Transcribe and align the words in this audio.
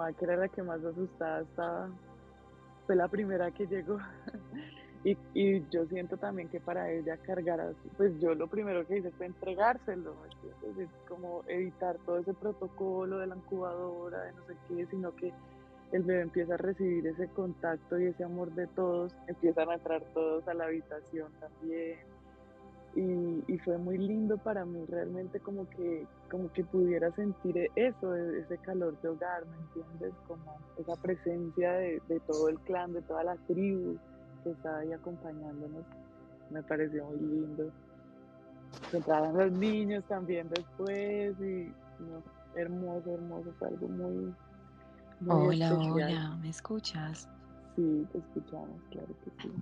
mamá, 0.00 0.12
que 0.12 0.24
era 0.24 0.36
la 0.36 0.48
que 0.48 0.62
más 0.62 0.82
asustada 0.84 1.42
estaba, 1.42 1.90
fue 2.86 2.96
la 2.96 3.08
primera 3.08 3.50
que 3.50 3.66
llegó. 3.66 3.98
y, 5.04 5.16
y, 5.34 5.68
yo 5.70 5.86
siento 5.86 6.16
también 6.16 6.48
que 6.48 6.60
para 6.60 6.90
ella 6.90 7.16
cargar, 7.18 7.74
pues 7.96 8.18
yo 8.20 8.34
lo 8.34 8.48
primero 8.48 8.86
que 8.86 8.98
hice 8.98 9.10
fue 9.12 9.26
entregárselo, 9.26 10.14
es 10.78 10.88
como 11.08 11.42
evitar 11.46 11.96
todo 12.06 12.18
ese 12.18 12.34
protocolo 12.34 13.18
de 13.18 13.26
la 13.26 13.36
incubadora, 13.36 14.22
de 14.24 14.32
no 14.32 14.46
sé 14.46 14.56
qué, 14.68 14.86
sino 14.86 15.14
que 15.14 15.32
el 15.92 16.02
bebé 16.02 16.22
empieza 16.22 16.54
a 16.54 16.58
recibir 16.58 17.06
ese 17.06 17.28
contacto 17.28 17.98
y 17.98 18.06
ese 18.06 18.24
amor 18.24 18.52
de 18.52 18.66
todos, 18.68 19.14
empiezan 19.26 19.70
a 19.70 19.74
entrar 19.74 20.02
todos 20.14 20.46
a 20.46 20.54
la 20.54 20.64
habitación 20.64 21.32
también. 21.40 21.98
Y, 22.96 23.58
fue 23.58 23.78
muy 23.78 23.98
lindo 23.98 24.38
para 24.38 24.64
mí 24.64 24.84
realmente 24.88 25.38
como 25.40 25.68
que, 25.68 26.06
como 26.30 26.50
que 26.52 26.64
pudiera 26.64 27.10
sentir 27.12 27.70
eso, 27.76 28.16
ese 28.16 28.56
calor 28.58 28.98
de 29.00 29.08
hogar, 29.08 29.44
¿me 29.46 29.56
entiendes? 29.56 30.14
Como 30.26 30.56
esa 30.78 30.96
presencia 30.96 31.72
de, 31.72 32.00
todo 32.26 32.48
el 32.48 32.58
clan, 32.60 32.92
de 32.92 33.02
toda 33.02 33.22
la 33.22 33.36
tribu 33.46 33.96
que 34.42 34.50
estaba 34.50 34.78
ahí 34.78 34.92
acompañándonos, 34.92 35.84
me 36.50 36.62
pareció 36.62 37.04
muy 37.04 37.18
lindo. 37.18 37.70
Entraban 38.92 39.36
los 39.36 39.52
niños 39.52 40.02
también 40.08 40.48
después 40.48 41.38
y 41.40 41.72
hermoso, 42.56 43.14
hermoso, 43.14 43.52
fue 43.58 43.68
algo 43.68 43.88
muy, 43.88 44.34
hola, 45.28 45.78
hola, 45.78 46.36
¿me 46.40 46.48
escuchas? 46.48 47.28
Sí, 47.76 48.06
te 48.10 48.18
escuchamos, 48.18 48.82
claro 48.90 49.14
que 49.24 49.30
sí. 49.42 49.52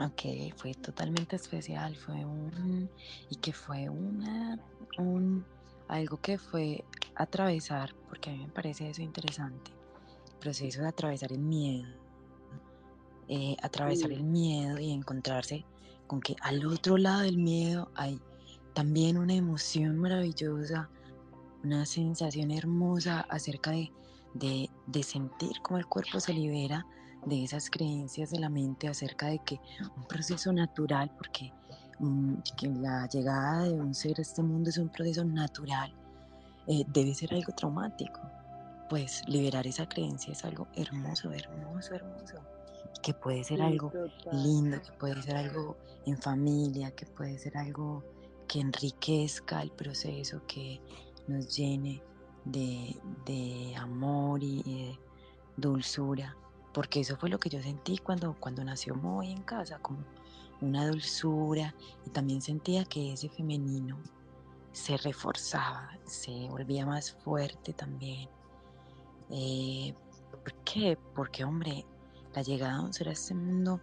Ok, 0.00 0.54
fue 0.56 0.74
totalmente 0.74 1.36
especial, 1.36 1.96
fue 1.96 2.24
un, 2.24 2.88
y 3.30 3.36
que 3.36 3.52
fue 3.52 3.88
una, 3.88 4.58
un, 4.96 5.44
algo 5.88 6.20
que 6.20 6.38
fue 6.38 6.84
atravesar, 7.16 7.94
porque 8.08 8.30
a 8.30 8.32
mí 8.32 8.46
me 8.46 8.52
parece 8.52 8.90
eso 8.90 9.02
interesante, 9.02 9.72
el 10.30 10.38
proceso 10.38 10.82
de 10.82 10.88
atravesar 10.88 11.32
el 11.32 11.40
miedo, 11.40 11.88
eh, 13.28 13.56
atravesar 13.60 14.12
el 14.12 14.22
miedo 14.22 14.78
y 14.78 14.92
encontrarse 14.92 15.64
con 16.06 16.20
que 16.20 16.36
al 16.42 16.64
otro 16.64 16.96
lado 16.96 17.22
del 17.22 17.38
miedo 17.38 17.90
hay 17.96 18.20
también 18.74 19.18
una 19.18 19.34
emoción 19.34 19.98
maravillosa, 19.98 20.88
una 21.64 21.84
sensación 21.84 22.52
hermosa 22.52 23.22
acerca 23.22 23.72
de 23.72 23.90
de, 24.34 25.02
sentir 25.02 25.60
cómo 25.62 25.78
el 25.78 25.86
cuerpo 25.86 26.20
se 26.20 26.32
libera 26.32 26.86
de 27.26 27.44
esas 27.44 27.70
creencias 27.70 28.30
de 28.30 28.38
la 28.38 28.48
mente 28.48 28.88
acerca 28.88 29.26
de 29.26 29.38
que 29.40 29.60
un 29.96 30.04
proceso 30.04 30.52
natural, 30.52 31.10
porque 31.16 31.52
mm, 31.98 32.34
la 32.80 33.06
llegada 33.08 33.64
de 33.64 33.72
un 33.72 33.94
ser 33.94 34.18
a 34.18 34.22
este 34.22 34.42
mundo 34.42 34.70
es 34.70 34.78
un 34.78 34.88
proceso 34.88 35.24
natural, 35.24 35.92
eh, 36.66 36.84
debe 36.88 37.14
ser 37.14 37.32
algo 37.34 37.52
traumático. 37.52 38.20
Pues 38.88 39.22
liberar 39.26 39.66
esa 39.66 39.88
creencia 39.88 40.32
es 40.32 40.44
algo 40.44 40.66
hermoso, 40.74 41.30
hermoso, 41.32 41.94
hermoso. 41.94 42.36
Que 43.02 43.12
puede 43.14 43.44
ser 43.44 43.60
algo 43.62 43.92
lindo, 44.32 44.80
que 44.82 44.92
puede 44.92 45.22
ser 45.22 45.36
algo 45.36 45.76
en 46.06 46.16
familia, 46.16 46.90
que 46.92 47.06
puede 47.06 47.38
ser 47.38 47.56
algo 47.56 48.02
que 48.46 48.60
enriquezca 48.60 49.62
el 49.62 49.70
proceso, 49.70 50.42
que 50.46 50.80
nos 51.26 51.54
llene 51.54 52.02
de, 52.44 53.74
amor 53.76 54.42
y, 54.42 54.62
de 54.62 54.98
dulzura, 55.56 56.36
porque 56.72 57.00
eso 57.00 57.16
fue 57.16 57.28
lo 57.28 57.38
que 57.38 57.48
yo 57.48 57.62
sentí 57.62 57.98
cuando, 57.98 58.34
cuando 58.38 58.64
nació 58.64 58.94
Moy 58.94 59.32
en 59.32 59.42
casa, 59.42 59.78
como 59.78 60.04
una 60.60 60.86
dulzura 60.86 61.74
y 62.06 62.10
también 62.10 62.40
sentía 62.40 62.84
que 62.84 63.12
ese 63.12 63.28
femenino 63.28 63.98
se 64.72 64.96
reforzaba, 64.96 65.90
se 66.04 66.48
volvía 66.48 66.86
más 66.86 67.12
fuerte 67.12 67.72
también. 67.72 68.28
Eh, 69.30 69.94
¿Por 70.30 70.54
qué? 70.64 70.98
Porque, 71.14 71.44
hombre, 71.44 71.84
la 72.34 72.42
llegada 72.42 72.78
de 72.78 72.84
un 72.84 72.92
ser 72.92 73.08
a 73.08 73.12
este 73.12 73.34
mundo 73.34 73.80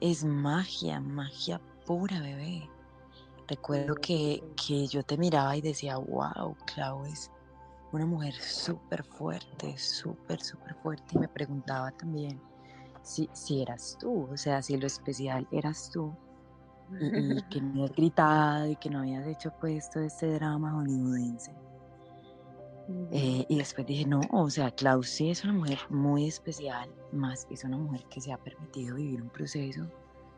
es 0.00 0.24
magia, 0.24 1.00
magia 1.00 1.60
pura, 1.86 2.20
bebé. 2.20 2.68
Recuerdo 3.48 3.94
que, 3.96 4.42
que 4.56 4.86
yo 4.86 5.02
te 5.02 5.16
miraba 5.16 5.56
y 5.56 5.60
decía, 5.60 5.96
wow, 5.96 6.56
Clau 6.66 7.04
es 7.06 7.30
una 7.92 8.06
mujer 8.06 8.34
súper 8.34 9.04
fuerte, 9.04 9.76
súper, 9.76 10.40
súper 10.40 10.74
fuerte. 10.76 11.04
Y 11.14 11.18
me 11.18 11.28
preguntaba 11.28 11.90
también 11.92 12.40
si, 13.02 13.28
si 13.32 13.62
eras 13.62 13.96
tú, 13.98 14.28
o 14.30 14.36
sea, 14.36 14.62
si 14.62 14.76
lo 14.76 14.86
especial 14.86 15.46
eras 15.50 15.90
tú. 15.90 16.14
Y, 17.00 17.42
que 17.42 17.60
no 17.60 17.70
habías 17.70 17.92
gritado 17.92 18.66
y 18.66 18.76
que 18.76 18.90
no 18.90 19.00
habías 19.00 19.26
hecho 19.26 19.52
pues 19.60 19.90
todo 19.90 20.02
este 20.02 20.34
drama 20.34 20.72
hollywoodense. 20.72 21.52
Eh, 23.12 23.46
y 23.48 23.56
después 23.56 23.86
dije, 23.86 24.04
no, 24.06 24.20
o 24.32 24.50
sea, 24.50 24.70
Klaus 24.70 25.08
sí 25.08 25.30
es 25.30 25.44
una 25.44 25.52
mujer 25.52 25.78
muy 25.90 26.26
especial, 26.26 26.90
más 27.12 27.46
es 27.50 27.62
una 27.62 27.76
mujer 27.76 28.04
que 28.10 28.20
se 28.20 28.32
ha 28.32 28.38
permitido 28.38 28.96
vivir 28.96 29.22
un 29.22 29.28
proceso 29.28 29.86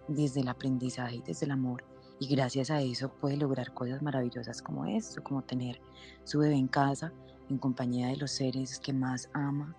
desde 0.09 0.41
el 0.41 0.49
aprendizaje 0.49 1.17
y 1.17 1.23
desde 1.23 1.47
el 1.47 1.53
amor. 1.53 1.85
Y 2.21 2.29
gracias 2.29 2.71
a 2.71 2.81
eso 2.83 3.09
puede 3.09 3.37
lograr 3.37 3.73
cosas 3.73 4.03
maravillosas 4.03 4.61
como 4.61 4.85
esto, 4.85 5.23
como 5.23 5.43
tener 5.43 5.81
su 6.25 6.41
bebé 6.41 6.57
en 6.57 6.69
casa, 6.69 7.13
en 7.53 7.59
compañía 7.59 8.09
de 8.09 8.17
los 8.17 8.31
seres 8.31 8.81
que 8.81 8.93
más 8.93 9.31
ama 9.35 9.77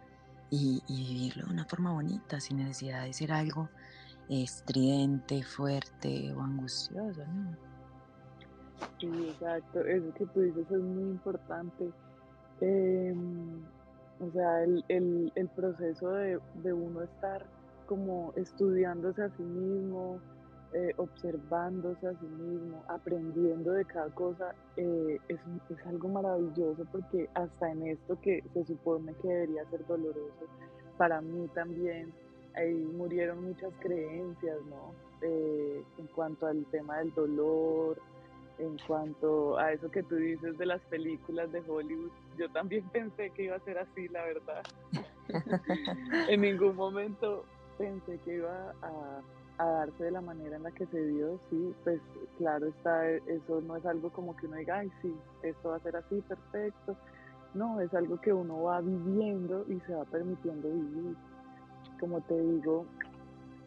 y, 0.50 0.82
vivirlo 0.88 1.46
de 1.48 1.54
una 1.54 1.66
forma 1.66 1.92
bonita, 1.94 2.40
sin 2.40 2.58
necesidad 2.58 3.04
de 3.04 3.14
ser 3.14 3.32
algo 3.32 3.70
estridente, 4.30 5.44
fuerte 5.44 6.32
o 6.34 6.42
angustioso, 6.42 7.26
¿no? 7.26 7.58
Sí, 9.00 9.30
exacto, 9.30 9.82
eso 9.82 10.14
que 10.14 10.26
tú 10.28 10.42
dices 10.42 10.66
es 10.70 10.80
muy 10.80 11.10
importante. 11.10 11.90
Em, 12.62 13.64
o 14.20 14.32
sea, 14.32 14.64
el, 14.64 14.84
el, 15.36 15.50
proceso 15.56 16.12
de, 16.12 16.40
de 16.64 16.74
uno 16.74 17.02
estar 17.02 17.46
como 17.88 18.34
estudiándose 18.36 19.24
a 19.24 19.30
sí 19.36 19.44
mismo, 19.44 20.20
eh, 20.74 20.94
observándose 20.98 22.08
a 22.08 22.20
sí 22.20 22.26
mismo, 22.26 22.84
aprendiendo 22.88 23.72
de 23.74 23.86
cada 23.86 24.10
cosa, 24.10 24.56
eh, 24.76 25.20
es, 25.28 25.40
es, 25.70 25.86
algo 25.86 26.10
maravilloso 26.10 26.86
porque 26.92 27.30
hasta 27.36 27.72
en 27.72 27.88
esto 27.88 28.20
que 28.22 28.44
se 28.54 28.66
supone 28.66 29.14
que 29.22 29.28
debería 29.28 29.70
ser 29.70 29.86
doloroso, 29.86 30.48
para 30.98 31.22
mí 31.22 31.48
también 31.54 32.12
ahí 32.56 32.74
murieron 32.74 33.44
muchas 33.44 33.72
creencias, 33.80 34.58
¿no? 34.70 34.94
Eh, 35.22 35.84
en 35.98 36.08
cuanto 36.08 36.48
al 36.48 36.66
tema 36.66 36.98
del 36.98 37.14
dolor, 37.14 38.00
en 38.60 38.78
cuanto 38.88 39.58
a 39.58 39.72
eso 39.72 39.90
que 39.90 40.04
tú 40.04 40.16
dices 40.16 40.58
de 40.58 40.66
las 40.66 40.82
películas 40.84 41.52
de 41.52 41.62
Hollywood, 41.62 42.12
yo 42.38 42.50
también 42.52 42.84
pensé 42.92 43.30
que 43.32 43.44
iba 43.44 43.56
a 43.56 43.60
ser 43.60 43.78
así, 43.78 44.08
la 44.10 44.24
verdad. 44.26 44.64
en 46.30 46.42
ningún 46.42 46.76
momento 46.76 47.46
pensé 47.78 48.20
que 48.26 48.38
iba 48.38 48.74
a 48.82 49.22
a 49.58 49.66
darse 49.66 50.06
de 50.06 50.12
la 50.12 50.22
manera 50.22 50.56
en 50.58 50.64
la 50.64 50.72
que 50.72 50.86
se 50.88 51.06
dio, 51.08 51.40
sí, 51.50 51.74
pues 51.84 52.00
claro 52.38 52.68
está, 52.68 53.08
eso 53.08 53.62
no 53.62 53.76
es 53.76 53.86
algo 53.86 54.10
como 54.12 54.36
que 54.36 54.48
uno 54.48 54.58
diga, 54.58 54.80
ay, 54.80 54.92
sí, 55.02 55.14
esto 55.44 55.70
va 55.70 55.76
a 55.76 55.80
ser 55.80 55.96
así, 55.96 56.22
perfecto. 56.22 56.96
No, 57.54 57.80
es 57.82 57.94
algo 57.94 58.20
que 58.20 58.34
uno 58.34 58.64
va 58.64 58.82
viviendo 58.82 59.64
y 59.68 59.80
se 59.82 59.94
va 59.94 60.06
permitiendo 60.06 60.70
vivir. 60.70 61.16
Como 62.00 62.20
te 62.22 62.40
digo, 62.40 62.86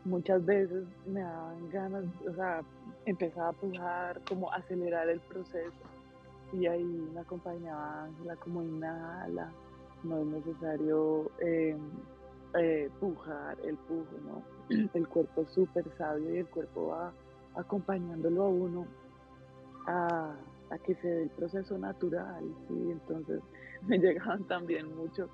muchas 0.05 0.45
veces 0.45 0.85
me 1.07 1.21
daban 1.21 1.71
ganas, 1.71 2.05
o 2.29 2.35
sea, 2.35 2.63
empezaba 3.05 3.49
a 3.49 3.53
pujar, 3.53 4.21
como 4.29 4.53
acelerar 4.53 5.09
el 5.09 5.21
proceso. 5.21 5.71
Y 6.53 6.67
ahí 6.67 6.85
me 7.15 7.21
acompañaba 7.21 8.05
Ángela 8.05 8.37
como 8.37 8.63
inhala, 8.63 9.53
no 10.03 10.19
es 10.19 10.27
necesario 10.27 11.31
em, 11.41 11.79
eh, 12.59 12.91
pujar, 13.01 13.57
el 13.65 13.77
pujo, 13.77 14.17
¿no? 14.25 14.43
el 14.95 15.09
cuerpo 15.09 15.43
es 15.43 15.51
súper 15.51 15.85
sabio 15.97 16.35
y 16.35 16.39
el 16.39 16.47
cuerpo 16.49 16.89
va 16.89 17.13
acompañándolo 17.55 18.45
a 18.45 18.49
uno 18.49 18.87
a, 19.87 20.35
que 20.85 20.95
se 20.97 21.09
dé 21.09 21.23
el 21.25 21.31
proceso 21.31 21.79
natural, 21.79 22.45
¿sí? 22.69 22.91
Entonces 22.91 23.41
me 23.87 23.99
llegaban 23.99 24.45
también 24.45 24.95
mucho 24.97 25.29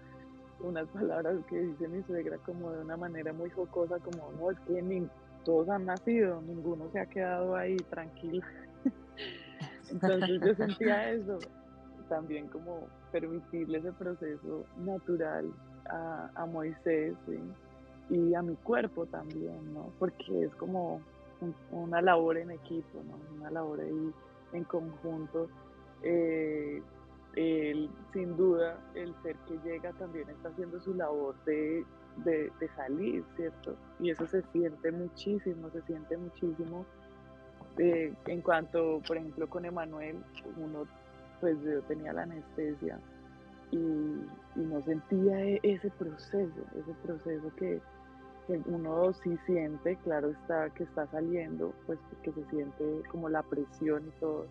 unas 0.61 0.87
palabras 0.89 1.45
que 1.49 1.59
dice 1.59 1.89
mi 1.89 2.03
suegra 2.05 2.39
como 2.39 2.71
de 2.71 2.83
una 2.83 2.97
manera 2.97 3.33
muy 3.33 3.51
jocosa, 3.51 3.99
como, 3.99 4.31
no, 4.33 4.51
es 4.51 4.61
que 4.61 4.81
ni, 4.81 5.09
todos 5.45 5.69
han 5.69 5.87
nacido, 5.87 6.41
ninguno 6.43 6.89
se 6.93 7.01
ha 7.01 7.07
quedado 7.07 7.57
ahí 7.57 7.77
tranquilo. 7.91 8.45
Entonces 9.91 10.41
yo 10.41 10.55
sentía 10.55 11.11
eso, 11.11 11.39
también 12.09 12.47
como 12.49 12.87
permitirle 13.11 13.79
ese 13.79 13.93
proceso 13.93 14.65
natural 14.79 15.53
a, 15.87 16.31
a 16.35 16.47
Moisés, 16.47 17.15
¿sí? 17.27 17.39
y 18.11 18.35
a 18.35 18.43
mi 18.43 18.57
cuerpo 18.57 19.07
también, 19.07 19.73
¿no? 19.73 19.91
Porque 19.99 20.45
es 20.45 20.55
como 20.57 21.01
una 21.71 22.01
labor 22.03 22.37
en 22.37 22.51
equipo, 22.51 23.03
¿no? 23.05 23.37
Una 23.37 23.51
labor 23.51 23.81
ahí 23.81 24.13
en 24.53 24.65
conjunto. 24.65 25.49
Eh, 26.03 26.83
sin 28.13 28.37
duda, 28.37 28.79
el 28.95 29.15
ser 29.23 29.37
que 29.49 29.59
llega 29.65 29.93
también 29.93 30.29
está 30.29 30.51
haciendo 30.51 30.79
su 30.81 30.93
labor 30.93 31.35
de, 31.47 31.85
de, 32.25 32.69
salir, 32.77 33.25
¿cierto? 33.37 33.75
Y 33.99 34.11
eso 34.11 34.27
se 34.27 34.43
siente 34.53 34.93
muchísimo, 34.93 35.71
se 35.71 35.81
siente 35.83 36.17
muchísimo. 36.19 36.85
Eh, 37.79 38.13
en 38.27 38.43
cuanto, 38.43 39.01
por 39.07 39.17
ejemplo, 39.17 39.49
con 39.49 39.65
Emanuel, 39.65 40.23
uno, 40.59 40.85
pues 41.41 41.57
yo 41.63 41.81
tenía 41.83 42.13
la 42.13 42.25
anestesia 42.25 42.99
y 43.71 43.79
y 44.57 44.61
no 44.61 44.83
sentía 44.83 45.41
e, 45.41 45.61
ese 45.63 45.91
proceso, 45.91 46.61
ese 46.79 46.93
proceso 47.03 47.51
que, 47.57 47.81
uno 48.67 49.13
sí 49.23 49.39
siente, 49.47 49.97
claro 50.05 50.31
está 50.31 50.69
que 50.71 50.83
está 50.83 51.07
saliendo, 51.07 51.73
pues 51.87 51.99
porque 52.11 52.33
se 52.33 52.51
siente 52.51 53.03
como 53.11 53.29
la 53.29 53.43
presión 53.43 54.03
y 54.07 54.21
todo, 54.21 54.47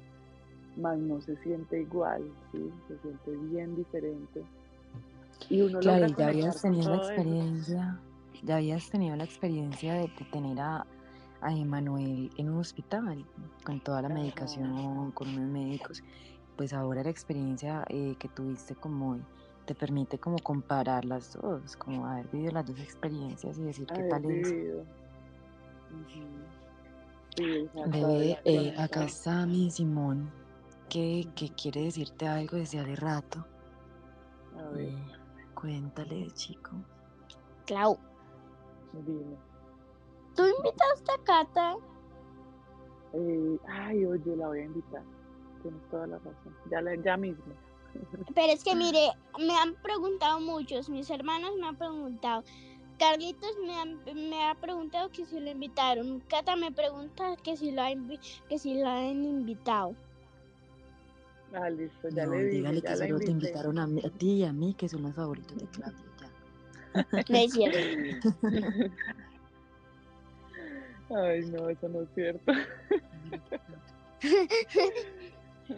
más 0.78 0.98
no 0.98 1.22
se 1.22 1.36
siente 1.44 1.82
igual, 1.82 2.24
¿sí? 2.52 2.72
se 2.88 2.98
siente 3.00 3.32
bien 3.52 3.76
diferente. 3.76 4.44
Y 5.50 5.62
uno 5.62 5.80
claro, 5.80 6.08
ya 6.08 6.28
habías 6.28 6.62
tenido 6.62 6.90
la 6.90 6.98
experiencia, 6.98 8.00
ya 8.44 8.56
habías 8.56 8.90
tenido 8.90 9.16
la 9.16 9.26
experiencia 9.26 9.94
de, 9.94 10.10
tener 10.32 10.60
a, 10.60 10.86
a 11.42 11.54
Emanuel 11.54 12.32
en 12.38 12.50
un 12.50 12.60
hospital, 12.60 13.26
con 13.64 13.82
toda 13.82 14.02
la 14.02 14.10
medicación, 14.10 15.12
con 15.12 15.28
unos 15.28 15.50
médicos, 15.50 16.02
pues 16.56 16.74
ahora 16.74 17.04
la 17.04 17.10
experiencia 17.10 17.84
eh, 17.90 18.16
que 18.18 18.30
tuviste 18.30 18.76
como 18.76 19.20
te 19.66 19.76
permite 19.76 20.18
como 20.20 20.38
comparar 20.40 21.06
las 21.06 21.34
dos, 21.34 21.76
como 21.78 22.06
haber 22.06 22.28
vivido 22.28 22.52
las 22.52 22.66
dos 22.66 22.80
experiencias 22.80 23.58
y 23.58 23.64
decir 23.64 23.88
qué 23.88 24.04
tal 24.04 24.26
es. 24.26 24.54
Bebé, 27.88 28.40
eh, 28.44 28.76
acá 28.78 29.06
está 29.06 29.46
mi 29.46 29.72
Simón, 29.72 30.30
que, 30.90 31.28
quiere 31.62 31.84
decirte 31.84 32.28
algo 32.28 32.58
desde 32.58 32.80
hace 32.80 32.96
rato. 32.96 33.46
A 34.58 34.70
ver. 34.70 34.90
Eh, 34.90 35.16
cuéntale, 35.54 36.30
chico. 36.32 36.72
Clau. 37.66 37.98
Dime. 38.94 39.38
¿Tú 40.36 40.44
invitaste 40.46 41.12
a 41.12 41.24
Cata? 41.24 41.76
Eh, 43.14 43.60
ay, 43.68 44.06
oye, 44.06 44.36
la 44.36 44.48
voy 44.48 44.60
a 44.60 44.66
invitar. 44.66 45.04
Tienes 45.62 45.82
toda 45.90 46.08
la 46.08 46.18
razón. 46.18 46.56
Ya, 46.70 46.82
ya 47.04 47.18
mismo. 47.18 47.54
Pero 48.34 48.54
es 48.54 48.64
que 48.64 48.76
mire, 48.76 49.12
me 49.40 49.56
han 49.58 49.76
preguntado 49.76 50.40
muchos, 50.40 50.90
mis 50.90 51.10
hermanos 51.10 51.52
me 51.60 51.68
han 51.68 51.76
preguntado, 51.76 52.44
Carlitos 52.98 53.52
me, 53.66 54.44
ha 54.44 54.56
preguntado 54.56 55.10
que 55.10 55.26
si 55.26 55.40
lo 55.40 55.50
invitaron, 55.50 56.22
Cata 56.30 56.56
me 56.56 56.72
pregunta 56.72 57.36
que 57.44 57.58
si 57.58 57.72
lo, 57.72 57.82
ha 57.82 57.90
que 58.48 58.60
si 58.60 58.76
lo 58.80 58.88
han 58.88 59.26
invitado. 59.26 59.96
Ah, 61.54 61.70
listo, 61.70 62.10
ya 62.10 62.26
le 62.28 62.46
dije, 62.46 62.58
dígale 62.58 62.82
que 62.82 62.96
solo 62.96 63.20
te 63.20 63.32
invitaron 63.32 63.78
a, 63.78 63.84
a, 63.84 64.10
ti 64.18 64.34
y 64.34 64.44
a 64.46 64.54
mí, 64.54 64.74
que 64.74 64.88
son 64.88 65.02
los 65.02 65.14
favoritos 65.14 65.58
de 65.58 65.66
Claudia, 65.68 66.06
ya. 66.22 66.30
No 67.28 67.38
es 67.38 67.52
cierto. 67.52 68.30
Ay, 71.14 71.42
no, 71.48 71.70
eso 71.70 71.90
no 71.90 72.04
es 72.04 72.10
cierto. 72.16 72.52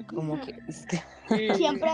Como 0.07 0.39
que 0.41 1.53
siempre 1.55 1.89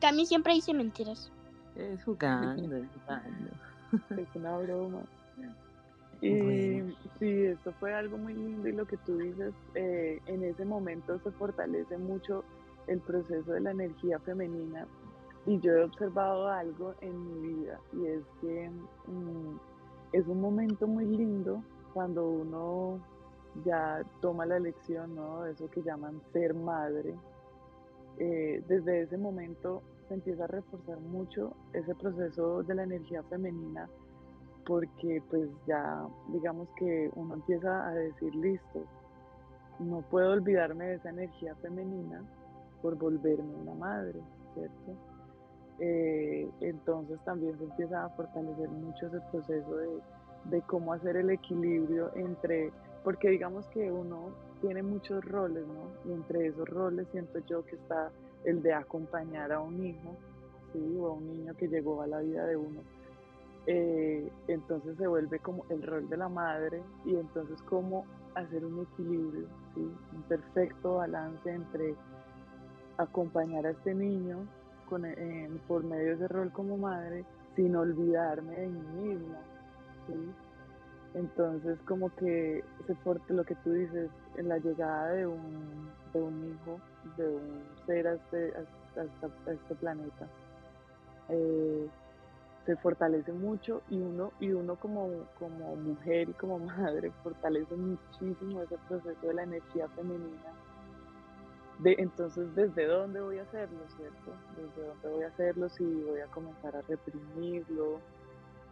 Cami 0.00 0.26
siempre 0.26 0.54
dice 0.54 0.74
mentiras. 0.74 1.30
Es 1.76 2.02
jugando, 2.04 2.76
es 2.76 2.88
jugando. 2.94 3.50
Es 4.20 4.28
una 4.34 4.58
broma. 4.58 5.02
Y 6.20 6.82
sí, 7.18 7.44
esto 7.44 7.72
fue 7.78 7.94
algo 7.94 8.18
muy 8.18 8.34
lindo 8.34 8.68
y 8.68 8.72
lo 8.72 8.84
que 8.86 8.96
tú 8.98 9.16
dices, 9.16 9.54
eh, 9.74 10.20
en 10.26 10.42
ese 10.42 10.64
momento 10.64 11.18
se 11.20 11.30
fortalece 11.30 11.96
mucho 11.96 12.44
el 12.88 12.98
proceso 13.00 13.52
de 13.52 13.60
la 13.60 13.70
energía 13.70 14.18
femenina 14.20 14.86
y 15.46 15.60
yo 15.60 15.72
he 15.72 15.84
observado 15.84 16.48
algo 16.48 16.94
en 17.00 17.42
mi 17.42 17.54
vida 17.54 17.80
y 17.92 18.06
es 18.06 18.22
que 18.40 18.68
mm, 19.06 19.58
es 20.12 20.26
un 20.26 20.40
momento 20.40 20.86
muy 20.86 21.06
lindo 21.06 21.62
cuando 21.94 22.28
uno 22.28 22.98
ya 23.64 24.02
toma 24.20 24.46
la 24.46 24.56
elección, 24.56 25.14
¿no? 25.14 25.46
Eso 25.46 25.70
que 25.70 25.82
llaman 25.82 26.20
ser 26.32 26.54
madre. 26.54 27.14
Eh, 28.18 28.62
desde 28.68 29.02
ese 29.02 29.16
momento 29.16 29.82
se 30.08 30.14
empieza 30.14 30.44
a 30.44 30.48
reforzar 30.48 30.98
mucho 31.00 31.54
ese 31.72 31.94
proceso 31.94 32.62
de 32.62 32.74
la 32.74 32.82
energía 32.82 33.22
femenina 33.24 33.88
porque 34.68 35.22
pues 35.30 35.48
ya 35.66 36.06
digamos 36.28 36.68
que 36.76 37.10
uno 37.14 37.34
empieza 37.34 37.88
a 37.88 37.94
decir 37.94 38.34
listo, 38.34 38.84
no 39.78 40.02
puedo 40.02 40.32
olvidarme 40.32 40.88
de 40.88 40.94
esa 40.96 41.08
energía 41.08 41.54
femenina 41.56 42.22
por 42.82 42.96
volverme 42.96 43.54
una 43.54 43.74
madre, 43.74 44.20
¿cierto? 44.54 44.92
Eh, 45.80 46.50
entonces 46.60 47.18
también 47.24 47.56
se 47.56 47.64
empieza 47.64 48.04
a 48.04 48.08
fortalecer 48.10 48.68
mucho 48.68 49.06
ese 49.06 49.20
proceso 49.30 49.76
de, 49.76 50.00
de 50.50 50.62
cómo 50.62 50.92
hacer 50.92 51.16
el 51.16 51.30
equilibrio 51.30 52.10
entre 52.14 52.70
porque 53.04 53.30
digamos 53.30 53.66
que 53.68 53.90
uno 53.90 54.30
tiene 54.60 54.82
muchos 54.82 55.24
roles, 55.24 55.64
¿no? 55.66 56.10
Y 56.10 56.14
entre 56.14 56.46
esos 56.48 56.68
roles 56.68 57.06
siento 57.12 57.38
yo 57.46 57.64
que 57.64 57.76
está 57.76 58.10
el 58.44 58.62
de 58.62 58.72
acompañar 58.72 59.52
a 59.52 59.60
un 59.60 59.84
hijo, 59.84 60.16
¿sí? 60.72 60.96
O 60.98 61.08
a 61.08 61.12
un 61.12 61.26
niño 61.28 61.54
que 61.56 61.68
llegó 61.68 62.02
a 62.02 62.06
la 62.06 62.20
vida 62.20 62.46
de 62.46 62.56
uno. 62.56 62.80
Eh, 63.66 64.30
entonces 64.48 64.96
se 64.96 65.06
vuelve 65.06 65.38
como 65.40 65.64
el 65.68 65.82
rol 65.82 66.08
de 66.08 66.16
la 66.16 66.28
madre 66.28 66.82
y 67.04 67.16
entonces 67.16 67.60
cómo 67.62 68.06
hacer 68.34 68.64
un 68.64 68.82
equilibrio, 68.82 69.46
¿sí? 69.74 69.90
Un 70.14 70.22
perfecto 70.22 70.96
balance 70.96 71.50
entre 71.50 71.94
acompañar 72.96 73.66
a 73.66 73.70
este 73.70 73.94
niño 73.94 74.38
con, 74.88 75.04
eh, 75.04 75.50
por 75.66 75.84
medio 75.84 76.06
de 76.06 76.14
ese 76.14 76.28
rol 76.28 76.50
como 76.52 76.76
madre 76.76 77.24
sin 77.54 77.76
olvidarme 77.76 78.54
de 78.56 78.68
mí 78.68 78.80
misma, 79.02 79.38
¿sí? 80.06 80.14
Entonces, 81.14 81.78
como 81.86 82.14
que 82.16 82.62
se 82.86 82.94
fuerte 82.96 83.32
lo 83.32 83.44
que 83.44 83.54
tú 83.56 83.72
dices, 83.72 84.10
en 84.36 84.48
la 84.48 84.58
llegada 84.58 85.12
de 85.12 85.26
un, 85.26 85.90
de 86.12 86.20
un 86.20 86.52
hijo, 86.52 86.80
de 87.16 87.28
un 87.28 87.64
ser 87.86 88.06
a 88.06 88.14
este, 88.14 88.52
a, 88.56 89.52
este 89.52 89.74
planeta, 89.76 90.28
eh, 91.30 91.88
se 92.66 92.76
fortalece 92.76 93.32
mucho 93.32 93.80
y 93.88 93.98
uno, 93.98 94.32
y 94.40 94.50
uno 94.50 94.76
como, 94.76 95.08
como 95.38 95.74
mujer 95.76 96.28
y 96.28 96.32
como 96.34 96.58
madre 96.76 97.10
fortalece 97.22 97.74
muchísimo 97.74 98.62
ese 98.62 98.76
proceso 98.86 99.26
de 99.26 99.34
la 99.34 99.44
energía 99.44 99.88
femenina. 99.88 100.52
De, 101.78 101.94
entonces, 101.98 102.54
¿desde 102.54 102.86
dónde 102.86 103.20
voy 103.20 103.38
a 103.38 103.42
hacerlo, 103.42 103.78
cierto? 103.96 104.32
¿Desde 104.56 104.88
dónde 104.88 105.08
voy 105.08 105.22
a 105.22 105.28
hacerlo? 105.28 105.68
Si 105.68 105.84
voy 105.84 106.20
a 106.20 106.26
comenzar 106.26 106.76
a 106.76 106.82
reprimirlo, 106.82 108.00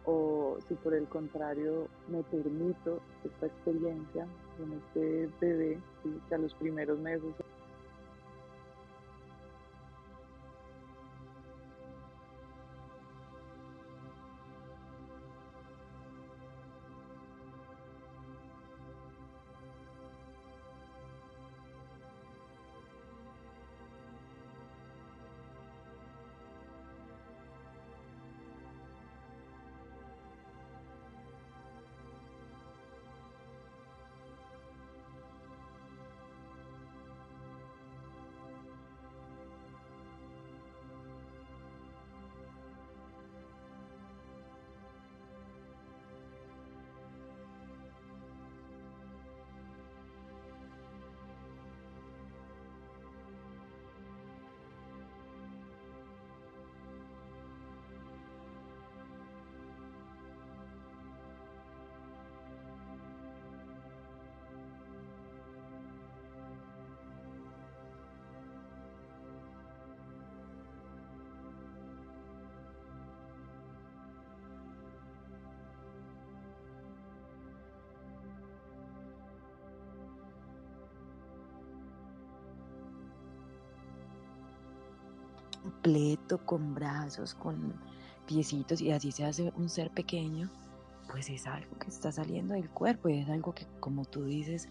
o 0.07 0.57
si 0.67 0.73
por 0.75 0.93
el 0.93 1.07
contrario 1.07 1.87
me 2.07 2.23
permito 2.23 3.01
esta 3.25 3.45
experiencia 3.45 4.25
con 4.57 4.73
este 4.73 5.29
bebé, 5.39 5.79
que 6.27 6.35
a 6.35 6.37
los 6.37 6.53
primeros 6.55 6.97
meses 6.99 7.35
completo, 85.67 86.37
con 86.45 86.73
brazos, 86.73 87.35
con 87.35 87.73
piecitos 88.25 88.81
y 88.81 88.91
así 88.91 89.11
se 89.11 89.25
hace 89.25 89.51
un 89.57 89.67
ser 89.67 89.91
pequeño, 89.91 90.49
pues 91.11 91.29
es 91.29 91.45
algo 91.45 91.77
que 91.77 91.89
está 91.89 92.11
saliendo 92.11 92.53
del 92.53 92.69
cuerpo 92.69 93.09
y 93.09 93.17
es 93.17 93.29
algo 93.29 93.53
que, 93.53 93.65
como 93.81 94.05
tú 94.05 94.23
dices, 94.23 94.69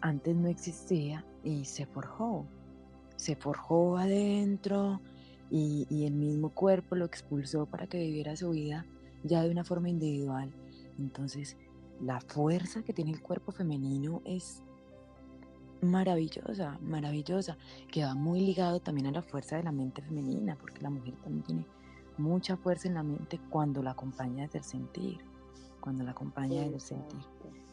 antes 0.00 0.36
no 0.36 0.48
existía 0.48 1.24
y 1.42 1.64
se 1.64 1.86
forjó. 1.86 2.46
Se 3.16 3.34
forjó 3.34 3.98
adentro 3.98 5.00
y, 5.50 5.86
y 5.90 6.06
el 6.06 6.14
mismo 6.14 6.50
cuerpo 6.50 6.94
lo 6.94 7.04
expulsó 7.04 7.66
para 7.66 7.86
que 7.86 7.98
viviera 7.98 8.36
su 8.36 8.50
vida 8.50 8.86
ya 9.24 9.42
de 9.42 9.50
una 9.50 9.64
forma 9.64 9.88
individual. 9.88 10.52
Entonces, 10.98 11.56
la 12.00 12.20
fuerza 12.20 12.82
que 12.82 12.92
tiene 12.92 13.10
el 13.10 13.22
cuerpo 13.22 13.52
femenino 13.52 14.22
es 14.24 14.62
maravillosa, 15.82 16.78
maravillosa, 16.80 17.58
que 17.90 18.04
va 18.04 18.14
muy 18.14 18.40
ligado 18.40 18.80
también 18.80 19.08
a 19.08 19.12
la 19.12 19.22
fuerza 19.22 19.56
de 19.56 19.64
la 19.64 19.72
mente 19.72 20.00
femenina, 20.02 20.56
porque 20.56 20.80
la 20.80 20.90
mujer 20.90 21.14
también 21.22 21.42
tiene 21.44 21.66
mucha 22.18 22.56
fuerza 22.56 22.88
en 22.88 22.94
la 22.94 23.02
mente 23.02 23.40
cuando 23.50 23.82
la 23.82 23.90
acompaña 23.90 24.44
desde 24.44 24.58
el 24.58 24.64
sentir, 24.64 25.18
cuando 25.80 26.04
la 26.04 26.12
acompaña 26.12 26.62
desde 26.62 26.74
el 26.74 26.80
sentir, 26.80 27.20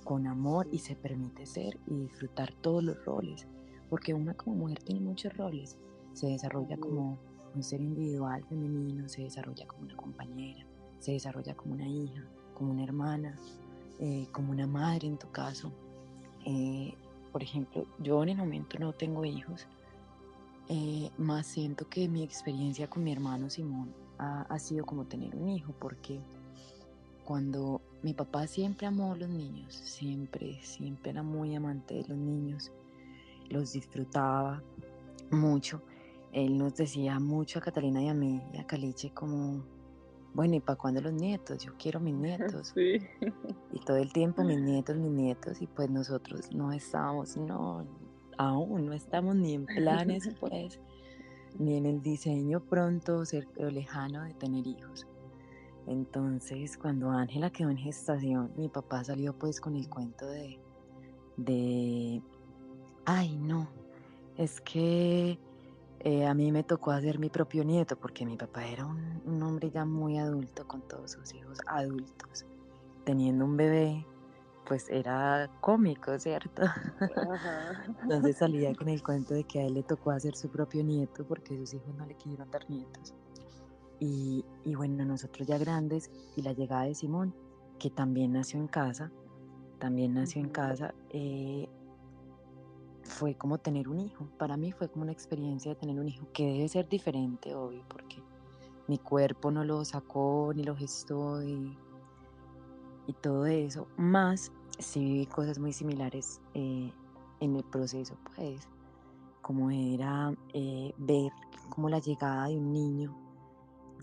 con 0.04 0.28
amor 0.28 0.68
y 0.72 0.80
se 0.80 0.96
permite 0.96 1.46
ser 1.46 1.78
y 1.88 1.96
disfrutar 1.96 2.52
todos 2.62 2.84
los 2.84 3.06
roles, 3.06 3.48
porque 3.90 4.14
una 4.14 4.34
como 4.34 4.56
mujer 4.56 4.80
tiene 4.80 5.02
muchos 5.02 5.36
roles, 5.38 5.78
se 6.14 6.28
desarrolla 6.28 6.78
como 6.78 7.20
un 7.54 7.64
ser 7.64 7.82
individual 7.82 8.44
femenino, 8.46 9.08
se 9.08 9.24
desarrolla 9.24 9.68
como 9.68 9.84
una 9.84 9.96
compañera, 9.96 10.66
se 11.00 11.14
desarrolla 11.14 11.56
como 11.56 11.76
una 11.76 11.88
hija, 11.88 12.24
como 12.56 12.72
una 12.72 12.84
hermana, 12.84 13.38
eh, 14.00 14.28
como 14.32 14.52
una 14.52 14.68
madre 14.68 15.08
en 15.08 15.18
tu 15.18 15.30
caso. 15.32 15.72
Eh, 16.46 16.94
por 17.32 17.44
ejemplo, 17.44 17.86
yo 18.00 18.22
en 18.24 18.30
el 18.30 18.38
momento 18.38 18.78
no 18.80 18.94
tengo 18.94 19.26
hijos, 19.26 19.68
eh, 20.68 21.10
más 21.18 21.48
siento 21.48 21.90
que 21.90 22.08
mi 22.08 22.24
experiencia 22.24 22.88
con 22.88 23.04
mi 23.04 23.12
hermano 23.12 23.50
Simón 23.50 23.92
ha, 24.20 24.60
sido 24.60 24.86
como 24.86 25.06
tener 25.06 25.36
un 25.36 25.50
hijo, 25.50 25.74
porque 25.80 26.20
cuando 27.24 27.82
mi 28.04 28.14
papá 28.14 28.46
siempre 28.48 28.86
amó 28.86 29.14
a 29.14 29.18
los 29.18 29.30
niños, 29.30 29.74
siempre, 29.74 30.60
siempre 30.62 31.12
era 31.12 31.24
muy 31.24 31.56
amante 31.56 31.96
de 31.96 32.08
los 32.10 32.18
niños, 32.18 32.72
los 33.50 33.74
disfrutaba 33.74 34.62
mucho. 35.32 35.82
Él 36.34 36.58
nos 36.58 36.76
decía 36.76 37.20
mucho 37.20 37.60
a 37.60 37.62
Catalina 37.62 38.04
y 38.04 38.10
a 38.10 38.14
mí 38.14 38.42
a 38.60 38.68
Caliche 38.68 39.12
como, 39.12 39.64
bueno, 40.34 40.56
¿y 40.56 40.60
para 40.60 40.78
cuándo 40.78 41.02
los 41.02 41.14
nietos? 41.14 41.64
Yo 41.64 41.74
quiero 41.78 42.00
mis 42.00 42.16
nietos. 42.16 42.74
Sí. 42.74 43.00
Y 43.74 43.80
todo 43.86 43.98
el 43.98 44.12
tiempo 44.14 44.44
mis 44.44 44.60
nietos, 44.62 44.98
mis 44.98 45.12
nietos, 45.12 45.62
y 45.62 45.68
pues 45.68 45.90
nosotros 45.90 46.54
no 46.54 46.72
estábamos, 46.72 47.38
no, 47.38 47.86
aún 48.38 48.86
no 48.86 48.94
estamos 48.94 49.36
ni 49.36 49.54
en 49.54 49.66
planes, 49.66 50.30
pues, 50.40 50.80
ni 51.58 51.78
en 51.78 51.86
el 51.86 52.02
diseño 52.02 52.62
pronto, 52.62 53.26
cerca 53.26 53.66
o 53.66 53.70
lejano 53.70 54.24
de 54.24 54.34
tener 54.34 54.66
hijos. 54.66 55.08
Entonces, 55.88 56.78
cuando 56.78 57.10
Ángela 57.10 57.50
quedó 57.50 57.70
en 57.70 57.78
gestación, 57.78 58.52
mi 58.56 58.70
papá 58.70 59.04
salió 59.04 59.34
pues 59.34 59.60
con 59.60 59.76
el 59.76 59.90
cuento 59.90 60.28
de, 60.28 60.60
de, 61.38 62.22
ay 63.06 63.36
no, 63.38 63.68
es 64.38 64.62
que 64.62 65.40
eh, 66.02 66.26
a 66.26 66.34
mí 66.34 66.52
me 66.52 66.64
tocó 66.64 66.92
hacer 66.92 67.20
mi 67.20 67.30
propio 67.30 67.64
nieto 67.64 67.98
porque 67.98 68.26
mi 68.26 68.38
papá 68.38 68.66
era 68.66 68.86
un, 68.86 69.44
hombre 69.44 69.70
ya 69.70 69.86
muy 69.86 70.18
adulto 70.18 70.68
con 70.68 70.82
todos 70.82 71.12
sus 71.12 71.34
hijos 71.34 71.60
adultos. 71.68 72.46
Teniendo 73.04 73.46
un 73.46 73.58
bebé, 73.58 74.06
pues 74.66 74.90
era 74.90 75.50
cómico, 75.62 76.18
¿cierto? 76.18 76.64
Entonces 78.04 78.38
salía 78.38 78.74
con 78.76 78.88
el 78.88 79.04
cuento 79.04 79.34
de 79.34 79.44
que 79.48 79.60
a 79.60 79.66
él 79.66 79.74
le 79.74 79.84
tocó 79.84 80.12
hacer 80.12 80.36
su 80.36 80.50
propio 80.50 80.84
nieto 80.84 81.26
porque 81.26 81.58
sus 81.58 81.74
hijos 81.74 81.94
no 81.96 82.06
le 82.06 82.16
quisieron 82.16 82.50
dar 82.50 82.70
nietos. 82.70 83.14
Y, 84.00 84.46
y 84.64 84.76
bueno, 84.76 85.04
nosotros 85.04 85.46
ya 85.48 85.58
grandes 85.58 86.10
y 86.38 86.42
la 86.42 86.54
llegada 86.54 86.84
de 86.84 86.96
Simón, 86.96 87.36
que 87.78 87.90
también 87.90 88.32
nació 88.32 88.60
en 88.60 88.68
casa, 88.68 89.12
también 89.80 90.14
nació 90.14 90.42
en 90.42 90.50
casa, 90.50 90.94
eh, 91.10 91.68
fue 93.10 93.36
como 93.36 93.58
tener 93.58 93.90
un 93.90 94.00
hijo. 94.00 94.28
Para 94.38 94.56
mí 94.56 94.72
fue 94.72 94.90
como 94.90 95.04
una 95.04 95.12
experiencia 95.12 95.74
de 95.74 95.76
tener 95.76 96.00
un 96.00 96.08
hijo 96.08 96.28
que 96.32 96.46
debe 96.46 96.70
ser 96.70 96.88
diferente, 96.88 97.54
obvio, 97.54 97.84
porque 97.90 98.24
mi 98.88 98.98
cuerpo 98.98 99.52
no 99.52 99.64
lo 99.64 99.84
sacó 99.84 100.52
ni 100.56 100.64
lo 100.64 100.76
gestó 100.76 101.44
y, 101.44 101.76
todo 103.22 103.48
eso. 103.48 103.88
Más 103.98 104.52
sí 104.78 105.00
viví 105.00 105.26
cosas 105.26 105.58
muy 105.58 105.74
similares 105.74 106.40
eh, 106.54 106.94
en 107.40 107.56
el 107.56 107.64
proceso, 107.64 108.16
pues, 108.36 108.68
como 109.42 109.72
era 109.72 110.32
eh, 110.54 110.94
ver 110.98 111.32
como 111.70 111.90
la 111.90 111.98
llegada 111.98 112.48
de 112.48 112.58
un 112.58 112.72
niño 112.72 113.18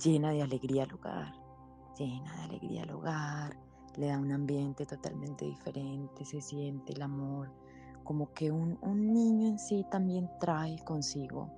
llena 0.02 0.30
de 0.30 0.42
alegría 0.42 0.82
al 0.82 0.92
hogar, 0.92 1.32
llena 1.96 2.34
de 2.36 2.42
alegría 2.42 2.82
al 2.82 2.90
hogar, 2.90 3.56
le 3.96 4.08
da 4.08 4.18
un 4.18 4.32
ambiente 4.32 4.84
totalmente 4.84 5.44
diferente, 5.44 6.25
se 6.25 6.40
siente 6.40 6.92
el 6.92 7.02
amor 7.02 7.48
como 8.06 8.32
que 8.32 8.52
un, 8.52 8.78
niño 9.12 9.48
en 9.48 9.58
sí 9.58 9.84
también 9.90 10.30
trae 10.40 10.82
consigo 10.84 11.52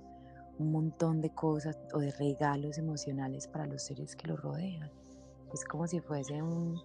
un 0.57 0.71
montón 0.71 1.21
de 1.21 1.29
cosas 1.29 1.79
o 1.93 1.99
de 1.99 2.11
regalos 2.11 2.77
emocionales 2.77 3.47
para 3.47 3.65
los 3.65 3.83
seres 3.83 4.15
que 4.15 4.27
lo 4.27 4.35
rodean. 4.35 4.91
Es 5.53 5.63
como 5.63 5.87
si 5.87 6.01
fuese 6.01 6.41
un, 6.41 6.81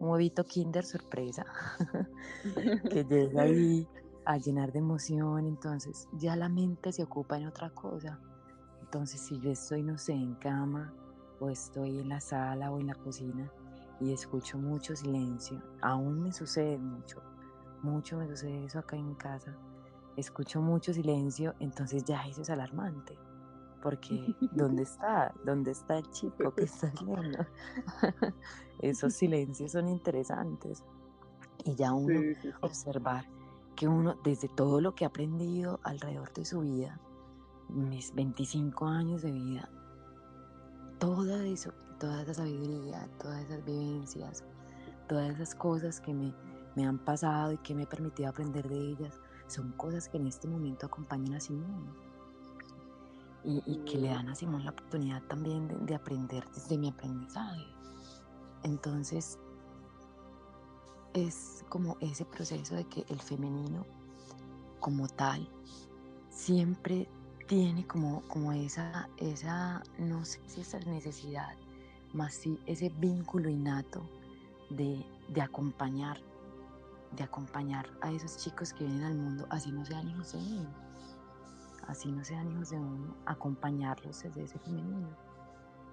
un 0.00 0.08
huevito 0.08 0.44
kinder 0.44 0.84
sorpresa 0.84 1.44
que 2.90 3.04
llega 3.04 3.42
ahí 3.42 3.86
a 4.24 4.38
llenar 4.38 4.72
de 4.72 4.80
emoción, 4.80 5.46
entonces 5.46 6.08
ya 6.14 6.34
la 6.34 6.48
mente 6.48 6.90
se 6.90 7.04
ocupa 7.04 7.36
en 7.36 7.46
otra 7.46 7.70
cosa. 7.70 8.18
Entonces 8.80 9.20
si 9.20 9.38
yo 9.40 9.50
estoy, 9.50 9.82
no 9.82 9.98
sé, 9.98 10.14
en 10.14 10.34
cama 10.36 10.92
o 11.38 11.50
estoy 11.50 12.00
en 12.00 12.08
la 12.08 12.20
sala 12.20 12.72
o 12.72 12.80
en 12.80 12.88
la 12.88 12.94
cocina 12.94 13.52
y 14.00 14.12
escucho 14.12 14.58
mucho 14.58 14.96
silencio, 14.96 15.62
aún 15.80 16.22
me 16.22 16.32
sucede 16.32 16.78
mucho, 16.78 17.22
mucho 17.82 18.16
me 18.16 18.28
sucede 18.28 18.64
eso 18.64 18.78
acá 18.78 18.96
en 18.96 19.14
casa. 19.14 19.56
Escucho 20.16 20.60
mucho 20.60 20.92
silencio, 20.92 21.54
entonces 21.58 22.04
ya 22.04 22.26
eso 22.26 22.42
es 22.42 22.50
alarmante. 22.50 23.18
Porque, 23.82 24.34
¿dónde 24.52 24.82
está? 24.82 25.34
¿Dónde 25.44 25.72
está 25.72 25.98
el 25.98 26.10
chico 26.10 26.54
que 26.54 26.64
está 26.64 26.88
haciendo? 26.88 27.46
Esos 28.80 29.12
silencios 29.14 29.72
son 29.72 29.88
interesantes. 29.88 30.84
Y 31.64 31.74
ya 31.74 31.92
uno 31.92 32.20
observar 32.60 33.26
que 33.76 33.88
uno, 33.88 34.16
desde 34.24 34.48
todo 34.48 34.80
lo 34.80 34.94
que 34.94 35.04
ha 35.04 35.08
aprendido 35.08 35.80
alrededor 35.84 36.32
de 36.32 36.44
su 36.44 36.60
vida, 36.60 37.00
mis 37.68 38.14
25 38.14 38.86
años 38.86 39.22
de 39.22 39.32
vida, 39.32 39.70
todo 40.98 41.40
eso, 41.40 41.72
toda 41.98 42.22
esa 42.22 42.34
sabiduría, 42.34 43.08
todas 43.20 43.44
esas 43.44 43.64
vivencias, 43.64 44.44
todas 45.08 45.34
esas 45.34 45.54
cosas 45.54 46.00
que 46.00 46.12
me, 46.12 46.34
me 46.74 46.86
han 46.86 46.98
pasado 46.98 47.52
y 47.52 47.58
que 47.58 47.74
me 47.74 47.82
he 47.82 47.86
permitido 47.86 48.28
aprender 48.28 48.68
de 48.68 48.78
ellas, 48.78 49.20
son 49.46 49.72
cosas 49.72 50.08
que 50.08 50.16
en 50.16 50.26
este 50.26 50.48
momento 50.48 50.86
acompañan 50.86 51.34
a 51.34 51.40
Simón 51.40 52.12
y, 53.44 53.76
que 53.84 53.98
le 53.98 54.08
dan 54.08 54.28
a 54.28 54.34
Simón 54.34 54.64
la 54.64 54.70
oportunidad 54.70 55.22
también 55.24 55.84
de, 55.86 55.94
aprender 55.94 56.44
desde 56.54 56.78
mi 56.78 56.88
aprendizaje. 56.88 57.66
Entonces, 58.62 59.38
es 61.12 61.64
como 61.68 61.96
ese 62.00 62.24
proceso 62.24 62.74
de 62.76 62.84
que 62.84 63.04
el 63.08 63.20
femenino 63.20 63.84
como 64.80 65.08
tal 65.08 65.48
siempre 66.30 67.08
tiene 67.46 67.86
como, 67.86 68.22
como 68.28 68.52
esa, 68.52 69.08
esa, 69.18 69.82
no 69.98 70.24
sé 70.24 70.40
si 70.46 70.60
esa 70.60 70.78
necesidad, 70.80 71.54
más 72.12 72.34
sí 72.34 72.58
ese 72.66 72.88
vínculo 72.90 73.50
innato 73.50 74.02
de, 74.70 75.04
de 75.28 75.42
acompañar 75.42 76.20
de 77.16 77.24
acompañar 77.24 77.86
a 78.00 78.10
esos 78.10 78.36
chicos 78.38 78.72
que 78.72 78.84
vienen 78.84 79.04
al 79.04 79.14
mundo, 79.14 79.46
así 79.50 79.70
no 79.70 79.84
sean 79.84 80.08
hijos 80.08 80.32
de 80.32 80.38
uno, 80.38 80.68
así 81.86 82.10
no 82.10 82.24
sean 82.24 82.50
hijos 82.52 82.70
de 82.70 82.78
uno, 82.78 83.14
acompañarlos 83.26 84.22
desde 84.22 84.44
ese 84.44 84.58
femenino, 84.58 85.08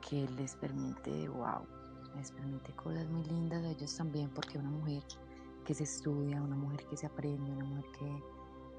que 0.08 0.28
les 0.38 0.56
permite, 0.56 1.28
wow, 1.30 1.66
les 2.16 2.32
permite 2.32 2.72
cosas 2.74 3.08
muy 3.10 3.24
lindas 3.26 3.64
a 3.64 3.70
ellos 3.70 3.96
también, 3.96 4.30
porque 4.30 4.58
una 4.58 4.72
mujer 4.72 5.04
que 5.66 5.74
se 5.74 5.84
estudia, 5.84 6.42
una 6.42 6.56
mujer 6.56 6.86
que 6.88 6.98
se 6.98 7.06
aprende, 7.06 7.52
una 7.52 7.66
mujer 7.66 7.86
que, 7.98 8.24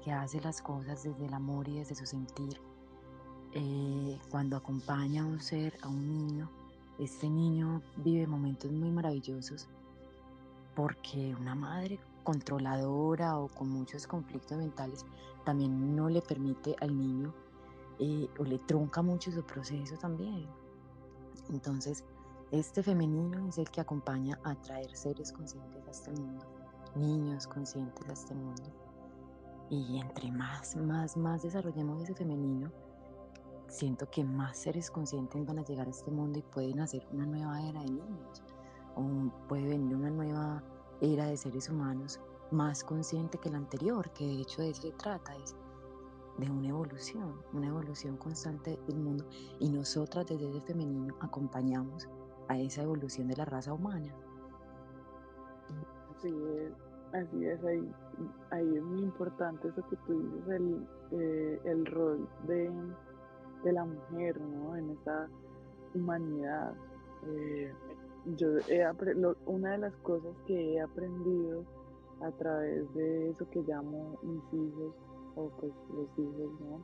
que 0.03 0.11
hace 0.11 0.41
las 0.41 0.61
cosas 0.61 1.03
desde 1.03 1.25
el 1.25 1.33
amor 1.33 1.67
y 1.67 1.79
desde 1.79 1.95
su 1.95 2.05
sentir, 2.05 2.59
eh, 3.53 4.19
cuando 4.29 4.57
acompaña 4.57 5.23
a 5.23 5.25
un 5.25 5.39
ser, 5.39 5.77
a 5.81 5.89
un 5.89 6.07
niño, 6.07 6.49
este 6.97 7.29
niño 7.29 7.81
vive 7.97 8.25
momentos 8.25 8.71
muy 8.71 8.91
maravillosos 8.91 9.67
porque 10.75 11.35
una 11.35 11.55
madre 11.55 11.99
controladora 12.23 13.37
o 13.37 13.47
con 13.47 13.69
muchos 13.69 14.07
conflictos 14.07 14.57
mentales 14.57 15.05
también 15.43 15.95
no 15.95 16.09
le 16.09 16.21
permite 16.21 16.75
al 16.79 16.97
niño 16.97 17.33
eh, 17.99 18.27
o 18.39 18.43
le 18.43 18.59
trunca 18.59 19.01
mucho 19.01 19.31
su 19.31 19.43
proceso 19.43 19.95
también. 19.97 20.47
Entonces, 21.49 22.03
este 22.51 22.83
femenino 22.83 23.47
es 23.47 23.57
el 23.57 23.69
que 23.69 23.81
acompaña 23.81 24.39
a 24.43 24.55
traer 24.55 24.95
seres 24.95 25.31
conscientes 25.31 25.87
a 25.87 25.91
este 25.91 26.11
mundo, 26.11 26.45
niños 26.95 27.47
conscientes 27.47 28.07
a 28.09 28.13
este 28.13 28.35
mundo. 28.35 28.63
Y 29.69 29.99
entre 29.99 30.31
más, 30.31 30.75
más, 30.75 31.15
más 31.15 31.43
desarrollemos 31.43 32.03
ese 32.03 32.13
femenino, 32.13 32.71
siento 33.69 34.09
que 34.09 34.23
más 34.23 34.57
seres 34.57 34.91
conscientes 34.91 35.45
van 35.45 35.59
a 35.59 35.63
llegar 35.63 35.87
a 35.87 35.91
este 35.91 36.11
mundo 36.11 36.39
y 36.39 36.41
pueden 36.41 36.81
hacer 36.81 37.07
una 37.13 37.25
nueva 37.25 37.61
era 37.61 37.79
de 37.81 37.91
niños. 37.91 38.43
O 38.95 39.31
puede 39.47 39.69
venir 39.69 39.95
una 39.95 40.09
nueva 40.09 40.61
era 41.01 41.25
de 41.25 41.35
seres 41.35 41.69
humanos 41.69 42.19
más 42.51 42.83
consciente 42.83 43.37
que 43.37 43.49
la 43.49 43.57
anterior, 43.57 44.09
que 44.11 44.25
de 44.25 44.41
hecho 44.41 44.61
de 44.61 44.69
eso 44.69 44.83
se 44.83 44.91
trata, 44.91 45.35
es 45.37 45.55
de 46.37 46.49
una 46.49 46.69
evolución, 46.69 47.41
una 47.53 47.67
evolución 47.67 48.17
constante 48.17 48.79
del 48.87 48.99
mundo 48.99 49.25
y 49.59 49.69
nosotras 49.69 50.27
desde 50.27 50.49
el 50.49 50.61
femenino 50.61 51.15
acompañamos 51.19 52.07
a 52.47 52.57
esa 52.57 52.83
evolución 52.83 53.27
de 53.27 53.35
la 53.35 53.45
raza 53.45 53.73
humana. 53.73 54.13
Así 56.17 56.29
es, 56.29 56.73
así 57.13 57.45
es, 57.45 57.63
ahí, 57.63 58.75
es 58.75 58.83
muy 58.83 59.01
importante 59.01 59.67
eso 59.67 59.81
que 59.89 59.95
tú 60.07 60.19
dices, 60.19 60.49
el, 60.49 60.87
eh, 61.11 61.83
rol 61.85 62.27
de, 62.47 62.71
la 63.71 63.85
mujer, 63.85 64.39
¿no? 64.41 64.75
En 64.75 64.91
esta 64.91 65.29
humanidad. 65.93 66.73
Eh, 67.27 67.73
yo 68.25 68.57
he 68.67 68.85
una 69.45 69.71
de 69.71 69.77
las 69.79 69.95
cosas 69.97 70.35
que 70.45 70.75
he 70.75 70.81
aprendido 70.81 71.65
a 72.21 72.31
través 72.31 72.93
de 72.93 73.29
eso 73.29 73.49
que 73.49 73.61
llamo 73.63 74.17
mis 74.21 74.43
hijos 74.53 74.93
o 75.35 75.49
pues 75.59 75.73
los 75.93 76.19
hijos, 76.19 76.51
¿no? 76.59 76.81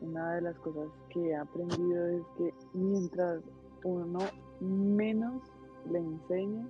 Una 0.00 0.34
de 0.34 0.42
las 0.42 0.58
cosas 0.58 0.88
que 1.10 1.30
he 1.30 1.36
aprendido 1.36 2.06
es 2.08 2.22
que 2.36 2.54
mientras 2.74 3.42
uno 3.84 4.18
menos 4.60 5.42
le 5.90 5.98
enseña, 5.98 6.68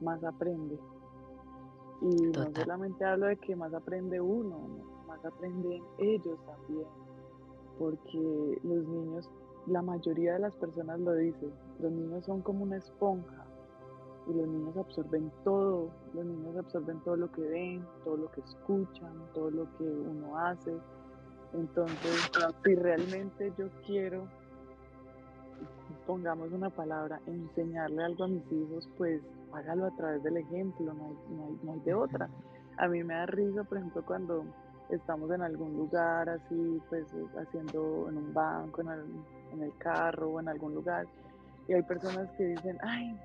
más 0.00 0.22
aprende. 0.24 0.78
Y 2.00 2.14
no 2.26 2.50
solamente 2.54 3.04
hablo 3.04 3.26
de 3.26 3.36
que 3.36 3.54
más 3.54 3.72
aprende 3.72 4.20
uno, 4.20 4.58
más 5.06 5.24
aprenden 5.24 5.82
ellos 5.98 6.38
también, 6.44 6.86
porque 7.78 8.58
los 8.62 8.86
niños, 8.86 9.30
la 9.66 9.82
mayoría 9.82 10.34
de 10.34 10.40
las 10.40 10.56
personas 10.56 11.00
lo 11.00 11.14
dicen, 11.14 11.52
los 11.80 11.92
niños 11.92 12.24
son 12.24 12.42
como 12.42 12.64
una 12.64 12.76
esponja 12.76 13.44
y 14.26 14.32
los 14.32 14.46
niños 14.48 14.76
absorben 14.76 15.30
todo, 15.42 15.90
los 16.14 16.24
niños 16.24 16.56
absorben 16.56 17.00
todo 17.00 17.16
lo 17.16 17.30
que 17.30 17.42
ven, 17.42 17.86
todo 18.04 18.16
lo 18.16 18.30
que 18.30 18.40
escuchan, 18.40 19.12
todo 19.34 19.50
lo 19.50 19.64
que 19.76 19.84
uno 19.84 20.38
hace. 20.38 20.74
Entonces, 21.52 22.30
si 22.64 22.74
realmente 22.74 23.52
yo 23.58 23.68
quiero, 23.86 24.26
pongamos 26.06 26.50
una 26.52 26.70
palabra, 26.70 27.20
enseñarle 27.26 28.02
algo 28.02 28.24
a 28.24 28.28
mis 28.28 28.50
hijos, 28.50 28.88
pues 28.96 29.20
hágalo 29.52 29.86
a 29.86 29.96
través 29.96 30.22
del 30.22 30.38
ejemplo, 30.38 30.92
no 30.92 31.06
hay, 31.06 31.58
no 31.62 31.72
hay, 31.72 31.80
de 31.80 31.94
otra. 31.94 32.28
A 32.78 32.88
mí 32.88 33.04
me 33.04 33.14
da 33.14 33.26
risa, 33.26 33.62
por 33.64 33.78
ejemplo, 33.78 34.04
cuando 34.04 34.44
estamos 34.88 35.30
en 35.30 35.42
algún 35.42 35.76
lugar 35.76 36.28
así, 36.28 36.82
pues 36.88 37.06
haciendo 37.36 38.08
en 38.08 38.16
un 38.16 38.34
banco, 38.34 38.80
en 38.80 38.88
el, 38.88 39.04
en 39.52 39.62
el 39.62 39.76
carro 39.78 40.30
o 40.30 40.40
en 40.40 40.48
algún 40.48 40.74
lugar, 40.74 41.06
y 41.68 41.72
hay 41.72 41.82
personas 41.82 42.28
que 42.36 42.44
dicen, 42.48 42.78
ay, 42.82 43.16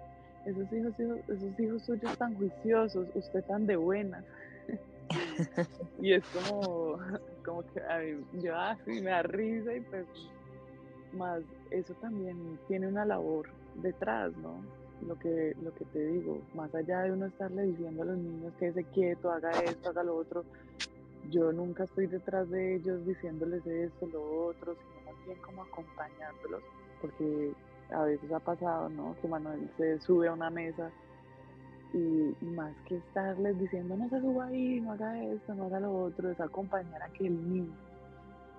esos 0.45 0.71
hijos, 0.71 0.93
esos 1.27 1.59
hijos 1.59 1.83
suyos 1.83 2.17
tan 2.17 2.35
juiciosos, 2.35 3.07
usted 3.13 3.43
tan 3.45 3.65
de 3.65 3.75
buenas. 3.75 4.23
y 6.01 6.13
es 6.13 6.23
como, 6.27 6.97
como 7.43 7.63
que 7.73 7.81
a 7.81 7.99
mí, 7.99 8.23
yo 8.41 8.55
así 8.55 9.01
me 9.01 9.09
da 9.09 9.23
risa 9.23 9.73
y 9.73 9.81
pues 9.81 10.05
más 11.13 11.41
eso 11.71 11.93
también 11.95 12.59
tiene 12.67 12.87
una 12.87 13.05
labor 13.05 13.49
detrás, 13.75 14.31
¿no? 14.37 14.61
Lo 15.07 15.17
que, 15.17 15.55
lo 15.63 15.73
que 15.73 15.85
te 15.85 16.05
digo, 16.07 16.41
más 16.53 16.73
allá 16.75 17.03
de 17.03 17.13
uno 17.13 17.27
estarle 17.27 17.63
diciendo 17.63 18.03
a 18.03 18.05
los 18.05 18.17
niños 18.17 18.53
que 18.59 18.73
se 18.73 18.83
quieto, 18.83 19.31
haga 19.31 19.49
esto, 19.51 19.89
haga 19.89 20.03
lo 20.03 20.17
otro, 20.17 20.43
yo 21.29 21.51
nunca 21.53 21.85
estoy 21.85 22.07
detrás 22.07 22.49
de 22.49 22.75
ellos 22.75 23.05
diciéndoles 23.05 23.65
esto, 23.65 24.07
lo 24.07 24.47
otro, 24.47 24.75
sino 24.75 25.11
más 25.11 25.25
bien 25.25 25.37
como 25.39 25.63
acompañándolos, 25.63 26.61
porque 27.01 27.53
a 27.91 28.03
veces 28.03 28.31
ha 28.31 28.39
pasado, 28.39 28.89
¿no? 28.89 29.15
Que 29.21 29.27
Manuel 29.27 29.69
se 29.77 29.99
sube 29.99 30.27
a 30.27 30.33
una 30.33 30.49
mesa 30.49 30.91
y, 31.93 32.35
más 32.45 32.75
que 32.85 32.97
estarles 32.97 33.57
diciendo 33.59 33.97
no 33.97 34.07
se 34.09 34.19
suba 34.21 34.45
ahí, 34.45 34.79
no 34.79 34.91
haga 34.91 35.23
esto, 35.23 35.55
no 35.55 35.65
haga 35.65 35.79
lo 35.79 36.03
otro, 36.03 36.29
es 36.29 36.39
acompañar 36.39 37.01
a 37.01 37.09
que 37.09 37.27
el 37.27 37.53
niño 37.53 37.73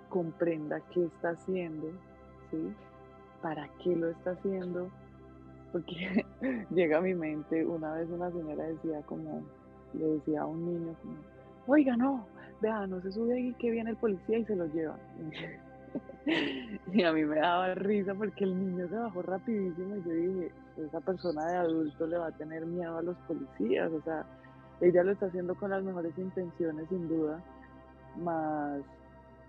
comprenda 0.09 0.81
qué 0.93 1.05
está 1.05 1.31
haciendo, 1.31 1.89
¿sí? 2.51 2.75
¿Para 3.41 3.69
qué 3.83 3.95
lo 3.95 4.09
está 4.11 4.33
haciendo? 4.33 4.91
Porque 5.71 6.27
llega 6.71 6.99
a 6.99 7.01
mi 7.01 7.15
mente, 7.15 7.65
una 7.65 7.95
vez 7.95 8.09
una 8.11 8.31
señora 8.31 8.65
decía 8.65 9.01
como, 9.03 9.43
le 9.95 10.07
decía 10.07 10.43
a 10.43 10.47
un 10.47 10.67
niño 10.67 10.97
como, 11.01 11.15
oiga, 11.69 11.97
no, 11.97 12.27
vea, 12.61 12.87
no 12.89 13.01
se 13.01 13.13
sube 13.13 13.35
ahí 13.35 13.55
que 13.55 13.71
viene 13.71 13.91
el 13.91 13.97
policía 13.97 14.39
y 14.39 14.45
se 14.45 14.57
lo 14.57 14.67
lleva. 14.67 14.97
y 16.93 17.03
a 17.03 17.13
mí 17.13 17.25
me 17.25 17.37
daba 17.37 17.75
risa 17.75 18.15
porque 18.15 18.45
el 18.45 18.59
niño 18.59 18.89
se 18.89 18.97
bajó 18.97 19.23
rapidísimo 19.23 19.97
y 19.97 20.03
yo 20.03 20.11
dije, 20.11 20.53
esa 20.77 21.01
persona 21.01 21.47
de 21.47 21.57
adulto 21.57 22.07
le 22.07 22.19
va 22.19 22.29
a 22.29 22.33
tener 22.33 22.67
miedo 22.67 22.99
a 22.99 23.03
los 23.03 23.17
policías, 23.27 23.91
o 23.93 24.03
sea, 24.03 24.25
ella 24.81 25.03
lo 25.03 25.13
está 25.13 25.27
haciendo 25.27 25.55
con 25.55 25.71
las 25.71 25.83
mejores 25.83 26.17
intenciones 26.19 26.89
sin 26.89 27.09
duda, 27.09 27.41
más, 28.19 28.81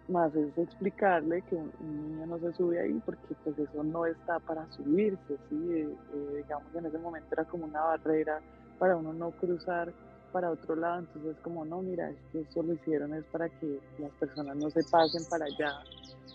más 0.08 0.34
es 0.36 0.58
explicarle 0.58 1.42
que 1.44 1.56
un, 1.56 1.72
niño 1.82 2.26
no 2.26 2.40
se 2.40 2.54
sube 2.54 2.80
ahí 2.80 3.02
porque 3.06 3.36
pues 3.44 3.58
eso 3.58 3.84
no 3.84 4.06
está 4.06 4.40
para 4.40 4.66
subirse, 4.72 5.38
¿sí? 5.50 5.74
Eh, 5.74 5.96
eh, 6.14 6.36
digamos 6.38 6.74
en 6.76 6.86
ese 6.86 6.98
momento 6.98 7.28
era 7.32 7.46
como 7.46 7.66
una 7.66 7.82
barrera 7.82 8.40
para 8.80 8.96
uno 8.98 9.14
no 9.14 9.32
cruzar 9.32 9.94
para 10.32 10.52
otro 10.52 10.76
lado, 10.76 11.00
entonces 11.00 11.36
como 11.44 11.66
no, 11.66 11.82
mira, 11.82 12.10
es 12.10 12.18
que 12.32 12.42
eso 12.42 12.64
lo 12.64 12.74
hicieron 12.74 13.14
es 13.14 13.24
para 13.26 13.50
que 13.50 13.80
las 14.00 14.12
personas 14.12 14.56
no 14.56 14.70
se 14.70 14.84
pasen 14.84 15.24
para 15.26 15.46
allá, 15.46 15.84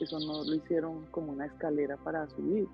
eso 0.01 0.21
no 0.21 0.45
lo 0.45 0.55
hicieron 0.55 1.07
como 1.11 1.33
una 1.33 1.47
escalera 1.47 1.97
para 1.97 2.29
subir. 2.31 2.69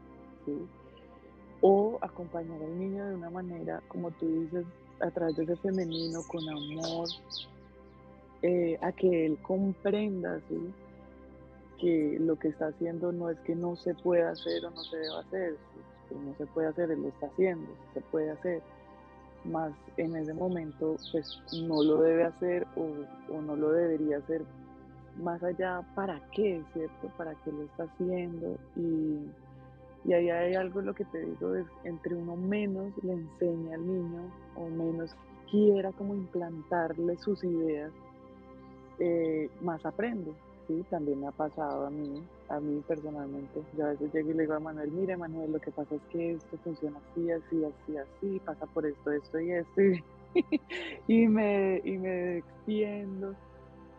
O 1.61 1.99
acompañar 2.01 2.61
al 2.61 2.79
niño 2.79 3.07
de 3.07 3.15
una 3.15 3.31
manera, 3.31 3.81
como 3.89 4.11
tú 4.13 4.27
dices, 4.27 4.67
a 5.01 5.11
través 5.11 5.37
de 5.37 5.45
ese 5.45 5.57
femenino, 5.57 6.23
con 6.27 6.49
amor, 6.49 7.09
eh, 8.43 8.77
a 8.83 8.91
que 8.91 9.27
él 9.27 9.39
comprenda, 9.43 10.41
¿sí? 10.49 10.73
Que 11.79 12.19
lo 12.19 12.37
que 12.37 12.49
está 12.49 12.69
haciendo 12.69 13.13
no 13.13 13.31
es 13.31 13.39
que 13.41 13.55
no 13.55 13.77
se 13.77 13.95
pueda 13.95 14.31
hacer 14.31 14.65
o 14.65 14.71
no 14.71 14.83
se 14.83 14.97
deba 14.97 15.21
hacer, 15.21 15.57
no 16.11 16.35
se 16.37 16.47
puede 16.47 16.69
hacer, 16.69 16.91
él 16.91 17.03
lo 17.03 17.09
está 17.09 17.27
haciendo, 17.27 17.69
se 17.95 18.01
puede 18.01 18.31
hacer 18.31 18.63
más 19.45 19.73
en 19.97 20.17
ese 20.17 20.35
momento 20.35 20.97
pues 21.11 21.41
no 21.67 21.83
lo 21.83 22.03
debe 22.03 22.25
hacer 22.25 22.67
o, 22.77 23.41
no 23.41 23.57
lo 23.57 23.71
debería 23.71 24.19
hacer 24.19 24.43
más 25.23 25.43
allá 25.43 25.83
para 25.95 26.21
qué, 26.35 26.63
¿cierto? 26.73 27.09
¿Para 27.19 27.35
qué 27.43 27.53
lo 27.53 27.63
está 27.65 27.85
haciendo? 27.85 28.57
Y, 28.77 29.19
y 30.05 30.13
ahí 30.13 30.31
hay 30.31 30.55
algo, 30.55 30.81
lo 30.81 30.95
que 30.95 31.05
te 31.07 31.21
digo, 31.25 31.55
es 31.55 31.67
entre 31.85 32.15
uno 32.15 32.37
menos 32.37 32.93
le 33.03 33.13
enseña 33.13 33.75
al 33.75 33.87
niño 33.87 34.33
o 34.57 34.69
menos 34.69 35.15
quiera 35.51 35.93
como 35.93 36.15
implantarle 36.15 37.17
sus 37.19 37.45
ideas, 37.45 37.93
eh, 38.99 39.51
más 39.61 39.85
aprende, 39.85 40.33
También 40.91 41.21
me 41.21 41.29
ha 41.29 41.33
pasado 41.33 41.87
a 41.87 41.91
mí, 41.91 42.23
a 42.49 42.61
mí 42.61 42.83
personalmente. 42.87 43.63
Yo 43.77 43.87
a 43.87 43.91
veces 43.91 44.13
llego 44.13 44.31
y 44.31 44.35
le 44.35 44.43
digo 44.43 44.55
a 44.55 44.61
Manuel, 44.61 44.91
mire 44.91 45.17
Manuel, 45.17 45.53
lo 45.53 45.61
que 45.61 45.71
pasa 45.71 45.95
es 45.95 46.03
que 46.11 46.33
esto 46.33 46.59
funciona 46.65 46.99
así, 46.99 47.31
así, 47.31 47.65
así, 47.65 47.97
así, 47.97 48.41
pasa 48.45 48.67
por 48.67 48.87
esto, 48.87 49.13
esto 49.13 49.41
y 49.41 49.53
esto. 49.53 49.83
Y, 51.09 51.29
me, 51.29 51.83
y 51.85 51.99
me 51.99 52.39
extiendo 52.39 53.35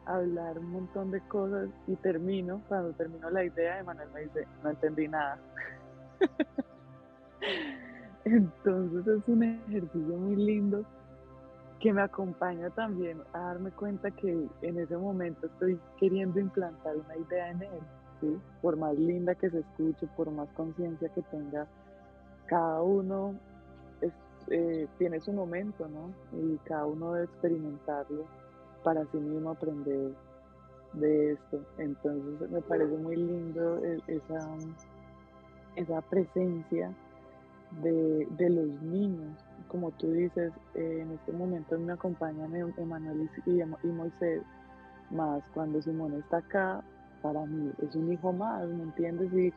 a 0.08 0.16
hablar 0.16 0.58
un 0.58 0.72
montón 0.72 1.12
de 1.12 1.22
cosas 1.28 1.70
y 1.86 1.96
termino, 1.98 2.60
cuando 2.68 2.92
termino 2.94 3.30
la 3.30 3.46
idea, 3.46 3.78
de 3.78 3.84
Manuel 3.84 4.10
me 4.16 4.22
dice, 4.22 4.48
no 4.64 4.72
entendí 4.72 5.08
nada. 5.08 5.38
Entonces 8.26 9.06
es 9.06 9.28
un 9.28 9.44
ejercicio 9.44 10.18
muy 10.18 10.36
lindo 10.36 10.84
que 11.84 11.92
me 11.92 12.02
acompaña 12.02 12.70
también 12.70 13.22
a 13.34 13.40
darme 13.40 13.70
cuenta 13.72 14.10
que 14.10 14.48
en 14.62 14.80
ese 14.80 14.96
momento 14.96 15.48
estoy 15.48 15.78
queriendo 16.00 16.40
implantar 16.40 16.96
una 16.96 17.18
idea 17.18 17.50
en 17.50 17.62
él, 17.62 17.80
¿sí? 18.22 18.40
Por 18.62 18.78
más 18.78 18.98
linda 18.98 19.36
que 19.36 19.50
se 19.50 19.60
escuche, 19.60 20.08
por 20.16 20.32
más 20.32 20.48
conciencia 20.56 21.10
que 21.10 21.22
tenga, 21.24 21.68
cada 22.46 22.82
uno 22.82 23.36
eh, 24.48 24.88
tiene 24.98 25.20
su 25.20 25.34
momento, 25.34 25.86
¿no? 25.90 26.14
Y 26.40 26.56
cada 26.60 26.86
uno 26.86 27.16
debe 27.16 27.26
experimentarlo 27.26 28.24
para 28.82 29.04
sí 29.12 29.18
mismo 29.18 29.50
aprender 29.50 30.14
de 30.94 31.34
esto. 31.34 31.60
Entonces 31.80 32.50
me 32.50 32.62
parece 32.62 32.96
muy 32.96 33.18
lindo 33.18 33.84
e, 33.84 34.02
esa, 34.08 34.56
esa 35.76 36.02
presencia 36.04 36.94
de, 37.82 38.26
de 38.38 38.50
los 38.50 38.70
niños 38.84 39.43
como 39.74 39.90
tú 39.90 40.12
dices, 40.12 40.54
eh, 40.76 41.00
en 41.02 41.14
este 41.14 41.32
momento 41.32 41.80
me 41.80 41.94
acompañan 41.94 42.56
em, 42.56 42.72
Emanuel 42.78 43.28
y, 43.48 43.88
Moisés, 43.88 44.44
más 45.10 45.42
cuando 45.56 45.82
Simón 45.82 46.14
está 46.14 46.38
acá, 46.38 46.84
para 47.24 47.44
mí 47.48 47.72
es 47.82 47.96
un 47.96 48.14
hijo 48.14 48.32
más, 48.32 48.68
¿me 48.68 48.84
entiendes? 48.84 49.34
Y, 49.34 49.52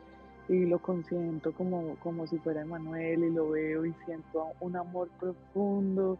y 0.51 0.65
lo 0.65 0.79
consiento 0.79 1.53
como, 1.53 1.95
como 1.97 2.25
si 2.25 2.39
fuera 2.39 2.63
Emanuel 2.63 3.25
y 3.25 3.29
lo 3.29 3.51
veo 3.51 3.85
y 3.85 3.93
siento 4.05 4.47
un 4.59 4.75
amor 4.75 5.07
profundo 5.19 6.17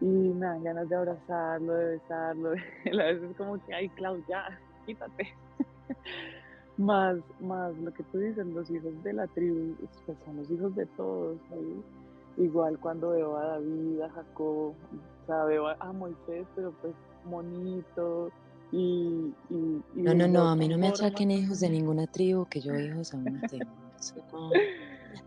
y 0.00 0.06
me 0.06 0.44
dan 0.44 0.64
ganas 0.64 0.88
de 0.88 0.96
abrazarlo, 0.96 1.74
de 1.74 1.84
besarlo. 1.92 2.50
a 2.86 3.04
veces 3.04 3.36
como 3.36 3.64
que, 3.64 3.72
ay, 3.72 3.88
Clau, 3.90 4.20
ya, 4.28 4.48
quítate. 4.84 5.28
más, 6.76 7.18
más 7.38 7.72
lo 7.76 7.94
que 7.94 8.02
tú 8.02 8.18
dices, 8.18 8.44
los 8.48 8.68
hijos 8.68 9.00
de 9.04 9.12
la 9.12 9.28
tribu, 9.28 9.76
pues 10.06 10.18
son 10.24 10.38
los 10.38 10.50
hijos 10.50 10.74
de 10.74 10.86
todos, 10.86 11.38
¿sí? 11.50 11.84
Igual 12.38 12.78
cuando 12.78 13.10
veo 13.10 13.36
a 13.36 13.44
David, 13.44 14.00
a 14.00 14.10
Jacob, 14.10 14.72
o 14.72 15.26
sea, 15.26 15.44
veo 15.44 15.68
a 15.68 15.92
Moisés, 15.92 16.46
pero 16.54 16.72
pues 16.80 16.94
monito, 17.24 18.30
Y, 18.70 19.34
y, 19.50 19.82
no, 19.94 20.14
no, 20.14 20.28
no, 20.28 20.48
a 20.48 20.56
mí 20.56 20.68
no 20.68 20.78
me 20.78 20.88
achaquen 20.88 21.30
hijos 21.30 21.60
de 21.60 21.70
ninguna 21.70 22.06
tribu, 22.06 22.46
que 22.46 22.60
yo 22.60 22.78
hijos 22.78 23.12
aún 23.14 23.24
no 23.24 23.48
tengo. 23.48 23.70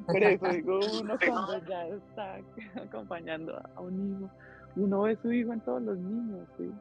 Por 0.05 0.23
eso 0.23 0.47
digo, 0.47 0.79
uno 1.01 1.17
cuando 1.27 1.67
ya 1.67 1.87
está 1.87 2.39
acompañando 2.83 3.59
a 3.75 3.81
un 3.81 4.17
hijo, 4.17 4.29
uno 4.75 5.01
ve 5.01 5.17
su 5.21 5.31
hijo 5.31 5.53
en 5.53 5.59
todos 5.61 5.81
los 5.81 5.97
niños, 5.97 6.47
¿sí? 6.57 6.71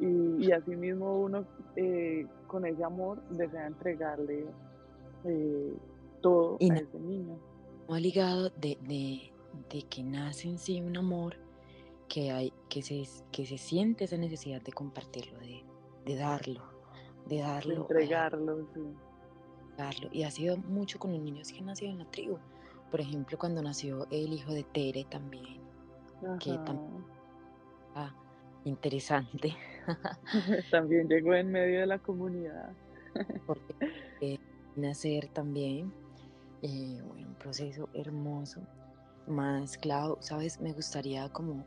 Y, 0.00 0.46
y 0.46 0.52
así 0.52 0.74
mismo 0.74 1.20
uno 1.20 1.44
eh, 1.76 2.26
con 2.46 2.66
ese 2.66 2.82
amor 2.82 3.22
desea 3.30 3.66
entregarle 3.66 4.46
eh, 5.24 5.76
todo 6.20 6.56
a 6.60 6.74
ese 6.74 6.98
niño. 6.98 7.38
No 7.88 7.94
ha 7.94 8.00
ligado 8.00 8.50
de, 8.50 8.78
de, 8.88 9.31
de, 9.70 9.82
que 9.82 10.02
nace 10.02 10.48
en 10.48 10.58
sí 10.58 10.80
un 10.80 10.96
amor 10.96 11.36
que 12.08 12.30
hay, 12.30 12.52
que 12.68 12.82
se, 12.82 13.04
que 13.30 13.46
se 13.46 13.58
siente 13.58 14.04
esa 14.04 14.16
necesidad 14.16 14.60
de 14.62 14.72
compartirlo, 14.72 15.38
de, 15.40 15.64
de 16.04 16.16
darlo, 16.16 16.62
de 17.26 17.38
darlo. 17.38 17.74
De 17.74 17.80
entregarlo, 17.80 18.66
sí. 18.74 18.80
Darlo. 19.76 20.08
Y 20.12 20.24
ha 20.24 20.30
sido 20.30 20.56
mucho 20.58 20.98
con 20.98 21.12
los 21.12 21.20
niños 21.20 21.50
que 21.50 21.58
han 21.58 21.66
nacido 21.66 21.92
en 21.92 21.98
la 21.98 22.10
tribu. 22.10 22.38
Por 22.90 23.00
ejemplo, 23.00 23.38
cuando 23.38 23.62
nació 23.62 24.06
el 24.10 24.32
hijo 24.34 24.52
de 24.52 24.64
Tere 24.64 25.04
también, 25.04 25.60
que 26.38 26.52
también 26.58 27.04
ah, 27.94 28.14
interesante. 28.64 29.56
también 30.70 31.08
llegó 31.08 31.34
en 31.34 31.50
medio 31.50 31.80
de 31.80 31.86
la 31.86 31.98
comunidad. 31.98 32.72
Porque 33.46 33.74
eh, 34.20 34.38
nacer 34.76 35.28
también, 35.28 35.92
eh, 36.62 37.00
bueno, 37.06 37.28
un 37.28 37.34
proceso 37.34 37.88
hermoso. 37.94 38.60
Más, 39.32 39.78
claro, 39.78 40.18
sabes, 40.20 40.60
me 40.60 40.74
gustaría 40.74 41.26
como 41.30 41.64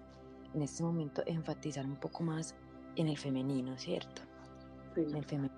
en 0.53 0.61
este 0.61 0.83
momento 0.83 1.23
enfatizar 1.25 1.83
un 1.83 1.95
poco 1.95 2.23
más 2.23 2.53
en 2.95 3.07
el 3.07 3.17
femenino, 3.17 3.75
¿cierto? 3.79 4.21
Sí. 4.93 5.01
En 5.01 5.15
el 5.15 5.25
femenino. 5.25 5.55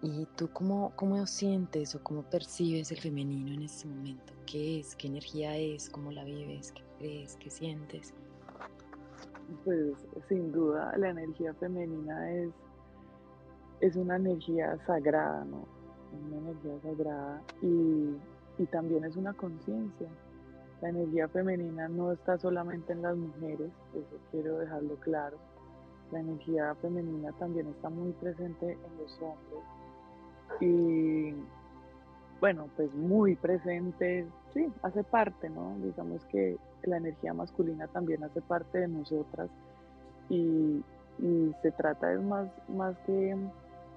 ¿Y 0.00 0.26
tú 0.36 0.48
cómo, 0.52 0.92
cómo 0.96 1.26
sientes 1.26 1.94
o 1.94 2.02
cómo 2.02 2.22
percibes 2.22 2.90
el 2.92 2.98
femenino 2.98 3.52
en 3.52 3.62
este 3.62 3.86
momento? 3.88 4.32
¿Qué 4.46 4.80
es? 4.80 4.96
¿Qué 4.96 5.08
energía 5.08 5.54
es? 5.56 5.90
¿Cómo 5.90 6.12
la 6.12 6.24
vives? 6.24 6.72
¿Qué 6.72 6.82
crees? 6.98 7.36
¿Qué 7.36 7.50
sientes? 7.50 8.14
Pues 9.64 9.96
sin 10.28 10.50
duda 10.50 10.96
la 10.96 11.10
energía 11.10 11.52
femenina 11.54 12.32
es, 12.32 12.50
es 13.80 13.96
una 13.96 14.16
energía 14.16 14.78
sagrada, 14.86 15.44
¿no? 15.44 15.66
Una 16.26 16.38
energía 16.38 16.80
sagrada 16.82 17.42
y, 17.60 18.16
y 18.58 18.66
también 18.66 19.04
es 19.04 19.16
una 19.16 19.32
conciencia. 19.34 20.08
La 20.82 20.90
energía 20.90 21.28
femenina 21.28 21.88
no 21.88 22.12
está 22.12 22.38
solamente 22.38 22.92
en 22.92 23.02
las 23.02 23.16
mujeres, 23.16 23.70
eso 23.94 24.18
quiero 24.30 24.58
dejarlo 24.58 24.96
claro. 24.96 25.38
La 26.12 26.20
energía 26.20 26.74
femenina 26.76 27.32
también 27.38 27.66
está 27.68 27.88
muy 27.88 28.12
presente 28.12 28.72
en 28.72 28.98
los 28.98 29.20
hombres 29.20 29.76
y 30.60 31.34
bueno, 32.40 32.68
pues 32.76 32.94
muy 32.94 33.34
presente, 33.36 34.26
sí, 34.52 34.70
hace 34.82 35.02
parte, 35.02 35.48
¿no? 35.48 35.74
Digamos 35.82 36.24
que 36.26 36.56
la 36.84 36.98
energía 36.98 37.34
masculina 37.34 37.88
también 37.88 38.22
hace 38.22 38.40
parte 38.42 38.78
de 38.80 38.88
nosotras 38.88 39.48
y, 40.28 40.82
se 41.62 41.72
trata 41.72 42.08
de 42.08 42.18
más, 42.18 42.46
más 42.68 42.94
que 43.06 43.34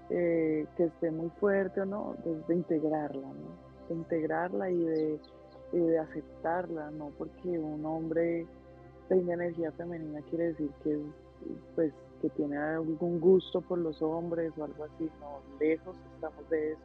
eh, 0.09 0.65
que 0.77 0.83
esté 0.85 1.11
muy 1.11 1.29
fuerte 1.31 1.81
o 1.81 1.85
no, 1.85 2.15
de, 2.47 2.55
integrarla, 2.55 3.27
¿no? 3.27 3.68
De 3.89 3.95
integrarla 3.95 4.71
y 4.71 4.77
de, 4.77 5.19
de 5.73 5.99
aceptarla, 5.99 6.91
¿no? 6.91 7.11
Porque 7.17 7.59
un 7.59 7.85
hombre 7.85 8.47
tenga 9.09 9.33
energía 9.33 9.71
femenina 9.71 10.21
quiere 10.29 10.49
decir 10.49 10.69
que 10.83 10.99
pues 11.75 11.91
que 12.21 12.29
tiene 12.29 12.57
algún 12.57 13.19
gusto 13.19 13.61
por 13.61 13.79
los 13.79 14.01
hombres 14.01 14.51
o 14.57 14.65
algo 14.65 14.83
así, 14.83 15.09
no, 15.19 15.39
lejos 15.59 15.95
estamos 16.15 16.49
de 16.49 16.73
eso. 16.73 16.81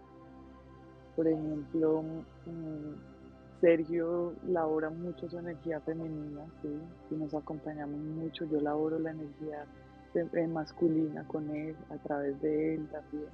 Por 1.16 1.28
ejemplo, 1.28 2.02
mm, 2.46 3.60
Sergio 3.60 4.34
labora 4.48 4.90
mucho 4.90 5.28
su 5.28 5.38
energía 5.38 5.80
femenina, 5.80 6.44
¿sí? 6.62 6.68
y 7.10 7.14
nos 7.14 7.34
acompañamos 7.34 7.98
mucho. 7.98 8.44
Yo 8.46 8.60
laboro 8.60 8.98
la 8.98 9.10
energía 9.10 9.64
eh, 10.14 10.46
masculina 10.46 11.26
con 11.26 11.50
él, 11.50 11.76
a 11.90 11.96
través 11.98 12.40
de 12.40 12.74
él 12.74 12.88
también. 12.88 13.30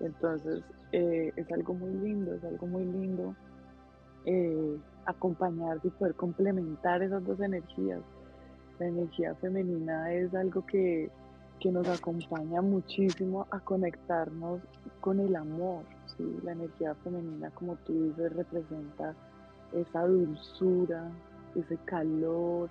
Entonces, 0.00 0.62
eh, 0.92 1.32
es 1.36 1.50
algo 1.52 1.74
muy 1.74 1.92
lindo, 1.94 2.34
es 2.34 2.44
algo 2.44 2.66
muy 2.66 2.84
lindo 2.84 3.34
eh, 4.24 4.76
acompañarse 5.06 5.88
y 5.88 5.90
poder 5.90 6.14
complementar 6.14 7.02
esas 7.02 7.24
dos 7.24 7.40
energías 7.40 8.00
la 8.80 8.86
energía 8.86 9.34
femenina 9.34 10.12
es 10.12 10.34
algo 10.34 10.64
que, 10.66 11.10
nos 11.62 11.86
acompaña 11.86 12.62
muchísimo 12.62 13.46
a 13.50 13.60
conectarnos 13.60 14.62
con 15.02 15.20
el 15.20 15.36
amor. 15.36 15.84
¿sí? 16.16 16.24
La 16.42 16.52
energía 16.52 16.94
femenina, 17.04 17.50
como 17.50 17.76
tú 17.84 18.04
dices, 18.04 18.34
representa 18.34 19.14
esa 19.74 20.06
dulzura, 20.06 21.10
ese 21.54 21.76
calor, 21.84 22.70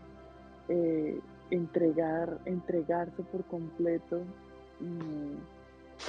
eh, 0.70 1.20
entregar, 1.52 2.40
entregarse 2.46 3.22
por 3.32 3.44
completo. 3.44 4.22
Mm, 4.80 5.36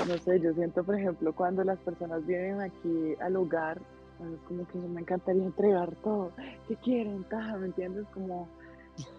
no 0.07 0.19
sé, 0.21 0.41
yo 0.41 0.53
siento, 0.55 0.83
por 0.85 0.95
ejemplo, 0.95 1.35
cuando 1.35 1.65
las 1.65 1.79
personas 1.81 2.27
vienen 2.27 2.61
aquí 2.61 3.15
al 3.21 3.37
hogar, 3.37 3.81
es 4.21 4.41
como 4.47 4.67
que 4.69 4.79
me 4.79 5.01
encantaría 5.01 5.43
entregar 5.43 5.95
todo. 5.97 6.33
¿Qué 6.69 6.77
quieren? 6.77 7.25
¿Me 7.59 7.67
entiendes? 7.67 8.07
Como 8.13 8.49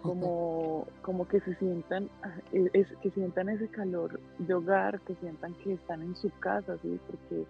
como, 0.02 0.86
como 1.02 1.26
que 1.26 1.40
se 1.40 1.54
sientan, 1.56 2.08
ah, 2.22 2.34
e, 2.52 2.84
que 3.00 3.10
sientan 3.10 3.48
ese 3.48 3.68
calor 3.68 4.20
de 4.38 4.54
hogar, 4.54 5.00
que 5.02 5.14
sientan 5.16 5.54
que 5.54 5.74
están 5.74 6.02
en 6.02 6.14
su 6.16 6.30
casa, 6.40 6.76
¿sí? 6.82 7.00
porque 7.06 7.44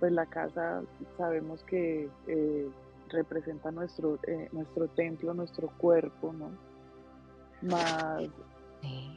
pues 0.00 0.12
la 0.12 0.26
casa 0.26 0.82
sabemos 1.16 1.62
que 1.64 2.08
eh, 2.26 2.68
representa 3.10 3.70
nuestro, 3.70 4.18
eh, 4.26 4.48
nuestro 4.52 4.88
templo, 4.88 5.34
nuestro 5.34 5.68
cuerpo, 5.78 6.32
¿no? 6.32 6.50
Más, 7.62 8.24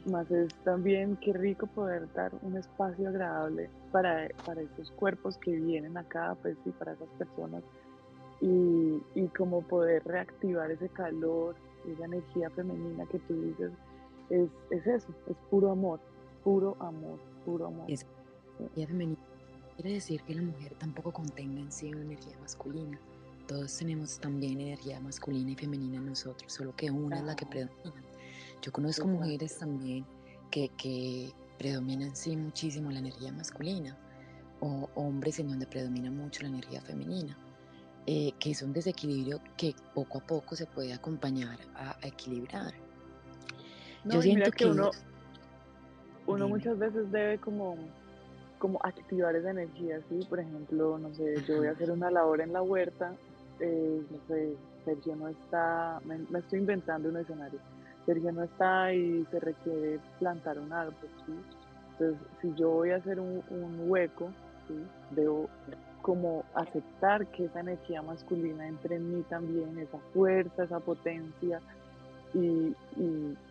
más 0.06 0.30
es 0.30 0.54
también 0.64 1.16
qué 1.16 1.32
rico 1.32 1.66
poder 1.66 2.12
dar 2.14 2.32
un 2.42 2.56
espacio 2.56 3.08
agradable 3.08 3.70
para, 3.92 4.28
para 4.44 4.62
esos 4.62 4.90
cuerpos 4.92 5.36
que 5.38 5.52
vienen 5.52 5.96
acá, 5.96 6.36
pues 6.42 6.56
sí, 6.64 6.70
para 6.78 6.92
esas 6.92 7.08
personas, 7.18 7.62
y, 8.40 9.02
y 9.14 9.28
como 9.36 9.62
poder 9.62 10.04
reactivar 10.04 10.70
ese 10.70 10.88
calor, 10.90 11.56
esa 11.90 12.04
energía 12.04 12.50
femenina 12.50 13.06
que 13.06 13.18
tú 13.20 13.40
dices, 13.42 13.72
es, 14.30 14.48
es 14.70 14.86
eso, 14.86 15.08
es 15.28 15.36
puro 15.50 15.72
amor, 15.72 16.00
puro 16.44 16.76
amor, 16.80 17.18
puro 17.44 17.66
amor. 17.66 17.90
Es 17.90 18.06
energía 18.58 18.86
femenina 18.86 19.18
quiere 19.78 19.94
decir 19.94 20.20
que 20.22 20.34
la 20.34 20.42
mujer 20.42 20.74
tampoco 20.74 21.12
contenga 21.12 21.60
en 21.60 21.70
sí 21.70 21.92
una 21.92 22.02
energía 22.02 22.36
masculina. 22.40 22.98
Todos 23.46 23.78
tenemos 23.78 24.18
también 24.18 24.60
energía 24.60 25.00
masculina 25.00 25.52
y 25.52 25.54
femenina 25.54 25.98
en 25.98 26.06
nosotros, 26.06 26.52
solo 26.52 26.74
que 26.74 26.90
una 26.90 27.18
es 27.18 27.22
la 27.22 27.36
que 27.36 27.46
predomina. 27.46 28.07
Yo 28.62 28.72
conozco 28.72 29.06
mujeres 29.06 29.58
también 29.58 30.04
que, 30.50 30.68
que 30.70 31.32
predominan 31.58 32.14
sí 32.14 32.36
muchísimo 32.36 32.90
la 32.90 32.98
energía 32.98 33.32
masculina, 33.32 33.96
o 34.60 34.88
hombres 34.94 35.38
en 35.38 35.48
donde 35.48 35.66
predomina 35.66 36.10
mucho 36.10 36.42
la 36.42 36.48
energía 36.48 36.80
femenina. 36.80 37.36
Eh, 38.10 38.32
que 38.40 38.52
es 38.52 38.62
un 38.62 38.72
desequilibrio 38.72 39.38
que 39.54 39.74
poco 39.92 40.16
a 40.16 40.20
poco 40.22 40.56
se 40.56 40.64
puede 40.64 40.94
acompañar 40.94 41.58
a, 41.74 41.94
equilibrar. 42.00 42.72
Yo 44.06 44.22
siento 44.22 44.50
que, 44.50 44.64
uno, 44.64 44.90
uno 46.26 46.48
muchas 46.48 46.78
veces 46.78 47.12
debe 47.12 47.36
como, 47.36 47.76
como 48.58 48.80
activar 48.82 49.36
esa 49.36 49.50
energía, 49.50 50.00
¿sí? 50.08 50.20
Por 50.26 50.40
ejemplo, 50.40 50.96
no 50.96 51.14
sé, 51.14 51.34
yo 51.46 51.58
voy 51.58 51.66
a 51.66 51.72
hacer 51.72 51.90
una 51.90 52.10
labor 52.10 52.40
en 52.40 52.54
la 52.54 52.62
huerta, 52.62 53.14
eh, 53.60 54.02
no 54.10 54.18
sé, 54.26 54.56
Sergio 54.86 55.14
no 55.14 55.28
está, 55.28 56.00
me, 56.06 56.38
estoy 56.38 56.60
inventando 56.60 57.10
un 57.10 57.18
escenario, 57.18 57.60
Sergio 58.08 58.32
no 58.32 58.42
está 58.42 58.94
y 58.94 59.26
se 59.30 59.38
requiere 59.38 60.00
plantar 60.18 60.58
un 60.58 60.72
árbol, 60.72 60.94
¿sí? 61.26 61.34
Entonces, 61.92 62.18
si 62.40 62.54
yo 62.54 62.70
voy 62.70 62.90
a 62.92 62.96
hacer 62.96 63.20
un, 63.20 63.42
un 63.50 63.84
hueco, 63.86 64.30
¿sí? 64.66 64.82
Debo 65.10 65.50
como 66.00 66.42
aceptar 66.54 67.26
que 67.26 67.44
esa 67.44 67.60
energía 67.60 68.00
masculina 68.00 68.66
entre 68.66 68.96
en 68.96 69.14
mí 69.14 69.22
también, 69.28 69.78
esa 69.78 69.98
fuerza, 70.14 70.64
esa 70.64 70.80
potencia, 70.80 71.60
y, 72.32 72.74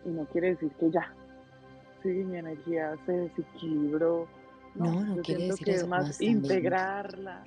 no 0.04 0.24
quiere 0.32 0.50
decir 0.50 0.72
que 0.72 0.90
ya, 0.90 1.12
sí, 2.02 2.08
mi 2.08 2.38
energía 2.38 2.96
se 3.06 3.12
desequilibró. 3.12 4.26
No, 4.74 5.04
no, 5.04 5.22
quiere 5.22 5.44
decir 5.44 5.64
que 5.66 5.74
es 5.74 5.86
más 5.86 6.20
integrarla 6.20 7.44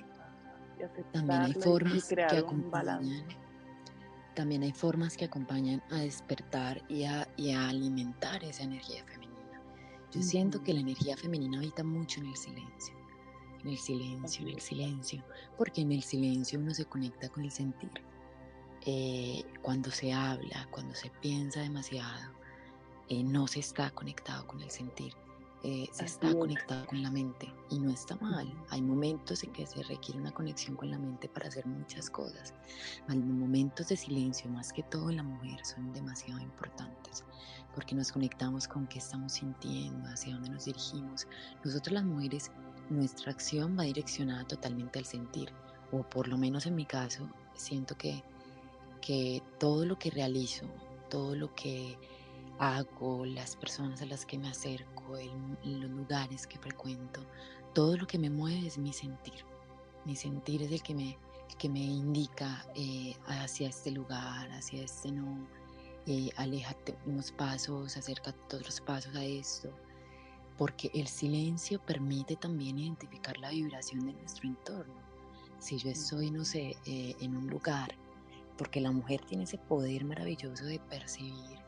y 0.78 0.82
aceptarla 0.82 1.12
también 1.12 1.42
hay 1.42 1.62
formas 1.62 2.08
que 2.08 2.22
acompañan, 2.22 3.02
También 4.34 4.62
hay 4.62 4.72
formas 4.72 5.16
que 5.16 5.26
acompañan 5.26 5.82
a 5.90 5.98
despertar 5.98 6.82
y 6.88 7.04
a, 7.04 7.28
alimentar 7.68 8.42
esa 8.44 8.62
energía 8.62 9.04
femenina. 9.04 9.62
Yo 10.12 10.22
siento 10.22 10.62
que 10.62 10.74
la 10.74 10.80
energía 10.80 11.16
femenina 11.16 11.58
habita 11.58 11.84
mucho 11.84 12.20
en 12.20 12.26
el 12.26 12.36
silencio 12.36 13.02
en 13.62 13.70
el 13.70 13.78
silencio, 13.78 14.46
en 14.46 14.54
el 14.54 14.60
silencio, 14.60 15.24
porque 15.56 15.82
en 15.82 15.92
el 15.92 16.02
silencio 16.02 16.58
uno 16.58 16.74
se 16.74 16.84
conecta 16.84 17.28
con 17.28 17.44
el 17.44 17.50
sentir. 17.50 17.90
Eh, 18.84 19.44
cuando 19.62 19.90
se 19.90 20.12
habla, 20.12 20.66
cuando 20.70 20.94
se 20.94 21.10
piensa 21.20 21.60
demasiado, 21.60 22.32
eh, 23.08 23.22
no 23.22 23.46
se 23.46 23.60
está 23.60 23.90
conectado 23.90 24.46
con 24.46 24.60
el 24.62 24.70
sentir, 24.70 25.14
eh, 25.64 25.88
se 25.92 26.04
está 26.04 26.34
conectado 26.34 26.86
con 26.86 27.02
la 27.02 27.10
mente 27.10 27.52
y 27.70 27.78
no 27.78 27.90
está 27.90 28.16
mal. 28.16 28.52
Hay 28.70 28.82
momentos 28.82 29.44
en 29.44 29.52
que 29.52 29.66
se 29.66 29.82
requiere 29.84 30.20
una 30.20 30.32
conexión 30.32 30.76
con 30.76 30.90
la 30.90 30.98
mente 30.98 31.28
para 31.28 31.48
hacer 31.48 31.66
muchas 31.66 32.10
cosas. 32.10 32.52
Los 33.06 33.16
momentos 33.16 33.88
de 33.88 33.96
silencio, 33.96 34.50
más 34.50 34.72
que 34.72 34.82
todo 34.82 35.10
en 35.10 35.16
la 35.16 35.22
mujer, 35.22 35.64
son 35.64 35.92
demasiado 35.92 36.40
importantes 36.40 37.24
porque 37.74 37.94
nos 37.94 38.12
conectamos 38.12 38.68
con 38.68 38.86
qué 38.86 38.98
estamos 38.98 39.32
sintiendo, 39.32 40.08
hacia 40.08 40.34
dónde 40.34 40.50
nos 40.50 40.64
dirigimos. 40.66 41.26
Nosotros 41.64 41.92
las 41.92 42.04
mujeres, 42.04 42.50
nuestra 42.90 43.32
acción 43.32 43.76
va 43.78 43.84
direccionada 43.84 44.44
totalmente 44.44 44.98
al 44.98 45.04
sentir, 45.04 45.50
o 45.90 46.02
por 46.02 46.28
lo 46.28 46.36
menos 46.36 46.66
en 46.66 46.74
mi 46.74 46.84
caso, 46.84 47.28
siento 47.54 47.96
que, 47.96 48.22
que 49.00 49.42
todo 49.58 49.86
lo 49.86 49.98
que 49.98 50.10
realizo, 50.10 50.66
todo 51.08 51.34
lo 51.34 51.54
que 51.54 51.98
hago, 52.58 53.24
las 53.26 53.56
personas 53.56 54.02
a 54.02 54.06
las 54.06 54.24
que 54.24 54.38
me 54.38 54.48
acerco, 54.48 55.16
los 55.64 55.90
lugares 55.90 56.46
que 56.46 56.58
frecuento, 56.58 57.24
todo 57.74 57.96
lo 57.96 58.06
que 58.06 58.18
me 58.18 58.30
mueve 58.30 58.66
es 58.66 58.78
mi 58.78 58.92
sentir. 58.92 59.44
Mi 60.04 60.16
sentir 60.16 60.62
es 60.62 60.72
el 60.72 60.82
que 60.82 60.94
me, 60.94 61.18
que 61.58 61.68
me 61.68 61.80
indica 61.80 62.66
eh, 62.74 63.14
hacia 63.26 63.68
este 63.68 63.90
lugar, 63.90 64.50
hacia 64.52 64.82
este 64.82 65.12
no, 65.12 65.46
eh, 66.06 66.30
aléjate 66.36 66.96
unos 67.06 67.30
pasos, 67.30 67.96
acércate 67.96 68.56
otros 68.56 68.80
pasos 68.80 69.14
a 69.14 69.24
esto, 69.24 69.70
porque 70.58 70.90
el 70.94 71.06
silencio 71.06 71.80
permite 71.80 72.36
también 72.36 72.78
identificar 72.78 73.38
la 73.38 73.50
vibración 73.50 74.06
de 74.06 74.12
nuestro 74.14 74.48
entorno. 74.48 75.00
Si 75.60 75.78
yo 75.78 75.90
estoy, 75.90 76.30
no 76.30 76.44
sé, 76.44 76.76
eh, 76.86 77.14
en 77.20 77.36
un 77.36 77.46
lugar, 77.46 77.94
porque 78.58 78.80
la 78.80 78.90
mujer 78.90 79.20
tiene 79.24 79.44
ese 79.44 79.58
poder 79.58 80.04
maravilloso 80.04 80.64
de 80.64 80.80
percibir 80.80 81.61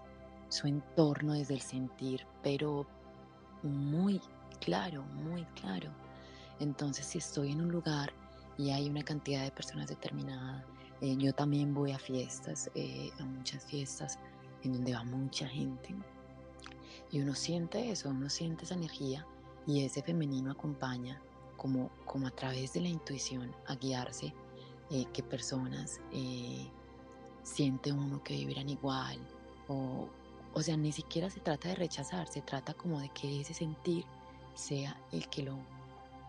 su 0.48 0.66
entorno 0.66 1.32
desde 1.32 1.54
el 1.54 1.60
sentir, 1.60 2.26
pero 2.42 2.86
muy 3.62 4.20
claro, 4.60 5.02
muy 5.04 5.44
claro. 5.60 5.90
Entonces, 6.60 7.06
si 7.06 7.18
estoy 7.18 7.52
en 7.52 7.60
un 7.60 7.72
lugar 7.72 8.12
y 8.56 8.70
hay 8.70 8.88
una 8.88 9.02
cantidad 9.02 9.42
de 9.42 9.50
personas 9.50 9.88
determinada, 9.88 10.64
eh, 11.00 11.16
yo 11.16 11.32
también 11.32 11.74
voy 11.74 11.92
a 11.92 11.98
fiestas, 11.98 12.70
eh, 12.74 13.10
a 13.18 13.24
muchas 13.24 13.64
fiestas 13.64 14.18
en 14.62 14.72
donde 14.72 14.94
va 14.94 15.04
mucha 15.04 15.46
gente. 15.48 15.94
Y 17.10 17.20
uno 17.20 17.34
siente 17.34 17.90
eso, 17.90 18.10
uno 18.10 18.30
siente 18.30 18.64
esa 18.64 18.74
energía 18.74 19.26
y 19.66 19.84
ese 19.84 20.02
femenino 20.02 20.52
acompaña 20.52 21.20
como, 21.56 21.90
como 22.04 22.26
a 22.26 22.30
través 22.30 22.72
de 22.72 22.80
la 22.80 22.88
intuición 22.88 23.54
a 23.66 23.74
guiarse 23.76 24.32
eh, 24.90 25.04
qué 25.12 25.22
personas 25.22 26.00
siente 27.42 27.92
uno 27.92 28.22
que 28.22 28.34
vibran 28.34 28.68
igual 28.68 29.18
o, 29.68 30.08
o 30.54 30.62
sea, 30.62 30.76
ni 30.76 30.92
siquiera 30.92 31.28
se 31.30 31.40
trata 31.40 31.68
de 31.68 31.74
rechazar, 31.74 32.28
se 32.28 32.40
trata 32.40 32.74
como 32.74 33.00
de 33.00 33.08
que 33.10 33.40
ese 33.40 33.52
sentir 33.54 34.04
sea 34.54 34.96
el 35.10 35.28
que 35.28 35.42
lo, 35.42 35.58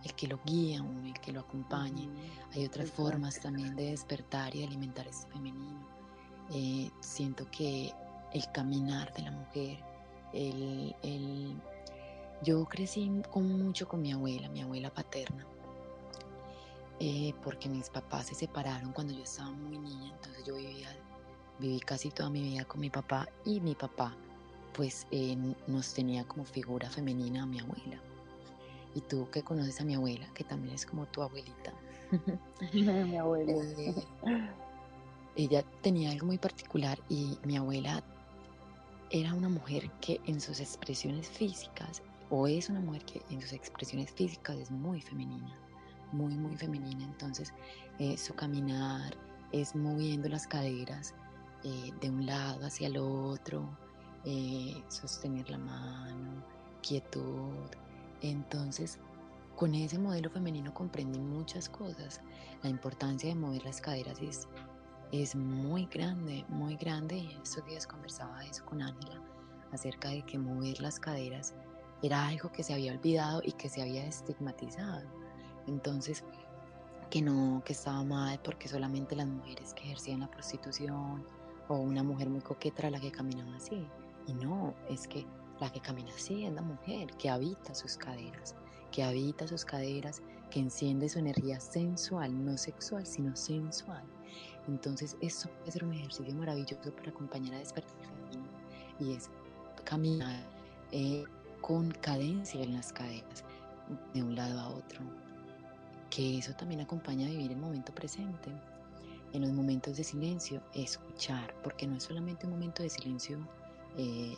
el 0.03 0.13
que 0.15 0.27
lo 0.27 0.39
guía, 0.43 0.83
el 1.05 1.19
que 1.21 1.31
lo 1.31 1.41
acompañe. 1.41 2.09
Hay 2.53 2.65
otras 2.65 2.89
formas 2.89 3.39
también 3.39 3.75
de 3.75 3.91
despertar 3.91 4.55
y 4.55 4.59
de 4.59 4.67
alimentar 4.67 5.07
este 5.07 5.31
femenino. 5.31 5.87
Eh, 6.51 6.89
siento 7.01 7.49
que 7.51 7.93
el 8.33 8.51
caminar 8.51 9.13
de 9.13 9.21
la 9.21 9.31
mujer, 9.31 9.79
el, 10.33 10.95
el, 11.03 11.61
yo 12.41 12.65
crecí 12.65 13.09
con, 13.31 13.63
mucho 13.63 13.87
con 13.87 14.01
mi 14.01 14.11
abuela, 14.11 14.49
mi 14.49 14.61
abuela 14.61 14.91
paterna, 14.91 15.45
eh, 16.99 17.33
porque 17.43 17.69
mis 17.69 17.89
papás 17.89 18.27
se 18.27 18.35
separaron 18.35 18.91
cuando 18.91 19.13
yo 19.13 19.23
estaba 19.23 19.51
muy 19.51 19.77
niña, 19.77 20.13
entonces 20.13 20.45
yo 20.45 20.55
vivía 20.55 20.89
viví 21.59 21.79
casi 21.79 22.09
toda 22.09 22.29
mi 22.29 22.41
vida 22.41 22.65
con 22.65 22.81
mi 22.81 22.89
papá 22.89 23.27
y 23.45 23.59
mi 23.59 23.75
papá 23.75 24.15
pues 24.75 25.07
eh, 25.11 25.37
nos 25.67 25.93
tenía 25.93 26.25
como 26.25 26.43
figura 26.43 26.89
femenina 26.89 27.43
a 27.43 27.45
mi 27.45 27.59
abuela. 27.59 27.97
Y 28.93 29.01
tú 29.01 29.29
que 29.29 29.41
conoces 29.41 29.79
a 29.81 29.85
mi 29.85 29.95
abuela, 29.95 30.27
que 30.33 30.43
también 30.43 30.75
es 30.75 30.85
como 30.85 31.05
tu 31.07 31.21
abuelita. 31.21 31.73
mi 32.73 33.17
abuela. 33.17 33.53
Eh, 33.53 33.95
ella 35.35 35.63
tenía 35.81 36.11
algo 36.11 36.27
muy 36.27 36.37
particular 36.37 36.97
y 37.09 37.37
mi 37.43 37.57
abuela 37.57 38.03
era 39.09 39.33
una 39.33 39.49
mujer 39.49 39.89
que 40.01 40.19
en 40.25 40.41
sus 40.41 40.59
expresiones 40.59 41.29
físicas, 41.29 42.01
o 42.29 42.47
es 42.47 42.69
una 42.69 42.79
mujer 42.79 43.05
que 43.05 43.21
en 43.29 43.41
sus 43.41 43.53
expresiones 43.53 44.11
físicas 44.11 44.57
es 44.57 44.71
muy 44.71 45.01
femenina, 45.01 45.55
muy, 46.11 46.35
muy 46.35 46.55
femenina. 46.55 47.03
Entonces, 47.05 47.53
eh, 47.99 48.17
su 48.17 48.33
caminar 48.33 49.15
es 49.51 49.75
moviendo 49.75 50.27
las 50.27 50.47
caderas, 50.47 51.13
eh, 51.65 51.91
de 51.99 52.11
un 52.11 52.27
lado 52.27 52.63
hacia 52.63 52.85
el 52.85 52.97
otro, 52.97 53.67
eh, 54.23 54.83
sostener 54.87 55.49
la 55.49 55.57
mano, 55.57 56.43
quietud. 56.83 57.55
Entonces, 58.21 58.99
con 59.55 59.73
ese 59.73 59.97
modelo 59.97 60.29
femenino 60.29 60.71
comprendí 60.75 61.17
muchas 61.17 61.67
cosas. 61.67 62.21
La 62.61 62.69
importancia 62.69 63.29
de 63.29 63.33
mover 63.33 63.65
las 63.65 63.81
caderas 63.81 64.21
es, 64.21 64.47
es 65.11 65.35
muy 65.35 65.87
grande, 65.87 66.45
muy 66.49 66.75
grande. 66.75 67.17
Y 67.17 67.35
estos 67.43 67.65
días 67.65 67.87
conversaba 67.87 68.45
eso 68.45 68.63
con 68.65 68.83
Ángela 68.83 69.19
acerca 69.71 70.09
de 70.09 70.21
que 70.21 70.37
mover 70.37 70.79
las 70.81 70.99
caderas 70.99 71.55
era 72.03 72.27
algo 72.27 72.51
que 72.51 72.61
se 72.61 72.75
había 72.75 72.91
olvidado 72.91 73.41
y 73.43 73.53
que 73.53 73.69
se 73.69 73.81
había 73.81 74.05
estigmatizado. 74.05 75.09
Entonces, 75.65 76.23
que 77.09 77.23
no, 77.23 77.63
que 77.65 77.73
estaba 77.73 78.03
mal 78.03 78.39
porque 78.43 78.67
solamente 78.67 79.15
las 79.15 79.25
mujeres 79.25 79.73
que 79.73 79.85
ejercían 79.85 80.19
la 80.19 80.29
prostitución 80.29 81.25
o 81.67 81.75
una 81.75 82.03
mujer 82.03 82.29
muy 82.29 82.41
coqueta 82.41 82.89
la 82.89 82.99
que 82.99 83.11
caminaba 83.11 83.55
así. 83.55 83.85
Y 84.27 84.33
no, 84.33 84.73
es 84.89 85.07
que 85.07 85.25
la 85.59 85.71
que 85.71 85.79
camina 85.79 86.09
así 86.13 86.45
es 86.45 86.53
la 86.53 86.61
mujer 86.61 87.07
que 87.17 87.29
habita 87.29 87.73
sus 87.73 87.97
caderas, 87.97 88.55
que 88.91 89.03
habita 89.03 89.47
sus 89.47 89.63
caderas, 89.63 90.21
que 90.49 90.59
enciende 90.59 91.09
su 91.09 91.19
energía 91.19 91.59
sensual, 91.59 92.45
no 92.45 92.57
sexual, 92.57 93.05
sino 93.05 93.35
sensual. 93.35 94.03
Entonces, 94.67 95.15
eso 95.21 95.49
puede 95.49 95.71
ser 95.71 95.85
un 95.85 95.93
ejercicio 95.93 96.33
maravilloso 96.35 96.91
para 96.95 97.11
acompañar 97.11 97.55
a 97.55 97.59
despertar 97.59 97.95
femenino 97.97 98.49
y 98.99 99.13
es 99.13 99.29
caminar 99.83 100.43
eh, 100.91 101.23
con 101.61 101.91
cadencia 101.91 102.61
en 102.61 102.73
las 102.73 102.91
caderas, 102.91 103.43
de 104.13 104.23
un 104.23 104.35
lado 104.35 104.59
a 104.59 104.69
otro. 104.69 105.01
Que 106.09 106.39
eso 106.39 106.53
también 106.53 106.81
acompaña 106.81 107.27
a 107.27 107.29
vivir 107.29 107.51
el 107.51 107.57
momento 107.57 107.93
presente 107.93 108.51
en 109.35 109.41
los 109.41 109.51
momentos 109.51 109.97
de 109.97 110.03
silencio, 110.03 110.61
escuchar, 110.73 111.53
porque 111.63 111.87
no 111.87 111.97
es 111.97 112.03
solamente 112.03 112.45
un 112.45 112.53
momento 112.53 112.83
de 112.83 112.89
silencio 112.89 113.37
eh, 113.97 114.35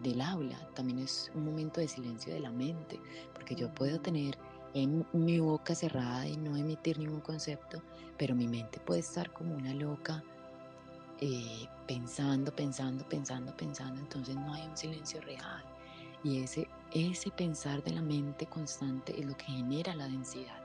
del 0.00 0.20
aula, 0.20 0.58
también 0.74 0.98
es 0.98 1.30
un 1.34 1.44
momento 1.44 1.80
de 1.80 1.88
silencio 1.88 2.34
de 2.34 2.40
la 2.40 2.50
mente, 2.50 3.00
porque 3.32 3.54
yo 3.54 3.72
puedo 3.72 4.00
tener 4.00 4.36
en 4.74 5.06
mi 5.12 5.38
boca 5.38 5.74
cerrada 5.74 6.26
y 6.26 6.36
no 6.36 6.56
emitir 6.56 6.98
ningún 6.98 7.20
concepto, 7.20 7.80
pero 8.18 8.34
mi 8.34 8.48
mente 8.48 8.80
puede 8.80 9.00
estar 9.00 9.32
como 9.32 9.54
una 9.54 9.72
loca 9.72 10.22
eh, 11.20 11.68
pensando, 11.86 12.54
pensando, 12.54 13.08
pensando, 13.08 13.56
pensando, 13.56 14.00
entonces 14.00 14.34
no 14.34 14.52
hay 14.52 14.66
un 14.66 14.76
silencio 14.76 15.20
real. 15.20 15.62
Y 16.24 16.42
ese, 16.42 16.66
ese 16.90 17.30
pensar 17.30 17.84
de 17.84 17.92
la 17.92 18.02
mente 18.02 18.46
constante 18.46 19.18
es 19.18 19.26
lo 19.26 19.36
que 19.36 19.44
genera 19.44 19.94
la 19.94 20.08
densidad. 20.08 20.58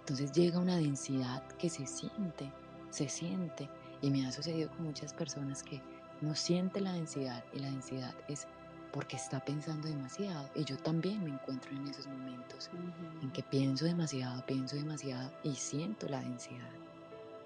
Entonces 0.00 0.32
llega 0.32 0.58
una 0.58 0.76
densidad 0.76 1.46
que 1.58 1.70
se 1.70 1.86
siente 1.86 2.50
se 2.94 3.08
siente. 3.08 3.68
Y 4.00 4.10
me 4.10 4.26
ha 4.26 4.32
sucedido 4.32 4.70
con 4.70 4.84
muchas 4.84 5.12
personas 5.12 5.62
que 5.62 5.80
no 6.20 6.34
siente 6.34 6.80
la 6.80 6.92
densidad 6.92 7.44
y 7.52 7.58
la 7.58 7.70
densidad 7.70 8.14
es 8.28 8.46
porque 8.92 9.16
está 9.16 9.44
pensando 9.44 9.88
demasiado. 9.88 10.48
Y 10.54 10.64
yo 10.64 10.76
también 10.76 11.24
me 11.24 11.30
encuentro 11.30 11.70
en 11.72 11.88
esos 11.88 12.06
momentos 12.06 12.70
en 13.22 13.30
que 13.32 13.42
pienso 13.42 13.84
demasiado, 13.84 14.44
pienso 14.46 14.76
demasiado 14.76 15.30
y 15.42 15.54
siento 15.54 16.08
la 16.08 16.20
densidad. 16.20 16.70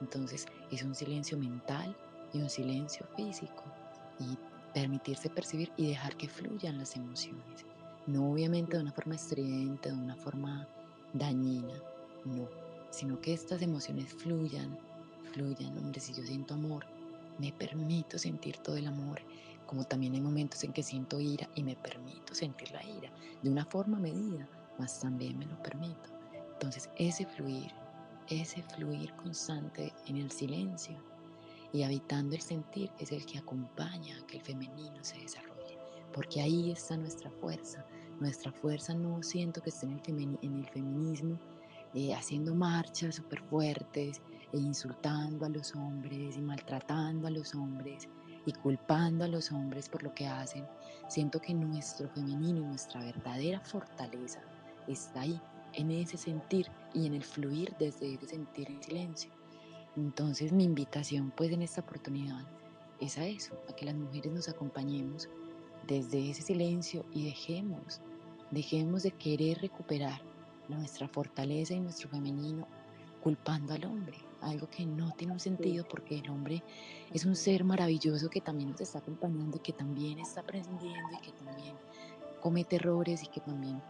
Entonces 0.01 0.47
es 0.71 0.83
un 0.83 0.95
silencio 0.95 1.39
mental 1.39 1.97
y 2.33 2.43
un 2.43 2.51
silencio 2.51 3.07
físico. 3.17 3.65
Y 4.21 4.37
permitirse 4.75 5.31
percibir 5.31 5.73
y 5.77 5.89
dejar 5.89 6.17
que 6.17 6.29
fluyan 6.29 6.79
las 6.79 6.97
emociones. 6.97 7.65
No 8.07 8.31
obviamente 8.31 8.77
de 8.77 8.83
una 8.83 8.93
forma 8.93 9.15
estridente, 9.15 9.91
de 9.91 9.95
una 9.97 10.17
forma 10.17 10.69
dañina, 11.13 11.75
no, 12.25 12.49
sino 12.91 13.21
que 13.21 13.33
estas 13.33 13.63
emociones 13.63 14.13
fluyan 14.13 14.79
fluyan, 15.29 15.77
hombre, 15.79 16.01
si 16.01 16.13
yo 16.13 16.23
siento 16.23 16.55
amor, 16.55 16.87
me 17.39 17.53
permito 17.53 18.19
sentir 18.19 18.57
todo 18.59 18.77
el 18.77 18.87
amor, 18.87 19.21
como 19.67 19.85
también 19.85 20.15
hay 20.15 20.21
momentos 20.21 20.65
en 20.65 20.73
que 20.73 20.83
siento 20.83 21.21
ira 21.21 21.49
y 21.55 21.63
me 21.63 21.77
permito 21.77 22.35
sentir 22.35 22.71
la 22.73 22.85
ira, 22.85 23.11
de 23.43 23.51
una 23.51 23.65
forma 23.65 23.99
medida, 23.99 24.49
mas 24.79 25.01
también 25.01 25.39
me 25.39 25.47
lo 25.47 25.63
permito. 25.63 26.11
Entonces 26.53 26.91
ese 26.97 27.27
fluir, 27.27 27.71
ese 28.29 28.63
fluir 28.63 29.13
constante 29.15 29.93
en 30.07 30.17
el 30.17 30.31
silencio 30.31 30.97
y 31.73 31.83
habitando 31.83 32.35
el 32.35 32.41
sentir 32.41 32.91
es 32.99 33.13
el 33.13 33.25
que 33.27 33.39
acompaña 33.39 34.19
a 34.19 34.27
que 34.27 34.39
el 34.39 34.43
femenino 34.43 35.03
se 35.03 35.19
desarrolle, 35.19 35.79
porque 36.13 36.41
ahí 36.41 36.71
está 36.71 36.97
nuestra 36.97 37.31
fuerza. 37.31 37.85
Nuestra 38.21 38.51
fuerza 38.51 38.95
no 38.95 39.23
siento 39.23 39.63
que 39.63 39.71
esté 39.71 39.87
en 39.87 40.01
el, 40.21 40.39
en 40.43 40.59
el 40.59 40.67
feminismo 40.67 41.39
eh, 41.95 42.15
haciendo 42.15 42.55
marchas 42.55 43.15
súper 43.15 43.41
fuertes, 43.45 44.21
e 44.53 44.59
insultando 44.59 45.47
a 45.47 45.49
los 45.49 45.75
hombres 45.75 46.37
y 46.37 46.41
maltratando 46.41 47.27
a 47.27 47.31
los 47.31 47.55
hombres 47.55 48.09
y 48.47 48.53
culpando 48.53 49.25
a 49.25 49.29
los 49.29 49.53
hombres 49.53 49.89
por 49.89 50.03
lo 50.03 50.15
que 50.15 50.27
hacen, 50.27 50.67
siento 51.09 51.41
que 51.41 51.55
nuestro 51.55 52.09
femenino 52.09 52.61
y 52.61 52.65
nuestra 52.65 53.03
verdadera 53.03 53.61
fortaleza 53.61 54.41
está 54.87 55.21
ahí, 55.21 55.41
en 55.75 55.91
ese 55.91 56.17
sentir 56.17 56.67
y 56.95 57.07
en 57.07 57.15
el 57.15 57.23
fluir 57.23 57.75
desde 57.79 58.15
ese 58.15 58.27
sentir 58.27 58.71
en 58.71 58.83
silencio. 58.83 59.31
Entonces 59.97 60.53
mi 60.53 60.65
invitación 60.65 61.33
pues 61.37 61.51
en 61.53 61.63
esta 61.63 61.83
oportunidad 61.83 62.47
es 63.01 63.19
a 63.19 63.27
eso, 63.27 63.61
a 63.69 63.73
que 63.75 63.85
las 63.85 63.95
mujeres 63.95 64.33
nos 64.33 64.49
acompañemos 64.49 65.29
desde 65.87 66.31
ese 66.31 66.43
silencio 66.43 67.05
y 67.13 67.25
dejemos, 67.25 68.01
dejemos 68.51 69.03
de 69.03 69.11
querer 69.13 69.59
recuperar 69.59 70.21
nuestra 70.69 71.09
fortaleza 71.09 71.75
y 71.75 71.81
nuestro 71.81 72.09
femenino 72.09 72.67
culpando 73.23 73.75
al 73.75 73.85
hombre, 73.85 74.19
algo 74.41 74.69
que 74.69 74.87
no 74.87 75.13
tiene 75.13 75.33
un 75.33 75.41
sentido 75.41 75.87
porque 75.89 76.19
el 76.19 76.31
hombre 76.31 76.63
es 77.13 77.25
un 77.25 77.37
ser 77.37 77.65
maravilloso 77.65 78.31
que 78.31 78.41
también 78.41 78.71
nos 78.71 78.81
está 78.81 78.99
acompañando 78.99 79.57
y 79.57 79.61
que 79.61 79.73
también 79.73 80.19
está 80.19 80.41
aprendiendo 80.41 81.11
y 81.13 81.21
que 81.21 81.33
también 81.33 81.75
comete 82.41 82.77
errores 82.77 83.23
y 83.25 83.29
que 83.29 83.41
también 83.41 83.83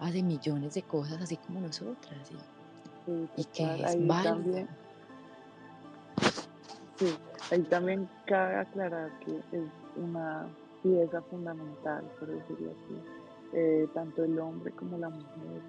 hace 0.00 0.22
millones 0.22 0.74
de 0.74 0.82
cosas 0.82 1.22
así 1.22 1.36
como 1.36 1.60
nosotras 1.60 2.30
y, 3.36 3.44
que 3.44 3.84
es 3.84 4.06
válido. 4.06 4.66
Sí, 6.96 7.14
ahí 7.50 7.62
también 7.62 8.08
cabe 8.26 8.56
aclarar 8.56 9.10
que 9.20 9.36
es 9.56 9.64
una 9.96 10.48
pieza 10.82 11.22
fundamental, 11.22 12.04
por 12.18 12.28
decirlo 12.28 12.70
así, 12.72 13.02
eh, 13.52 13.88
tanto 13.94 14.24
el 14.24 14.38
hombre 14.38 14.72
como 14.72 14.98
la 14.98 15.08
mujer. 15.08 15.62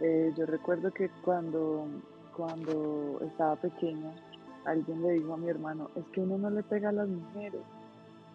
Eh, 0.00 0.32
yo 0.36 0.46
recuerdo 0.46 0.92
que 0.92 1.08
cuando, 1.24 1.86
cuando 2.36 3.20
estaba 3.22 3.56
pequeña, 3.56 4.12
alguien 4.64 5.02
le 5.02 5.12
dijo 5.12 5.34
a 5.34 5.36
mi 5.36 5.48
hermano, 5.48 5.90
es 5.96 6.04
que 6.12 6.20
uno 6.20 6.38
no 6.38 6.50
le 6.50 6.62
pega 6.62 6.90
a 6.90 6.92
las 6.92 7.08
mujeres. 7.08 7.60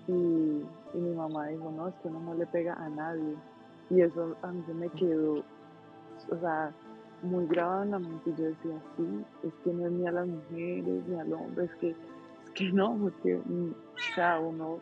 Y, 0.07 0.11
mi 0.11 1.15
mamá 1.15 1.47
dijo, 1.47 1.71
no, 1.71 1.87
es 1.87 1.95
que 2.01 2.07
uno 2.07 2.19
no 2.19 2.33
le 2.33 2.45
pega 2.47 2.73
a 2.73 2.89
nadie. 2.89 3.35
Y 3.89 4.01
eso 4.01 4.35
a 4.41 4.47
mí 4.51 4.63
me 4.73 4.89
quedó, 4.89 5.43
o 6.31 6.37
sea, 6.39 6.71
muy 7.21 7.45
grabado 7.47 7.83
en 7.83 7.91
la 7.91 7.99
mente 7.99 8.29
y 8.29 8.35
yo 8.35 8.45
decía, 8.45 8.81
sí, 8.95 9.25
es 9.43 9.53
que 9.63 9.73
no 9.73 9.87
es 9.87 9.91
ni 9.91 10.07
a 10.07 10.11
las 10.11 10.27
mujeres 10.27 11.07
ni 11.07 11.19
al 11.19 11.33
hombre, 11.33 11.65
es 11.65 11.75
que, 11.75 11.89
es 11.89 12.49
que 12.55 12.71
no, 12.71 12.97
porque, 12.97 13.41
mm, 13.45 13.71
o 13.71 14.15
sea, 14.15 14.39
uno, 14.39 14.79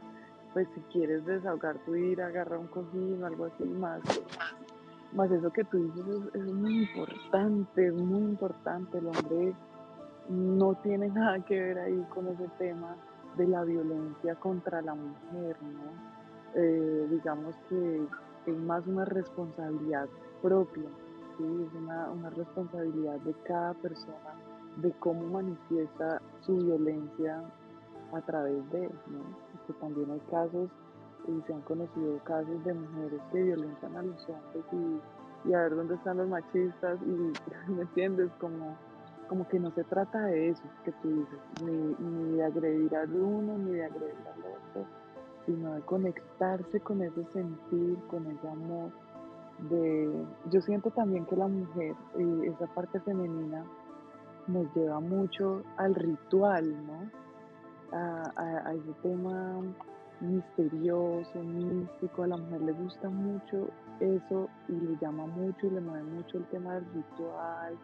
pues 0.53 0.67
si 0.75 0.81
quieres 0.91 1.25
desahogar 1.25 1.77
tu 1.85 1.95
ira, 1.95 2.27
agarrar 2.27 2.59
un 2.59 2.67
cojín 2.67 3.23
o 3.23 3.27
algo 3.27 3.45
así 3.45 3.63
más, 3.63 4.01
más 5.13 5.31
eso 5.31 5.51
que 5.51 5.63
tú 5.65 5.77
dices 5.77 6.05
es, 6.33 6.53
muy 6.53 6.83
importante, 6.83 7.87
es 7.87 7.93
muy 7.93 8.19
importante, 8.19 8.97
el 8.97 9.07
hombre 9.07 9.55
no 10.29 10.75
tiene 10.75 11.07
nada 11.09 11.39
que 11.45 11.59
ver 11.59 11.79
ahí 11.79 12.05
con 12.13 12.27
ese 12.27 12.47
tema 12.57 12.95
de 13.37 13.47
la 13.47 13.63
violencia 13.63 14.35
contra 14.35 14.81
la 14.81 14.95
mujer, 14.95 15.57
¿no? 15.61 16.17
Eh, 16.55 17.07
digamos 17.11 17.55
que 17.69 18.07
es 18.47 18.57
más 18.57 18.85
una 18.87 19.05
responsabilidad 19.05 20.07
propia 20.41 20.89
es 21.43 21.73
una, 21.73 22.09
una 22.11 22.29
responsabilidad 22.31 23.19
de 23.19 23.33
cada 23.45 23.73
persona 23.75 24.33
de 24.77 24.91
cómo 24.99 25.27
manifiesta 25.27 26.21
su 26.41 26.57
violencia 26.57 27.43
a 28.13 28.21
través 28.21 28.69
de, 28.71 28.81
¿no? 28.81 29.19
Porque 29.51 29.73
también 29.79 30.11
hay 30.11 30.19
casos, 30.31 30.69
y 31.27 31.41
se 31.41 31.53
han 31.53 31.61
conocido 31.61 32.17
casos 32.23 32.63
de 32.63 32.73
mujeres 32.73 33.21
que 33.31 33.43
violentan 33.43 33.95
a 33.95 34.01
los 34.01 34.29
hombres 34.29 34.65
y, 35.45 35.53
a 35.53 35.61
ver 35.61 35.75
dónde 35.75 35.95
están 35.95 36.17
los 36.17 36.27
machistas 36.27 36.99
y, 37.01 37.71
¿me 37.71 37.81
entiendes? 37.81 38.29
Como, 38.39 38.75
como 39.27 39.47
que 39.47 39.59
no 39.59 39.71
se 39.71 39.83
trata 39.83 40.25
de 40.25 40.49
eso 40.49 40.63
que 40.83 40.91
tú 41.01 41.09
dices, 41.09 41.39
ni, 41.63 41.95
ni 41.99 42.37
de 42.37 42.45
agredir 42.45 42.95
al 42.95 43.13
uno, 43.13 43.57
ni 43.57 43.71
de 43.71 43.85
agredir 43.85 44.15
al 44.33 44.39
otro, 44.39 44.91
sino 45.45 45.73
de 45.73 45.81
conectarse 45.81 46.79
con 46.81 47.01
ese 47.01 47.23
sentir, 47.33 47.97
con 48.09 48.25
ese 48.27 48.47
amor 48.47 48.91
de, 49.69 50.25
yo 50.51 50.61
siento 50.61 50.91
también 50.91 51.25
que 51.25 51.35
la 51.35 51.47
mujer, 51.47 51.95
y 52.17 52.47
esa 52.47 52.67
parte 52.67 52.99
femenina, 53.01 53.63
nos 54.47 54.73
lleva 54.75 54.99
mucho 54.99 55.63
al 55.77 55.95
ritual, 55.95 56.85
¿no? 56.85 57.09
A, 57.91 58.73
ese 58.73 58.93
tema 59.01 59.61
misterioso, 60.21 61.43
místico, 61.43 62.23
a 62.23 62.27
la 62.27 62.37
mujer 62.37 62.61
le 62.61 62.71
gusta 62.73 63.09
mucho 63.09 63.69
eso 63.99 64.49
y 64.67 64.73
le 64.73 64.97
llama 65.01 65.25
mucho 65.25 65.67
y 65.67 65.69
le 65.71 65.81
mueve 65.81 66.03
mucho 66.03 66.37
el 66.37 66.45
tema 66.45 66.75
del 66.75 66.85
ritual 66.93 67.77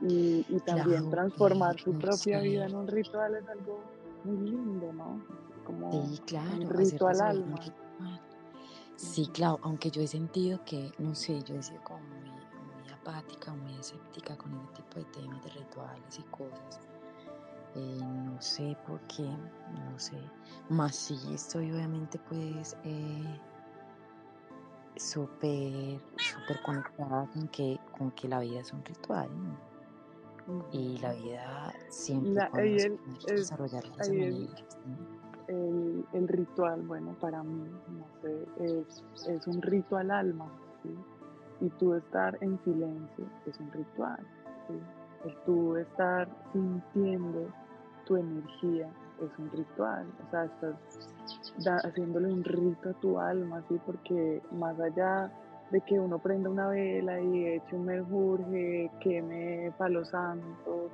y, 0.00 0.42
también 0.64 1.10
transformar 1.10 1.78
su 1.78 1.92
propia 1.94 2.40
vida 2.40 2.66
en 2.66 2.74
un 2.74 2.88
ritual 2.88 3.36
es 3.36 3.48
algo 3.48 3.80
muy 4.24 4.50
lindo, 4.50 4.92
¿no? 4.92 5.22
Como 5.64 5.90
un 5.90 6.68
ritual 6.68 7.20
alma. 7.20 7.56
Sí, 8.96 9.26
claro, 9.32 9.58
aunque 9.62 9.90
yo 9.90 10.02
he 10.02 10.06
sentido 10.06 10.60
que, 10.64 10.92
no 10.98 11.14
sé, 11.14 11.42
yo 11.42 11.54
he 11.54 11.62
sido 11.62 11.82
como 11.82 12.00
muy, 12.00 12.92
apática, 12.92 13.52
muy 13.54 13.74
escéptica 13.74 14.36
con 14.36 14.54
ese 14.54 14.68
tipo 14.74 14.98
de 14.98 15.04
temas 15.06 15.42
de 15.42 15.50
rituales 15.50 16.18
y 16.18 16.22
cosas. 16.24 16.91
Eh, 17.74 18.00
no 18.00 18.40
sé 18.40 18.76
por 18.86 19.00
qué, 19.02 19.22
no 19.22 19.98
sé. 19.98 20.18
Más 20.68 20.94
sí 20.94 21.16
estoy 21.32 21.72
obviamente 21.72 22.18
pues 22.28 22.76
eh, 22.84 23.40
súper, 24.96 26.00
súper 26.16 26.62
conectada 26.62 27.26
con 27.32 27.48
que, 27.48 27.78
con 27.96 28.10
que 28.12 28.28
la 28.28 28.40
vida 28.40 28.60
es 28.60 28.72
un 28.72 28.84
ritual, 28.84 29.28
¿no? 29.42 29.72
Y 30.72 30.98
la 30.98 31.12
vida 31.12 31.72
siempre 31.88 32.32
la, 32.32 32.50
podemos 32.50 32.96
desarrollarla 33.26 33.96
de 33.96 34.02
esa 34.02 34.12
manera 34.12 35.12
el, 36.12 36.28
ritual, 36.28 36.82
bueno, 36.82 37.14
para 37.20 37.42
mí, 37.42 37.70
no 37.88 38.06
sé, 38.20 38.46
es, 38.60 39.04
es 39.28 39.46
un 39.46 39.60
ritual 39.62 40.10
alma, 40.10 40.46
¿sí? 40.82 40.90
Y 41.60 41.68
tú 41.70 41.94
estar 41.94 42.36
en 42.40 42.58
silencio 42.64 43.24
es 43.46 43.58
un 43.60 43.70
ritual, 43.72 44.20
¿sí? 44.68 44.74
El 45.24 45.36
tú 45.44 45.76
estar 45.76 46.28
sintiendo 46.52 47.48
tu 48.12 48.18
energía 48.18 48.88
es 49.22 49.38
un 49.38 49.50
ritual, 49.50 50.06
o 50.26 50.30
sea, 50.30 50.44
estás 50.44 50.74
haciéndole 51.84 52.30
un 52.30 52.44
rito 52.44 52.90
a 52.90 52.92
tu 52.94 53.18
alma, 53.18 53.62
¿sí? 53.68 53.80
Porque 53.86 54.42
más 54.52 54.78
allá 54.80 55.32
de 55.70 55.80
que 55.80 55.98
uno 55.98 56.18
prenda 56.18 56.50
una 56.50 56.68
vela 56.68 57.18
y 57.20 57.46
eche 57.46 57.74
un 57.74 57.86
merjurje, 57.86 58.90
queme 59.00 59.72
palo 59.78 60.04
santo 60.04 60.90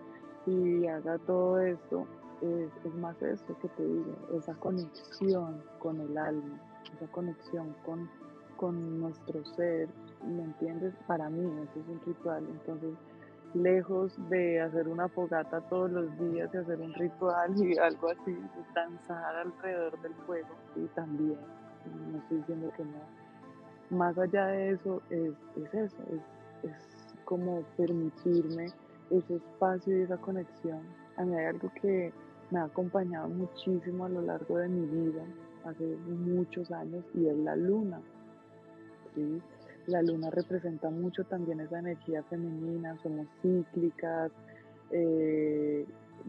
y 0.46 0.87
haga 0.87 1.18
todo 1.18 1.59
esto, 1.59 2.07
es, 2.40 2.94
más 2.94 3.20
eso 3.20 3.59
que 3.61 3.68
te 3.68 3.85
digo, 3.85 4.14
esa 4.38 4.54
conexión 4.54 5.61
con 5.81 6.00
el 6.00 6.16
alma, 6.16 6.61
esa 6.96 7.11
conexión 7.11 7.74
con, 7.85 8.09
con 8.57 9.00
nuestro 9.00 9.44
ser, 9.57 9.88
¿me 10.24 10.44
entiendes? 10.44 10.94
Para 11.09 11.28
mí 11.31 11.40
eso 11.62 11.81
es 11.81 11.88
un 11.88 12.00
ritual, 12.07 12.46
entonces 12.48 12.94
lejos 13.54 14.12
de 14.28 14.61
hacer 14.61 14.88
una 14.88 15.08
fogata 15.08 15.61
todos 15.62 15.90
los 15.90 16.18
días, 16.18 16.50
de 16.52 16.58
hacer 16.58 16.80
un 16.80 16.92
ritual 16.94 17.54
y 17.56 17.76
algo 17.78 18.11
así, 18.11 18.37
danzar 18.74 19.37
alrededor 19.37 20.00
del 20.02 20.14
fuego, 20.26 20.48
y 20.76 20.87
también, 20.88 21.38
no 22.11 22.18
estoy 22.18 22.38
diciendo 22.38 22.72
que 22.76 22.84
no, 22.84 23.98
más 23.98 24.18
allá 24.18 24.46
de 24.48 24.70
eso 24.72 25.02
es, 25.11 25.32
es 25.56 25.74
eso, 25.74 26.02
es, 26.11 26.70
es 26.70 27.14
como 27.24 27.62
permitirme 27.76 28.66
ese 29.11 29.37
espacio 29.37 29.98
y 29.98 30.02
esa 30.02 30.16
conexión. 30.18 30.80
A 31.16 31.24
mí 31.24 31.34
hay 31.34 31.46
algo 31.46 31.70
que 31.80 32.12
me 32.50 32.58
ha 32.58 32.64
acompañado 32.64 33.28
muchísimo 33.28 34.04
a 34.04 34.08
lo 34.08 34.22
largo 34.22 34.58
de 34.58 34.68
mi 34.68 34.87
vida, 34.87 35.22
hace 35.64 35.84
muchos 36.06 36.70
años, 36.70 37.04
y 37.14 37.26
es 37.26 37.37
la 37.38 37.56
luna. 37.56 38.00
¿sí? 39.14 39.42
La 39.88 40.03
luna 40.03 40.31
representa 40.31 40.90
mucho 40.90 41.24
también 41.24 41.61
esa 41.61 41.81
energía 41.81 42.22
femenina, 42.24 42.96
somos 43.03 43.27
cíclicas, 43.42 44.31
eh, 44.90 45.85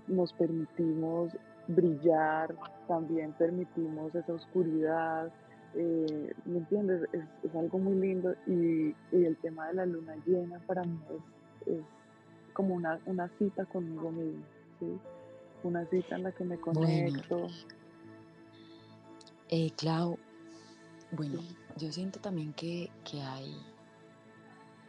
nos 0.08 0.34
permitimos 0.34 1.32
brillar, 1.68 2.56
también 2.88 3.34
permitimos 3.34 4.16
esa 4.16 4.34
oscuridad. 4.34 5.32
Eh, 5.76 6.34
¿Me 6.46 6.58
entiendes? 6.58 7.08
Es, 7.14 7.56
algo 7.56 7.78
muy 7.78 7.96
lindo 7.96 8.34
y, 8.48 8.96
el 9.12 9.38
tema 9.38 9.68
de 9.68 9.74
la 9.76 9.86
luna 9.86 10.16
llena 10.26 10.60
para 10.66 10.84
mí 10.84 10.98
es, 11.68 11.84
como 12.54 12.74
una, 12.74 13.00
una 13.06 13.30
cita 13.38 13.66
conmigo 13.66 14.12
mismo. 14.12 14.44
¿sí? 14.80 15.00
una 15.64 15.86
cita 15.86 16.16
en 16.16 16.24
la 16.24 16.32
que 16.32 16.44
me 16.44 16.58
conecto. 16.58 17.38
Bueno, 17.38 17.54
eh, 19.50 19.72
Clau, 19.78 20.18
bueno, 21.12 21.40
yo 21.80 21.92
siento 21.92 22.20
también 22.20 22.54
que, 22.54 22.92
que 23.04 23.22
hay 23.22 23.56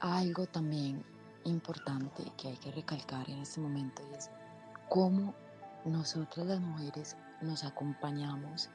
algo 0.00 0.46
también 0.46 1.04
importante 1.44 2.22
que 2.36 2.48
hay 2.48 2.56
que 2.56 2.70
recalcar 2.72 3.28
en 3.30 3.38
este 3.38 3.60
momento 3.60 4.02
y 4.10 4.14
es 4.14 4.30
cómo 4.88 5.34
nosotras 5.84 6.46
las 6.46 6.60
mujeres 6.60 7.16
nos 7.40 7.64
acompañamos, 7.64 8.68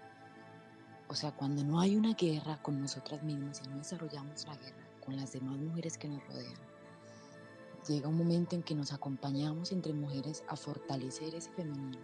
o 1.07 1.13
sea, 1.13 1.31
cuando 1.31 1.63
no 1.63 1.79
hay 1.79 1.95
una 1.95 2.13
guerra 2.13 2.59
con 2.63 2.81
nosotras 2.81 3.21
mismas 3.21 3.61
y 3.63 3.67
no 3.67 3.77
desarrollamos 3.77 4.45
la 4.47 4.55
guerra 4.55 4.87
con 5.03 5.15
las 5.15 5.33
demás 5.33 5.57
mujeres 5.57 5.97
que 5.97 6.07
nos 6.07 6.25
rodean, 6.27 6.55
llega 7.87 8.09
un 8.09 8.17
momento 8.17 8.55
en 8.55 8.63
que 8.63 8.73
nos 8.73 8.91
acompañamos 8.91 9.71
entre 9.71 9.93
mujeres 9.93 10.43
a 10.47 10.55
fortalecer 10.55 11.35
ese 11.35 11.51
femenino 11.51 11.99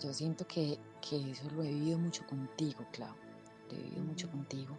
yo 0.00 0.12
siento 0.12 0.46
que, 0.46 0.78
que 1.00 1.30
eso 1.30 1.48
lo 1.50 1.62
he 1.62 1.68
vivido 1.68 1.98
mucho 1.98 2.26
contigo, 2.26 2.84
Clau. 2.92 3.14
Lo 3.70 3.76
he 3.76 3.82
vivido 3.82 4.04
mucho 4.04 4.30
contigo 4.30 4.76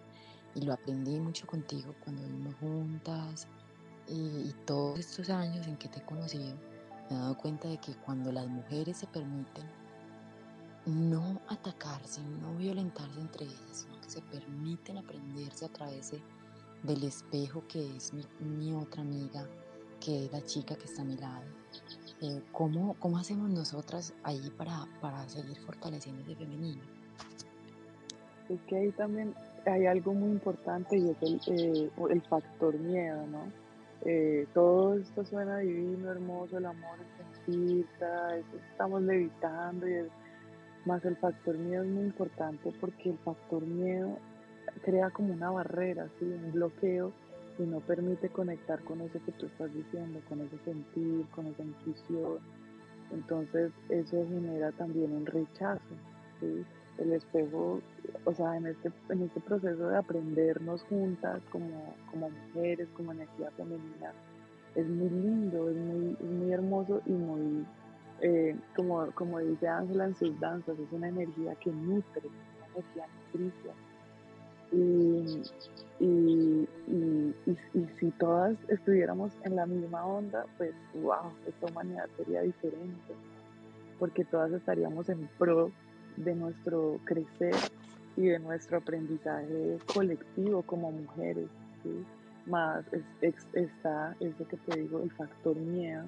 y 0.56 0.62
lo 0.62 0.74
aprendí 0.74 1.20
mucho 1.20 1.46
contigo 1.46 1.94
cuando 2.04 2.24
vivimos 2.24 2.56
juntas 2.56 3.48
y, 4.08 4.54
todos 4.66 5.00
estos 5.00 5.30
años 5.30 5.68
en 5.68 5.78
que 5.78 5.90
te 5.90 6.00
he 6.00 6.06
conocido, 6.06 6.56
me 7.10 7.16
he 7.16 7.20
dado 7.20 7.38
cuenta 7.38 7.68
de 7.68 7.78
que 7.78 7.94
cuando 7.98 8.32
las 8.32 8.48
mujeres 8.48 8.98
se 8.98 9.08
permiten 9.08 9.66
no 10.86 11.42
atacarse, 11.48 12.22
no 12.42 12.56
violentarse 12.56 13.20
entre 13.20 13.46
ellas, 13.46 13.60
sino 13.72 14.00
que 14.02 14.10
se 14.10 14.22
permiten 14.22 14.98
aprenderse 15.00 15.66
a 15.66 15.70
través 15.70 16.14
del 16.84 17.04
espejo 17.04 17.64
que 17.68 17.96
es 17.96 18.14
mi, 18.40 18.74
otra 18.74 19.02
amiga, 19.02 19.48
que 20.00 20.26
es 20.26 20.32
la 20.32 20.44
chica 20.44 20.76
que 20.76 20.86
está 20.86 21.02
a 21.02 21.06
mi 21.06 21.18
lado. 21.18 21.46
Eh, 22.22 22.42
¿cómo, 22.52 22.96
¿cómo, 23.00 23.18
hacemos 23.18 23.50
nosotras 23.50 24.14
ahí 24.24 24.52
para, 24.58 24.86
para 25.02 25.28
seguir 25.28 25.58
fortaleciendo 25.58 26.22
ese 26.22 26.36
femenino? 26.36 26.82
Es 28.50 28.62
que 28.68 28.78
ahí 28.78 28.92
también 28.92 29.34
hay 29.66 29.86
algo 29.86 30.14
muy 30.14 30.30
importante 30.30 30.98
y 30.98 31.10
es 31.10 31.18
el, 31.22 31.42
eh, 31.48 31.92
el 32.10 32.22
factor 32.24 32.78
miedo, 32.78 33.26
¿no? 33.28 33.52
Eh, 34.04 34.46
todo 34.54 34.96
esto 34.96 35.26
suena 35.26 35.58
divino, 35.60 36.12
hermoso, 36.12 36.58
el 36.58 36.66
amor, 36.66 37.00
el 37.00 37.44
sentir, 37.46 37.88
estamos 38.72 39.02
levitando 39.02 39.88
y 39.88 39.94
es, 39.94 40.08
más 40.86 41.04
el 41.06 41.18
factor 41.18 41.58
miedo 41.58 41.84
es 41.84 41.90
muy 41.90 42.04
importante 42.04 42.72
porque 42.80 43.10
el 43.10 43.18
factor 43.20 43.66
miedo 43.66 44.20
crea 44.84 45.10
como 45.10 45.34
una 45.34 45.50
barrera, 45.50 46.08
¿sí? 46.20 46.26
un 46.26 46.52
bloqueo 46.52 47.12
y 47.58 47.64
no 47.64 47.80
permite 47.80 48.30
conectar 48.30 48.80
con 48.84 49.02
eso 49.02 49.20
que 49.26 49.32
tú 49.32 49.48
estás 49.48 49.74
diciendo, 49.74 50.20
con 50.30 50.42
ese 50.42 50.58
sentir, 50.60 51.26
con 51.34 51.48
esa 51.48 51.64
intuición. 51.64 52.40
Entonces 53.12 53.72
eso 53.90 54.26
genera 54.28 54.72
también 54.74 55.14
un 55.14 55.26
rechazo. 55.26 55.82
¿sí? 56.40 56.64
El 56.98 57.12
espejo, 57.12 57.82
o 58.24 58.34
sea, 58.34 58.56
en 58.56 58.68
este, 58.68 58.92
en 59.10 59.24
este 59.24 59.42
proceso 59.42 59.90
de 59.90 59.98
aprendernos 59.98 60.84
juntas 60.84 61.42
como, 61.52 61.94
como 62.10 62.30
mujeres, 62.30 62.88
como 62.96 63.12
energía 63.12 63.52
femenina, 63.58 64.14
es 64.76 64.88
muy 64.88 65.10
lindo, 65.10 65.70
es 65.70 65.76
muy, 65.76 66.18
muy 66.22 66.52
hermoso 66.52 67.02
y 67.06 67.12
muy, 67.12 67.66
eh, 68.22 68.56
como, 68.76 69.12
como 69.12 69.40
dice 69.40 69.68
Ángela 69.68 70.06
en 70.06 70.16
sus 70.16 70.40
danzas, 70.40 70.78
es 70.80 70.92
una 70.92 71.10
energía 71.10 71.56
que 71.56 71.72
nutre, 71.72 72.22
una 72.28 72.68
energía 72.74 73.08
nutricia. 73.34 73.74
Y, 74.72 75.44
y, 76.00 76.68
y, 77.74 77.86
si 78.00 78.12
todas 78.12 78.58
estuviéramos 78.68 79.32
en 79.44 79.56
la 79.56 79.66
misma 79.66 80.06
onda, 80.06 80.46
pues 80.58 80.74
wow, 80.96 81.32
esta 81.48 81.68
humanidad 81.68 82.08
sería 82.18 82.42
diferente, 82.42 83.14
porque 84.00 84.26
todas 84.26 84.52
estaríamos 84.52 85.08
en 85.08 85.30
pro 85.38 85.72
de 86.18 86.36
nuestro 86.36 87.00
crecer 87.04 87.56
y 88.18 88.28
de 88.28 88.40
nuestro 88.40 88.78
aprendizaje 88.78 89.78
colectivo 89.94 90.62
como 90.64 90.92
mujeres. 90.92 91.48
Más 92.46 92.86
está 93.54 94.16
eso 94.20 94.48
que 94.48 94.58
te 94.58 94.80
digo, 94.80 95.02
el 95.02 95.12
factor 95.12 95.56
miedo, 95.56 96.04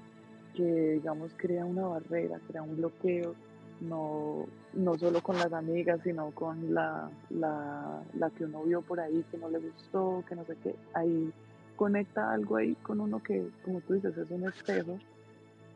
que 0.53 0.93
digamos 0.93 1.31
crea 1.35 1.65
una 1.65 1.87
barrera, 1.87 2.39
crea 2.47 2.61
un 2.61 2.77
bloqueo, 2.77 3.35
no, 3.81 4.45
no 4.73 4.97
solo 4.97 5.21
con 5.21 5.37
las 5.37 5.51
amigas, 5.53 5.99
sino 6.03 6.31
con 6.31 6.73
la, 6.73 7.09
la, 7.29 8.01
la 8.13 8.29
que 8.31 8.45
uno 8.45 8.63
vio 8.63 8.81
por 8.81 8.99
ahí 8.99 9.23
que 9.31 9.37
no 9.37 9.49
le 9.49 9.59
gustó, 9.59 10.23
que 10.27 10.35
no 10.35 10.45
sé 10.45 10.55
qué. 10.63 10.75
Ahí 10.93 11.31
conecta 11.75 12.31
algo 12.31 12.55
ahí 12.55 12.75
con 12.75 12.99
uno 12.99 13.21
que, 13.21 13.47
como 13.63 13.81
tú 13.81 13.93
dices, 13.93 14.17
es 14.17 14.29
un 14.31 14.47
espejo 14.47 14.97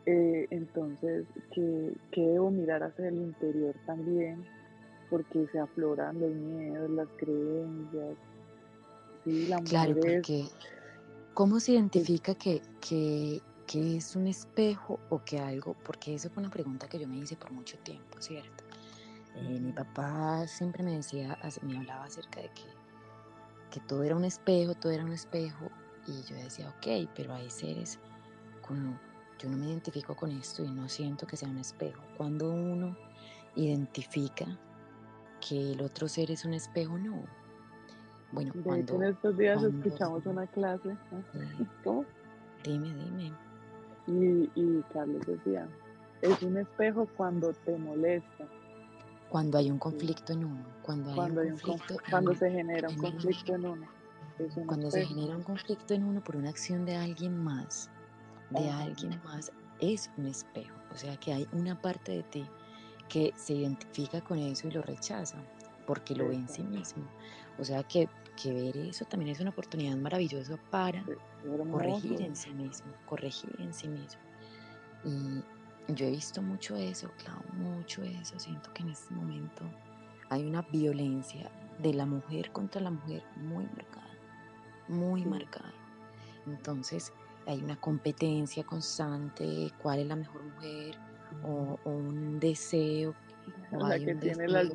eh, 0.06 0.46
entonces, 0.50 1.26
que, 1.54 1.92
debo 2.16 2.50
mirar 2.50 2.82
hacia 2.82 3.08
el 3.08 3.16
interior 3.16 3.74
también, 3.86 4.44
porque 5.10 5.46
se 5.52 5.60
afloran 5.60 6.20
los 6.20 6.30
miedos, 6.30 6.90
las 6.90 7.08
creencias. 7.16 8.16
Sí, 9.24 9.46
la 9.46 9.60
claro, 9.62 9.94
porque 10.00 10.44
¿cómo 11.34 11.60
se 11.60 11.72
identifica 11.72 12.34
que, 12.34 12.62
que, 12.80 13.40
es 13.74 14.16
un 14.16 14.26
espejo 14.26 14.98
o 15.08 15.22
que 15.24 15.38
algo? 15.38 15.76
Porque 15.84 16.14
eso 16.14 16.28
fue 16.30 16.42
una 16.42 16.50
pregunta 16.50 16.88
que 16.88 16.98
yo 16.98 17.06
me 17.06 17.18
hice 17.18 17.36
por 17.36 17.52
mucho 17.52 17.78
tiempo, 17.78 18.20
¿cierto? 18.20 18.64
Eh, 19.36 19.60
mi 19.60 19.72
papá 19.72 20.46
siempre 20.46 20.82
me 20.82 20.96
decía, 20.96 21.38
me 21.62 21.78
hablaba 21.78 22.04
acerca 22.04 22.40
de 22.40 22.48
que, 22.48 22.64
que 23.70 23.80
todo 23.86 24.02
era 24.02 24.16
un 24.16 24.24
espejo, 24.24 24.74
todo 24.74 24.92
era 24.92 25.04
un 25.04 25.12
espejo, 25.12 25.70
y 26.06 26.22
yo 26.24 26.34
decía, 26.36 26.68
ok, 26.68 27.08
pero 27.14 27.32
hay 27.32 27.48
seres 27.48 27.98
con 28.60 28.98
yo 29.42 29.50
no 29.50 29.56
me 29.56 29.66
identifico 29.66 30.14
con 30.14 30.30
esto 30.30 30.62
y 30.62 30.70
no 30.70 30.88
siento 30.88 31.26
que 31.26 31.36
sea 31.36 31.48
un 31.48 31.58
espejo. 31.58 32.02
Cuando 32.16 32.52
uno 32.52 32.96
identifica 33.56 34.46
que 35.46 35.72
el 35.72 35.80
otro 35.80 36.06
ser 36.06 36.30
es 36.30 36.44
un 36.44 36.54
espejo, 36.54 36.96
no. 36.96 37.24
Bueno, 38.30 38.52
cuando, 38.62 39.02
en 39.02 39.10
estos 39.10 39.36
días 39.36 39.62
escuchamos 39.62 40.24
una 40.26 40.46
clase. 40.46 40.96
¿Cómo? 41.84 42.04
Dime, 42.62 42.94
dime. 42.94 43.32
Y, 44.06 44.50
y 44.54 44.82
Carlos 44.92 45.26
decía, 45.26 45.68
es 46.20 46.40
un 46.42 46.56
espejo 46.56 47.08
cuando 47.16 47.52
te 47.52 47.76
molesta. 47.76 48.46
Cuando 49.28 49.58
hay 49.58 49.70
un 49.70 49.78
conflicto 49.78 50.34
en 50.34 50.44
uno. 50.44 50.64
Cuando, 50.82 51.10
hay 51.20 51.50
un 51.50 51.58
conflicto 51.58 52.04
cuando 52.10 52.34
se 52.34 52.50
genera 52.50 52.88
un 52.88 52.96
conflicto 52.96 53.54
en 53.54 53.66
uno. 53.66 53.86
cuando 54.66 54.90
se 54.90 55.04
genera 55.04 55.36
un 55.36 55.42
conflicto 55.42 55.94
en 55.94 56.04
uno 56.04 56.22
por 56.22 56.36
una 56.36 56.50
acción 56.50 56.84
de 56.84 56.96
alguien 56.96 57.42
más 57.42 57.90
de 58.52 58.70
alguien 58.70 59.20
más 59.24 59.52
es 59.80 60.10
un 60.16 60.26
espejo. 60.26 60.74
O 60.92 60.96
sea 60.96 61.16
que 61.16 61.32
hay 61.32 61.48
una 61.52 61.80
parte 61.80 62.12
de 62.12 62.22
ti 62.24 62.46
que 63.08 63.32
se 63.36 63.54
identifica 63.54 64.20
con 64.20 64.38
eso 64.38 64.68
y 64.68 64.70
lo 64.70 64.82
rechaza 64.82 65.36
porque 65.86 66.14
lo 66.14 66.28
ve 66.28 66.36
en 66.36 66.48
sí 66.48 66.62
mismo. 66.62 67.04
O 67.58 67.64
sea 67.64 67.82
que, 67.82 68.08
que 68.40 68.52
ver 68.52 68.76
eso 68.76 69.04
también 69.04 69.32
es 69.32 69.40
una 69.40 69.50
oportunidad 69.50 69.96
maravillosa 69.96 70.56
para 70.70 71.04
corregir 71.70 72.22
en 72.22 72.36
sí 72.36 72.50
mismo, 72.50 72.92
corregir 73.06 73.54
en 73.58 73.74
sí 73.74 73.88
mismo. 73.88 74.20
Y 75.04 75.42
yo 75.92 76.06
he 76.06 76.10
visto 76.10 76.40
mucho 76.40 76.76
eso, 76.76 77.10
claro, 77.18 77.42
mucho 77.54 78.02
eso. 78.02 78.38
Siento 78.38 78.72
que 78.72 78.82
en 78.82 78.90
este 78.90 79.12
momento 79.14 79.64
hay 80.30 80.44
una 80.44 80.62
violencia 80.62 81.50
de 81.82 81.92
la 81.92 82.06
mujer 82.06 82.52
contra 82.52 82.80
la 82.80 82.90
mujer 82.90 83.22
muy 83.36 83.66
marcada, 83.66 84.16
muy 84.88 85.24
marcada. 85.24 85.72
Entonces, 86.46 87.12
hay 87.46 87.62
una 87.62 87.76
competencia 87.76 88.64
constante, 88.64 89.72
cuál 89.82 90.00
es 90.00 90.06
la 90.06 90.16
mejor 90.16 90.42
mujer, 90.42 90.96
o, 91.44 91.78
un 91.84 92.38
deseo. 92.38 93.14
la 93.72 93.98
que 93.98 94.14
tiene 94.14 94.48
las, 94.48 94.68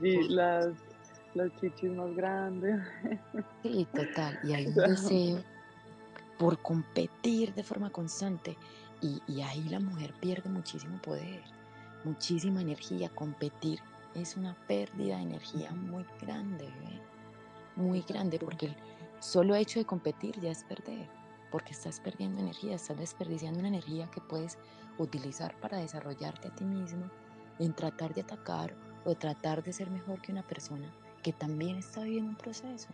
las, 1.33 1.55
chichis 1.59 1.91
más 1.91 2.15
grandes. 2.15 2.79
Sí, 3.63 3.87
total. 3.93 4.39
Y 4.43 4.53
hay 4.53 4.67
un 4.67 4.75
deseo 4.75 5.43
por 6.37 6.61
competir 6.61 7.53
de 7.53 7.63
forma 7.63 7.89
constante. 7.89 8.57
Y, 9.01 9.21
y, 9.27 9.41
ahí 9.41 9.63
la 9.69 9.79
mujer 9.79 10.13
pierde 10.19 10.49
muchísimo 10.49 10.99
poder, 11.01 11.41
muchísima 12.03 12.61
energía. 12.61 13.09
Competir 13.09 13.79
es 14.15 14.35
una 14.35 14.55
pérdida 14.67 15.17
de 15.17 15.23
energía 15.23 15.71
muy 15.71 16.03
grande, 16.19 16.67
muy 17.75 18.01
grande, 18.01 18.39
porque 18.39 18.67
el 18.67 18.75
solo 19.19 19.55
hecho 19.55 19.79
de 19.79 19.85
competir 19.85 20.39
ya 20.41 20.49
es 20.49 20.63
perder 20.63 21.16
porque 21.51 21.73
estás 21.73 21.99
perdiendo 21.99 22.41
energía, 22.41 22.75
estás 22.75 22.97
desperdiciando 22.97 23.59
una 23.59 23.69
energía 23.69 24.09
que 24.11 24.21
puedes 24.21 24.57
utilizar 24.97 25.59
para 25.59 25.77
desarrollarte 25.77 26.47
a 26.47 26.55
ti 26.55 26.65
mismo, 26.65 27.09
en 27.59 27.73
tratar 27.73 28.13
de 28.13 28.21
atacar 28.21 28.75
o 29.05 29.15
tratar 29.15 29.63
de 29.63 29.73
ser 29.73 29.89
mejor 29.89 30.21
que 30.21 30.31
una 30.31 30.45
persona 30.45 30.91
que 31.23 31.33
también 31.33 31.77
está 31.77 32.03
viviendo 32.03 32.31
un 32.31 32.37
proceso, 32.37 32.89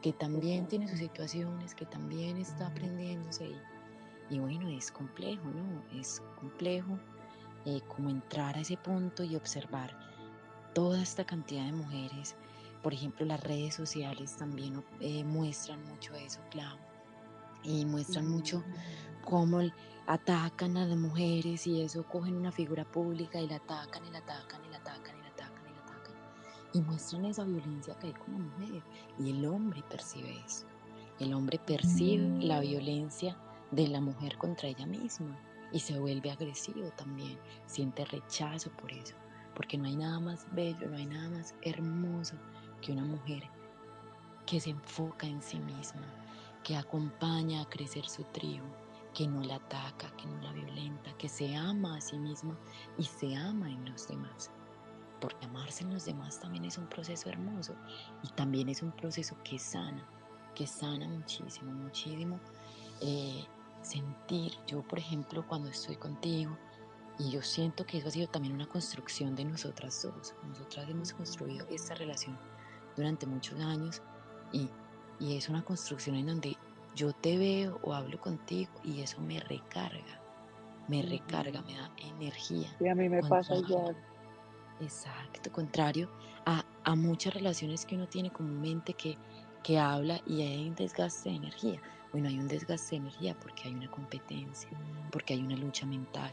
que 0.00 0.12
también 0.12 0.66
tiene 0.66 0.88
sus 0.88 0.98
situaciones, 0.98 1.74
que 1.74 1.86
también 1.86 2.36
está 2.36 2.66
aprendiéndose. 2.66 3.46
Y, 3.46 4.36
y 4.36 4.38
bueno, 4.38 4.68
es 4.68 4.90
complejo, 4.90 5.44
¿no? 5.44 5.98
Es 5.98 6.22
complejo 6.38 6.98
eh, 7.64 7.80
como 7.88 8.10
entrar 8.10 8.56
a 8.56 8.60
ese 8.60 8.76
punto 8.76 9.22
y 9.22 9.36
observar 9.36 9.96
toda 10.74 11.02
esta 11.02 11.24
cantidad 11.24 11.64
de 11.64 11.72
mujeres. 11.72 12.34
Por 12.82 12.92
ejemplo, 12.92 13.24
las 13.24 13.42
redes 13.42 13.74
sociales 13.74 14.36
también 14.36 14.84
eh, 15.00 15.24
muestran 15.24 15.82
mucho 15.84 16.14
eso, 16.14 16.40
claro 16.50 16.91
y 17.62 17.84
muestran 17.84 18.28
mucho 18.28 18.64
cómo 19.24 19.60
atacan 20.06 20.76
a 20.76 20.86
las 20.86 20.98
mujeres 20.98 21.66
y 21.66 21.80
eso 21.80 22.04
cogen 22.04 22.36
una 22.36 22.52
figura 22.52 22.84
pública 22.84 23.40
y 23.40 23.48
la 23.48 23.56
atacan 23.56 24.04
y 24.04 24.10
la 24.10 24.18
atacan 24.18 24.64
y 24.64 24.68
la 24.68 24.78
atacan 24.78 25.16
y 25.16 25.22
la 25.22 25.28
atacan 25.28 25.66
y 25.66 25.74
la 25.74 25.82
atacan 25.82 26.14
y 26.72 26.80
muestran 26.80 27.24
esa 27.24 27.44
violencia 27.44 27.94
que 27.98 28.08
hay 28.08 28.12
con 28.12 28.32
la 28.32 28.38
mujer 28.40 28.82
y 29.18 29.30
el 29.30 29.44
hombre 29.46 29.82
percibe 29.88 30.42
eso 30.44 30.66
el 31.20 31.34
hombre 31.34 31.58
percibe 31.58 32.44
la 32.44 32.60
violencia 32.60 33.36
de 33.70 33.88
la 33.88 34.00
mujer 34.00 34.36
contra 34.38 34.68
ella 34.68 34.86
misma 34.86 35.38
y 35.70 35.80
se 35.80 35.98
vuelve 35.98 36.30
agresivo 36.30 36.90
también 36.96 37.38
siente 37.66 38.04
rechazo 38.04 38.70
por 38.70 38.92
eso 38.92 39.14
porque 39.54 39.78
no 39.78 39.86
hay 39.86 39.96
nada 39.96 40.18
más 40.18 40.46
bello 40.52 40.88
no 40.88 40.96
hay 40.96 41.06
nada 41.06 41.30
más 41.30 41.54
hermoso 41.62 42.36
que 42.80 42.92
una 42.92 43.04
mujer 43.04 43.44
que 44.46 44.60
se 44.60 44.70
enfoca 44.70 45.26
en 45.26 45.40
sí 45.40 45.60
misma 45.60 46.02
que 46.62 46.76
acompaña 46.76 47.62
a 47.62 47.68
crecer 47.68 48.08
su 48.08 48.24
tribu, 48.24 48.66
que 49.14 49.26
no 49.26 49.42
la 49.42 49.56
ataca, 49.56 50.10
que 50.16 50.26
no 50.26 50.40
la 50.40 50.52
violenta, 50.52 51.16
que 51.18 51.28
se 51.28 51.54
ama 51.54 51.96
a 51.96 52.00
sí 52.00 52.18
misma 52.18 52.58
y 52.98 53.04
se 53.04 53.34
ama 53.36 53.70
en 53.70 53.90
los 53.90 54.08
demás. 54.08 54.50
porque 55.20 55.46
amarse 55.46 55.84
en 55.84 55.94
los 55.94 56.04
demás 56.04 56.40
también 56.40 56.64
es 56.64 56.78
un 56.78 56.88
proceso 56.88 57.28
hermoso 57.28 57.76
y 58.24 58.28
también 58.30 58.68
es 58.68 58.82
un 58.82 58.90
proceso 58.90 59.36
que 59.44 59.56
sana, 59.56 60.04
que 60.52 60.66
sana 60.66 61.06
muchísimo, 61.06 61.70
muchísimo. 61.70 62.40
Eh, 63.00 63.46
sentir, 63.82 64.52
yo 64.66 64.82
por 64.82 64.98
ejemplo 64.98 65.46
cuando 65.46 65.68
estoy 65.68 65.94
contigo, 65.94 66.56
y 67.18 67.30
yo 67.30 67.42
siento 67.42 67.84
que 67.86 67.98
eso 67.98 68.08
ha 68.08 68.10
sido 68.10 68.26
también 68.26 68.54
una 68.54 68.66
construcción 68.66 69.34
de 69.36 69.44
nosotras 69.44 70.02
dos. 70.02 70.34
Nosotras 70.48 70.88
hemos 70.88 71.12
construido 71.12 71.66
esta 71.68 71.94
relación 71.94 72.38
durante 72.96 73.26
muchos 73.26 73.60
años 73.60 74.02
y, 74.52 74.68
y 75.22 75.36
es 75.36 75.48
una 75.48 75.64
construcción 75.64 76.16
en 76.16 76.26
donde 76.26 76.56
yo 76.96 77.12
te 77.12 77.38
veo 77.38 77.78
o 77.82 77.94
hablo 77.94 78.20
contigo 78.20 78.72
y 78.82 79.00
eso 79.00 79.20
me 79.20 79.38
recarga, 79.38 80.20
me 80.88 81.00
recarga, 81.02 81.62
me 81.62 81.74
da 81.74 81.90
energía. 81.98 82.68
Y 82.80 82.88
a 82.88 82.94
mí 82.94 83.08
me 83.08 83.22
pasa 83.22 83.54
igual. 83.54 83.96
Exacto, 84.80 85.52
contrario 85.52 86.10
a, 86.44 86.64
a, 86.82 86.96
muchas 86.96 87.34
relaciones 87.34 87.86
que 87.86 87.94
uno 87.94 88.08
tiene 88.08 88.30
comúnmente 88.32 88.94
que, 88.94 89.16
que 89.62 89.78
habla 89.78 90.20
y 90.26 90.42
hay 90.42 90.68
un 90.68 90.74
desgaste 90.74 91.30
de 91.30 91.36
energía. 91.36 91.80
Bueno, 92.10 92.28
hay 92.28 92.38
un 92.40 92.48
desgaste 92.48 92.96
de 92.96 93.02
energía 93.02 93.38
porque 93.38 93.68
hay 93.68 93.74
una 93.74 93.90
competencia, 93.90 94.70
porque 95.12 95.34
hay 95.34 95.40
una 95.40 95.56
lucha 95.56 95.86
mental, 95.86 96.32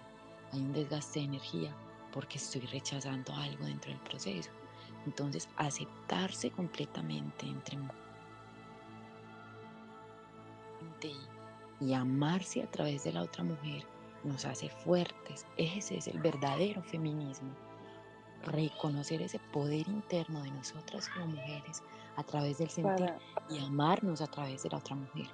hay 0.51 0.61
un 0.61 0.73
desgaste 0.73 1.19
de 1.19 1.25
energía 1.25 1.75
porque 2.11 2.39
estoy 2.39 2.61
rechazando 2.61 3.35
algo 3.35 3.65
dentro 3.65 3.91
del 3.91 4.01
proceso. 4.01 4.49
Entonces, 5.05 5.47
aceptarse 5.57 6.49
completamente 6.49 7.45
entre 7.45 7.77
y, 11.01 11.85
y 11.85 11.93
amarse 11.93 12.63
a 12.63 12.71
través 12.71 13.03
de 13.03 13.13
la 13.13 13.23
otra 13.23 13.43
mujer 13.43 13.85
nos 14.23 14.45
hace 14.45 14.69
fuertes. 14.69 15.45
Ese 15.57 15.97
es 15.97 16.07
el 16.07 16.19
verdadero 16.19 16.81
feminismo. 16.83 17.49
Reconocer 18.45 19.21
ese 19.21 19.39
poder 19.51 19.87
interno 19.87 20.41
de 20.43 20.51
nosotras 20.51 21.09
como 21.09 21.27
mujeres 21.27 21.83
a 22.15 22.23
través 22.23 22.57
del 22.57 22.69
sentir 22.69 23.13
y 23.49 23.59
amarnos 23.59 24.21
a 24.21 24.27
través 24.27 24.63
de 24.63 24.69
la 24.69 24.77
otra 24.77 24.95
mujer. 24.95 25.27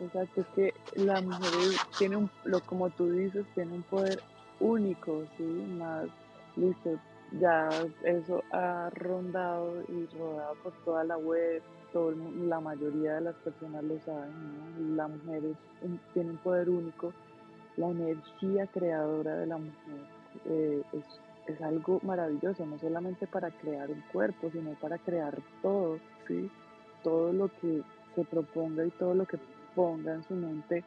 Exacto, 0.00 0.40
es 0.40 0.46
que 0.56 0.74
la 0.96 1.20
mujer 1.20 1.76
tiene 1.96 2.16
un, 2.16 2.30
lo 2.44 2.60
como 2.60 2.90
tú 2.90 3.10
dices, 3.10 3.46
tiene 3.54 3.74
un 3.74 3.82
poder 3.84 4.20
único, 4.58 5.24
¿sí? 5.36 5.44
Más, 5.44 6.06
listo, 6.56 6.98
ya 7.40 7.68
eso 8.04 8.42
ha 8.52 8.90
rondado 8.94 9.82
y 9.88 10.06
rodado 10.16 10.54
por 10.62 10.72
toda 10.84 11.04
la 11.04 11.16
web, 11.18 11.62
todo 11.92 12.12
la 12.46 12.60
mayoría 12.60 13.14
de 13.14 13.20
las 13.22 13.34
personas 13.36 13.84
lo 13.84 13.98
saben, 14.00 14.96
la 14.96 15.08
mujer 15.08 15.42
tiene 16.14 16.30
un 16.30 16.36
poder 16.38 16.68
único, 16.68 17.12
la 17.76 17.88
energía 17.88 18.66
creadora 18.68 19.36
de 19.36 19.46
la 19.46 19.58
mujer 19.58 20.00
eh, 20.46 20.82
es, 20.92 21.04
es, 21.46 21.60
algo 21.62 22.00
maravilloso, 22.02 22.64
no 22.66 22.78
solamente 22.78 23.26
para 23.26 23.50
crear 23.50 23.90
un 23.90 24.02
cuerpo, 24.12 24.50
sino 24.50 24.72
para 24.80 24.98
crear 24.98 25.36
todo, 25.60 25.98
¿sí? 26.26 26.50
todo 27.02 27.32
lo 27.32 27.48
que 27.60 27.82
se 28.14 28.24
proponga 28.24 28.84
y 28.84 28.90
todo 28.90 29.14
lo 29.14 29.26
que 29.26 29.38
ponga 29.74 30.14
en 30.14 30.24
su 30.24 30.34
mente, 30.34 30.84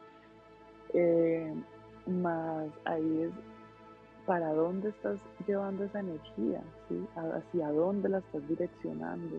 eh, 0.94 1.54
más 2.06 2.68
ahí 2.84 3.22
es 3.22 3.32
para 4.26 4.52
dónde 4.52 4.88
estás 4.88 5.20
llevando 5.46 5.84
esa 5.84 6.00
energía, 6.00 6.60
¿sí? 6.88 7.06
hacia 7.14 7.70
dónde 7.70 8.08
la 8.08 8.18
estás 8.18 8.46
direccionando, 8.48 9.36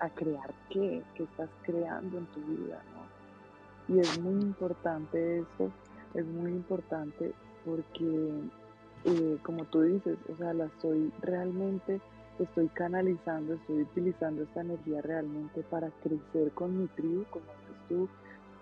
a, 0.00 0.08
crear 0.10 0.52
qué, 0.68 1.02
qué 1.14 1.22
estás 1.22 1.48
creando 1.62 2.18
en 2.18 2.26
tu 2.26 2.40
vida. 2.40 2.82
¿no? 2.92 3.94
Y 3.96 4.00
es 4.00 4.18
muy 4.18 4.42
importante 4.42 5.38
eso, 5.38 5.70
es 6.14 6.26
muy 6.26 6.50
importante 6.50 7.32
porque, 7.64 8.30
eh, 9.04 9.38
como 9.42 9.64
tú 9.66 9.82
dices, 9.82 10.18
o 10.32 10.36
sea, 10.36 10.52
la 10.54 10.64
estoy 10.66 11.12
realmente, 11.22 12.00
estoy 12.40 12.68
canalizando, 12.68 13.54
estoy 13.54 13.82
utilizando 13.82 14.42
esta 14.42 14.60
energía 14.62 15.02
realmente 15.02 15.62
para 15.70 15.90
crecer 16.02 16.50
con 16.52 16.80
mi 16.80 16.86
tribu, 16.88 17.24
como 17.30 17.44
dices 17.44 17.88
tú, 17.88 18.08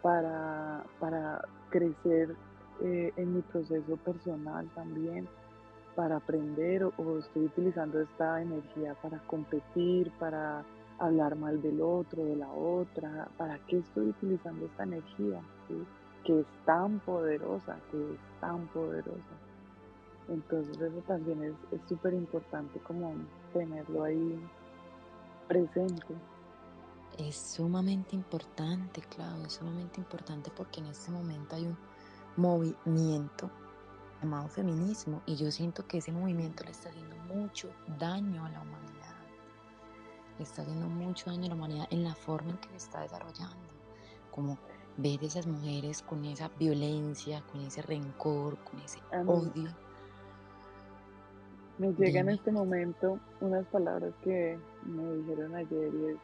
para, 0.03 0.85
para 1.01 1.41
crecer 1.71 2.37
eh, 2.83 3.12
en 3.17 3.35
mi 3.37 3.41
proceso 3.43 3.97
personal 3.97 4.69
también, 4.75 5.27
para 5.95 6.16
aprender 6.16 6.84
o, 6.84 7.18
estoy 7.18 7.47
utilizando 7.47 8.01
esta 8.01 8.42
energía 8.42 8.95
para 9.03 9.18
competir, 9.26 10.11
para 10.18 10.64
hablar 10.99 11.36
mal 11.36 11.61
del 11.61 11.80
otro, 11.80 12.24
de 12.24 12.36
la 12.36 12.51
otra, 12.51 13.28
¿para 13.36 13.59
qué 13.66 13.78
estoy 13.78 14.09
utilizando 14.09 14.66
esta 14.66 14.84
energía? 14.84 15.40
Que 16.24 16.40
es 16.40 16.47
tan 16.64 17.01
poderosa, 17.01 17.76
que 17.90 18.12
es 18.12 18.40
tan 18.40 18.66
poderosa. 18.68 19.34
Entonces 20.28 20.80
eso 20.80 21.03
también 21.07 21.42
es 21.45 21.80
súper 21.88 22.14
importante 22.14 22.78
como 22.80 23.12
tenerlo 23.53 24.05
ahí 24.05 24.40
presente. 25.49 26.14
Es 27.18 27.36
sumamente 27.36 28.16
importante, 28.16 29.03
claro, 29.03 29.45
es 29.45 29.53
sumamente 29.53 30.01
importante 30.01 30.51
porque 30.57 30.80
en 30.80 30.86
este 30.86 31.12
momento 31.12 31.55
hay 31.55 31.66
un 31.66 31.76
movimiento 32.36 33.51
llamado 34.21 34.49
feminismo 34.49 35.23
y 35.27 35.37
yo 35.37 35.51
siento 35.51 35.87
que 35.87 35.99
ese 35.99 36.12
movimiento 36.12 36.65
le 36.65 36.71
está 36.71 36.89
haciendo 36.89 37.17
mucho 37.35 37.69
daño 37.99 38.45
a 38.45 38.51
la 38.51 38.61
humanidad. 38.61 39.15
Le 40.39 40.45
está 40.45 40.62
haciendo 40.62 40.89
mucho 40.89 41.31
daño 41.31 41.47
a 41.47 41.49
la 41.49 41.55
humanidad 41.55 41.87
en 41.91 42.05
la 42.05 42.15
forma 42.15 42.51
en 42.51 42.59
que 42.59 42.69
se 42.71 42.77
está 42.77 43.01
desarrollando. 43.03 43.69
Como 44.31 44.59
ver 44.97 45.23
esas 45.25 45.47
mujeres 45.47 46.03
con 46.03 46.25
esa 46.25 46.49
violencia, 46.59 47.43
con 47.53 47.61
ese 47.61 47.83
rencor, 47.83 48.57
con 48.59 48.81
ese 48.81 49.01
odio. 49.27 49.71
Me 51.79 51.93
llega 51.93 52.21
en 52.21 52.29
este 52.29 52.53
momento 52.53 53.19
unas 53.41 53.67
palabras 53.67 54.12
que 54.23 54.59
me 54.85 55.17
dijeron 55.17 55.55
ayer 55.57 55.93
y 55.95 56.07
es 56.07 56.17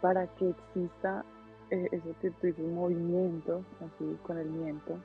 para 0.00 0.26
que 0.36 0.50
exista 0.50 1.24
eh, 1.70 1.88
eso 1.92 2.14
que 2.20 2.30
tú 2.30 2.46
dices, 2.46 2.64
movimiento, 2.72 3.62
así 3.80 4.16
con 4.22 4.38
el 4.38 4.48
miento, 4.48 4.98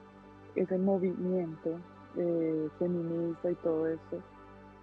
ese 0.55 0.77
movimiento 0.77 1.79
eh, 2.17 2.69
feminista 2.79 3.51
y 3.51 3.55
todo 3.55 3.87
eso, 3.87 4.21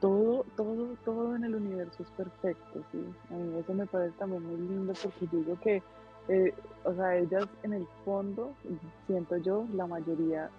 todo, 0.01 0.45
todo, 0.57 0.97
todo 1.05 1.37
en 1.37 1.45
el 1.45 1.57
universo 1.57 2.03
es 2.03 2.11
perfecto, 2.11 2.83
¿sí? 2.93 3.05
A 3.31 3.35
mí 3.35 3.59
eso 3.59 3.75
me 3.75 3.87
parece 3.87 4.17
también 4.19 4.45
muy 4.45 4.57
lindo 4.57 4.93
porque 5.03 5.27
digo 5.31 5.59
que, 5.61 5.83
eh, 6.29 6.55
o 6.85 6.95
sea, 6.95 7.17
ellas 7.17 7.47
en 7.63 7.73
el 7.75 7.87
fondo, 8.05 8.53
siento 9.07 9.37
yo, 9.39 9.67
la 9.75 9.87
mayoría 9.87 10.51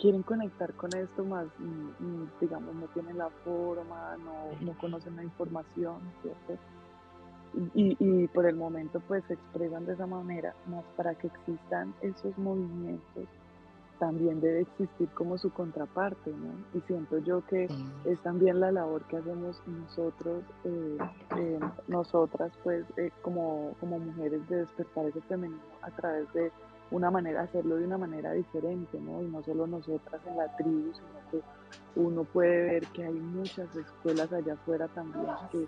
quieren 0.00 0.22
conectar 0.22 0.72
con 0.74 0.94
esto 0.94 1.24
más, 1.24 1.46
mm, 1.58 2.04
mm, 2.04 2.30
digamos, 2.40 2.74
no 2.74 2.86
tienen 2.88 3.18
la 3.18 3.28
forma, 3.44 4.16
no, 4.24 4.66
no 4.66 4.78
conocen 4.78 5.16
la 5.16 5.24
información, 5.24 5.98
¿cierto? 6.22 6.62
y, 7.74 7.96
y, 7.98 8.28
por 8.28 8.46
el 8.46 8.56
momento 8.56 9.00
pues 9.06 9.22
se 9.28 9.34
expresan 9.34 9.84
de 9.84 9.92
esa 9.92 10.06
manera, 10.06 10.54
más 10.66 10.84
para 10.96 11.14
que 11.14 11.26
existan 11.26 11.94
esos 12.00 12.36
movimientos 12.38 13.28
también 14.02 14.40
debe 14.40 14.62
existir 14.62 15.08
como 15.10 15.38
su 15.38 15.52
contraparte, 15.52 16.32
¿no? 16.32 16.52
Y 16.76 16.80
siento 16.88 17.18
yo 17.18 17.40
que 17.46 17.68
es 18.04 18.18
también 18.24 18.58
la 18.58 18.72
labor 18.72 19.02
que 19.02 19.18
hacemos 19.18 19.62
nosotros, 19.64 20.42
eh, 20.64 20.98
eh, 21.38 21.60
nosotras 21.86 22.50
pues 22.64 22.84
eh, 22.96 23.12
como, 23.22 23.76
como 23.78 24.00
mujeres 24.00 24.40
de 24.48 24.56
despertar 24.56 25.06
ese 25.06 25.20
feminismo 25.20 25.62
a 25.82 25.90
través 25.92 26.32
de 26.32 26.50
una 26.90 27.12
manera, 27.12 27.42
hacerlo 27.42 27.76
de 27.76 27.84
una 27.84 27.96
manera 27.96 28.32
diferente, 28.32 28.98
¿no? 28.98 29.22
Y 29.22 29.28
no 29.28 29.40
solo 29.44 29.68
nosotras 29.68 30.20
en 30.26 30.36
la 30.36 30.56
tribu, 30.56 30.92
sino 30.92 31.30
que 31.30 32.00
uno 32.00 32.24
puede 32.24 32.60
ver 32.72 32.86
que 32.88 33.04
hay 33.04 33.14
muchas 33.14 33.68
escuelas 33.76 34.32
allá 34.32 34.54
afuera 34.54 34.88
también 34.88 35.26
que, 35.52 35.64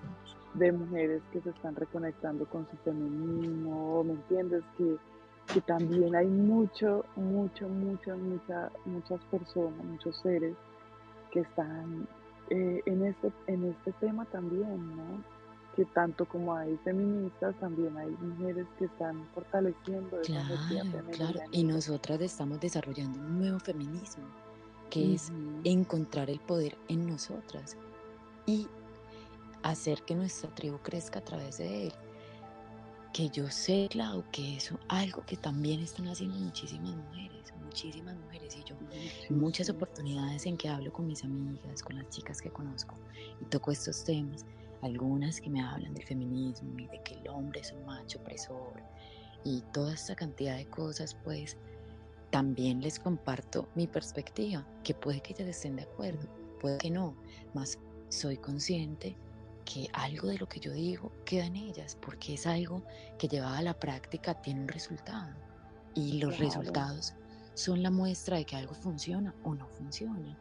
de 0.54 0.72
mujeres 0.72 1.22
que 1.32 1.40
se 1.40 1.50
están 1.50 1.76
reconectando 1.76 2.46
con 2.46 2.66
su 2.68 2.76
feminismo, 2.78 4.02
¿me 4.02 4.14
entiendes? 4.14 4.64
Que, 4.76 4.96
que 5.52 5.60
también 5.60 6.14
hay 6.14 6.26
mucho, 6.26 7.04
mucho, 7.16 7.68
muchas, 7.68 8.18
muchas, 8.18 8.72
muchas 8.84 9.20
personas, 9.30 9.84
muchos 9.84 10.16
seres 10.18 10.54
que 11.30 11.40
están 11.40 12.08
eh, 12.50 12.82
en, 12.86 13.04
este, 13.04 13.32
en 13.46 13.64
este 13.64 13.92
tema 14.00 14.24
también, 14.26 14.96
¿no? 14.96 15.34
que 15.74 15.84
tanto 15.86 16.24
como 16.26 16.54
hay 16.54 16.76
feministas, 16.84 17.54
también 17.58 17.96
hay 17.96 18.10
mujeres 18.10 18.66
que 18.78 18.84
están 18.84 19.26
fortaleciendo 19.34 20.20
esa 20.20 20.40
energía 20.40 20.82
Claro, 21.12 21.40
y 21.50 21.64
nosotras 21.64 22.20
estamos 22.20 22.60
desarrollando 22.60 23.18
un 23.18 23.38
nuevo 23.40 23.58
feminismo, 23.58 24.24
que 24.90 25.14
es 25.14 25.32
encontrar 25.64 26.30
el 26.30 26.38
poder 26.40 26.76
en 26.88 27.08
nosotras 27.08 27.76
y 28.46 28.68
hacer 29.62 30.02
que 30.02 30.14
nuestra 30.14 30.50
tribu 30.50 30.78
crezca 30.78 31.18
a 31.18 31.24
través 31.24 31.58
de 31.58 31.88
él. 31.88 31.92
Que 33.14 33.28
yo 33.28 33.48
sé, 33.48 33.86
claro, 33.92 34.24
que 34.32 34.56
eso 34.56 34.76
algo 34.88 35.24
que 35.24 35.36
también 35.36 35.78
están 35.78 36.08
haciendo 36.08 36.36
muchísimas 36.36 36.96
mujeres, 36.96 37.54
muchísimas 37.62 38.16
mujeres, 38.16 38.56
y 38.56 38.64
yo 38.64 38.74
muchas 39.30 39.70
oportunidades 39.70 40.46
en 40.46 40.56
que 40.56 40.68
hablo 40.68 40.92
con 40.92 41.06
mis 41.06 41.22
amigas, 41.22 41.80
con 41.80 41.96
las 41.96 42.08
chicas 42.10 42.42
que 42.42 42.50
conozco, 42.50 42.96
y 43.40 43.44
toco 43.44 43.70
estos 43.70 44.02
temas 44.02 44.44
algunas 44.82 45.40
que 45.40 45.48
me 45.48 45.62
hablan 45.62 45.94
del 45.94 46.04
feminismo 46.04 46.76
y 46.76 46.88
de 46.88 47.00
que 47.04 47.14
el 47.14 47.28
hombre 47.28 47.60
es 47.60 47.70
un 47.70 47.86
macho 47.86 48.18
opresor 48.18 48.82
y 49.44 49.62
toda 49.72 49.94
esta 49.94 50.16
cantidad 50.16 50.56
de 50.56 50.66
cosas, 50.66 51.16
pues 51.22 51.56
también 52.30 52.80
les 52.80 52.98
comparto 52.98 53.68
mi 53.76 53.86
perspectiva, 53.86 54.66
que 54.82 54.92
puede 54.92 55.20
que 55.20 55.34
ellas 55.34 55.48
estén 55.48 55.76
de 55.76 55.82
acuerdo, 55.82 56.28
puede 56.60 56.78
que 56.78 56.90
no, 56.90 57.14
más 57.54 57.78
soy 58.08 58.36
consciente 58.38 59.16
que 59.64 59.88
algo 59.92 60.28
de 60.28 60.38
lo 60.38 60.48
que 60.48 60.60
yo 60.60 60.72
digo 60.72 61.12
queda 61.24 61.46
en 61.46 61.56
ellas, 61.56 61.96
porque 62.00 62.34
es 62.34 62.46
algo 62.46 62.84
que 63.18 63.28
llevada 63.28 63.58
a 63.58 63.62
la 63.62 63.78
práctica 63.78 64.34
tiene 64.34 64.60
un 64.60 64.68
resultado. 64.68 65.32
Y 65.94 66.18
los 66.18 66.38
resultados 66.38 67.14
son 67.54 67.82
la 67.82 67.90
muestra 67.90 68.36
de 68.36 68.44
que 68.44 68.56
algo 68.56 68.74
funciona 68.74 69.34
o 69.44 69.54
no 69.54 69.68
funciona. 69.68 70.36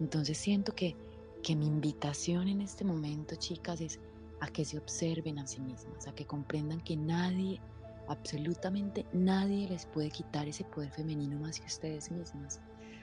Entonces 0.00 0.38
siento 0.38 0.74
que, 0.74 0.96
que 1.42 1.54
mi 1.54 1.66
invitación 1.66 2.48
en 2.48 2.60
este 2.60 2.84
momento, 2.84 3.36
chicas, 3.36 3.80
es 3.80 4.00
a 4.40 4.48
que 4.48 4.64
se 4.64 4.78
observen 4.78 5.38
a 5.38 5.46
sí 5.46 5.60
mismas, 5.60 6.06
a 6.06 6.14
que 6.14 6.26
comprendan 6.26 6.80
que 6.80 6.96
nadie, 6.96 7.60
absolutamente 8.08 9.06
nadie 9.12 9.68
les 9.68 9.86
puede 9.86 10.10
quitar 10.10 10.48
ese 10.48 10.64
poder 10.64 10.90
femenino 10.90 11.38
más 11.38 11.60
que 11.60 11.66
ustedes 11.66 12.10
mismas, 12.10 12.60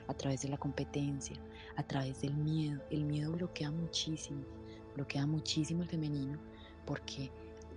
a 0.08 0.14
través 0.14 0.42
de 0.42 0.50
la 0.50 0.58
competencia, 0.58 1.38
a 1.76 1.84
través 1.84 2.22
del 2.22 2.36
miedo. 2.36 2.82
El 2.90 3.06
miedo 3.06 3.32
bloquea 3.32 3.72
muchísimo, 3.72 4.44
bloquea 4.94 5.26
muchísimo 5.26 5.84
el 5.84 5.90
femenino, 5.90 6.40
porque 6.86 7.32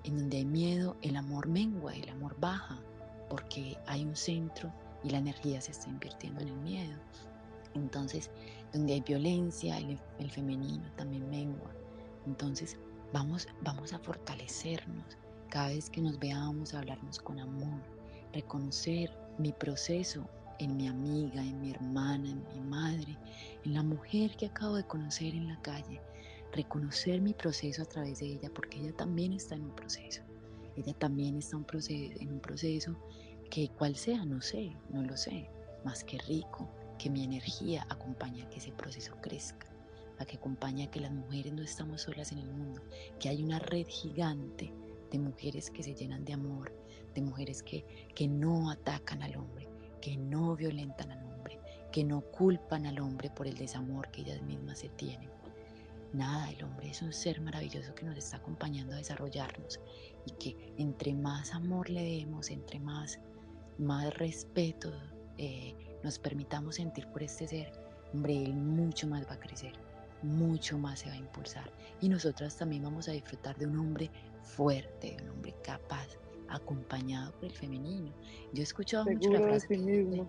en 0.04 0.16
donde 0.16 0.38
hay 0.38 0.44
miedo, 0.44 0.96
el 1.02 1.16
amor 1.16 1.48
mengua, 1.48 1.94
el 1.94 2.08
amor 2.08 2.36
baja, 2.38 2.80
porque 3.28 3.76
hay 3.86 4.04
un 4.04 4.16
centro 4.16 4.72
y 5.02 5.10
la 5.10 5.18
energía 5.18 5.60
se 5.60 5.72
está 5.72 5.88
invirtiendo 5.88 6.40
en 6.42 6.48
el 6.48 6.56
miedo. 6.58 6.98
Entonces, 7.74 8.30
donde 8.72 8.94
hay 8.94 9.00
violencia, 9.00 9.78
el, 9.78 9.98
el 10.18 10.30
femenino 10.30 10.90
también 10.96 11.28
mengua. 11.28 11.70
Entonces, 12.26 12.78
Vamos, 13.12 13.46
vamos 13.62 13.92
a 13.92 13.98
fortalecernos 14.00 15.16
cada 15.48 15.68
vez 15.68 15.88
que 15.88 16.00
nos 16.00 16.18
veamos, 16.18 16.74
hablarnos 16.74 17.20
con 17.20 17.38
amor, 17.38 17.80
reconocer 18.32 19.16
mi 19.38 19.52
proceso 19.52 20.28
en 20.58 20.76
mi 20.76 20.88
amiga, 20.88 21.40
en 21.40 21.60
mi 21.60 21.70
hermana, 21.70 22.28
en 22.28 22.42
mi 22.52 22.60
madre, 22.68 23.16
en 23.64 23.74
la 23.74 23.82
mujer 23.82 24.36
que 24.36 24.46
acabo 24.46 24.74
de 24.74 24.84
conocer 24.84 25.34
en 25.34 25.46
la 25.46 25.60
calle, 25.62 26.00
reconocer 26.57 27.20
mi 27.20 27.34
proceso 27.34 27.82
a 27.82 27.86
través 27.86 28.20
de 28.20 28.26
ella, 28.26 28.50
porque 28.52 28.78
ella 28.78 28.92
también 28.92 29.32
está 29.32 29.54
en 29.54 29.64
un 29.64 29.74
proceso. 29.74 30.22
Ella 30.76 30.94
también 30.94 31.36
está 31.36 31.57
en 31.57 32.32
un 32.32 32.40
proceso 32.40 32.96
que 33.50 33.68
cual 33.68 33.96
sea, 33.96 34.24
no 34.24 34.42
sé, 34.42 34.76
no 34.90 35.02
lo 35.02 35.16
sé, 35.16 35.48
más 35.84 36.02
que 36.04 36.18
rico, 36.18 36.68
que 36.98 37.11
mi 37.11 37.24
energía 37.24 37.86
acompaña 37.88 38.44
a 38.44 38.50
que 38.50 38.59
ese 38.59 38.72
proceso 38.72 39.14
crezca 39.20 39.66
a 40.18 40.24
que 40.24 40.36
acompaña 40.36 40.90
que 40.90 41.00
las 41.00 41.12
mujeres 41.12 41.52
no 41.52 41.62
estamos 41.62 42.02
solas 42.02 42.32
en 42.32 42.38
el 42.38 42.50
mundo, 42.50 42.82
que 43.18 43.28
hay 43.28 43.42
una 43.42 43.59
red 43.59 43.86
gigante 43.86 44.72
de 45.11 45.18
mujeres 45.18 45.70
que 45.70 45.82
se 45.82 45.94
llenan 45.94 46.24
de 46.24 46.32
amor, 46.32 46.72
de 47.14 47.22
mujeres 47.22 47.62
que, 47.62 47.84
que 48.14 48.28
no 48.28 48.70
atacan 48.70 49.22
al 49.22 49.36
hombre, 49.36 49.68
que 50.00 50.16
no 50.16 50.57
violentan 50.57 51.11
al 51.11 51.22
hombre, 51.24 51.61
que 51.92 52.04
no 52.04 52.20
culpan 52.20 52.86
al 52.86 52.98
hombre 53.00 53.30
por 53.30 53.46
el 53.46 53.57
desamor 53.57 54.11
que 54.11 54.22
ellas 54.22 54.42
mismas 54.42 54.78
se 54.78 54.88
tienen. 54.90 55.30
Nada, 56.16 56.50
el 56.50 56.64
hombre 56.64 56.88
es 56.88 57.02
un 57.02 57.12
ser 57.12 57.40
maravilloso 57.40 57.94
que 57.94 58.06
nos 58.06 58.16
está 58.16 58.38
acompañando 58.38 58.94
a 58.94 58.96
desarrollarnos 58.96 59.80
y 60.24 60.30
que 60.32 60.74
entre 60.78 61.12
más 61.14 61.52
amor 61.52 61.90
le 61.90 62.02
demos, 62.02 62.50
entre 62.50 62.80
más, 62.80 63.20
más 63.78 64.14
respeto 64.14 64.90
eh, 65.36 65.74
nos 66.02 66.18
permitamos 66.18 66.76
sentir 66.76 67.06
por 67.08 67.22
este 67.22 67.46
ser, 67.46 67.70
hombre, 68.14 68.44
él 68.44 68.54
mucho 68.54 69.06
más 69.06 69.26
va 69.28 69.34
a 69.34 69.40
crecer 69.40 69.74
mucho 70.22 70.78
más 70.78 71.00
se 71.00 71.08
va 71.08 71.14
a 71.14 71.18
impulsar. 71.18 71.70
Y 72.00 72.08
nosotras 72.08 72.56
también 72.56 72.82
vamos 72.82 73.08
a 73.08 73.12
disfrutar 73.12 73.56
de 73.56 73.66
un 73.66 73.78
hombre 73.78 74.10
fuerte, 74.42 75.16
de 75.16 75.22
un 75.22 75.30
hombre 75.30 75.54
capaz, 75.62 76.08
acompañado 76.48 77.32
por 77.32 77.44
el 77.46 77.52
femenino. 77.52 78.12
Yo 78.52 78.60
he 78.60 78.62
escuchado 78.62 79.04
mucho 79.04 79.30
la 79.30 79.40
frase. 79.40 80.26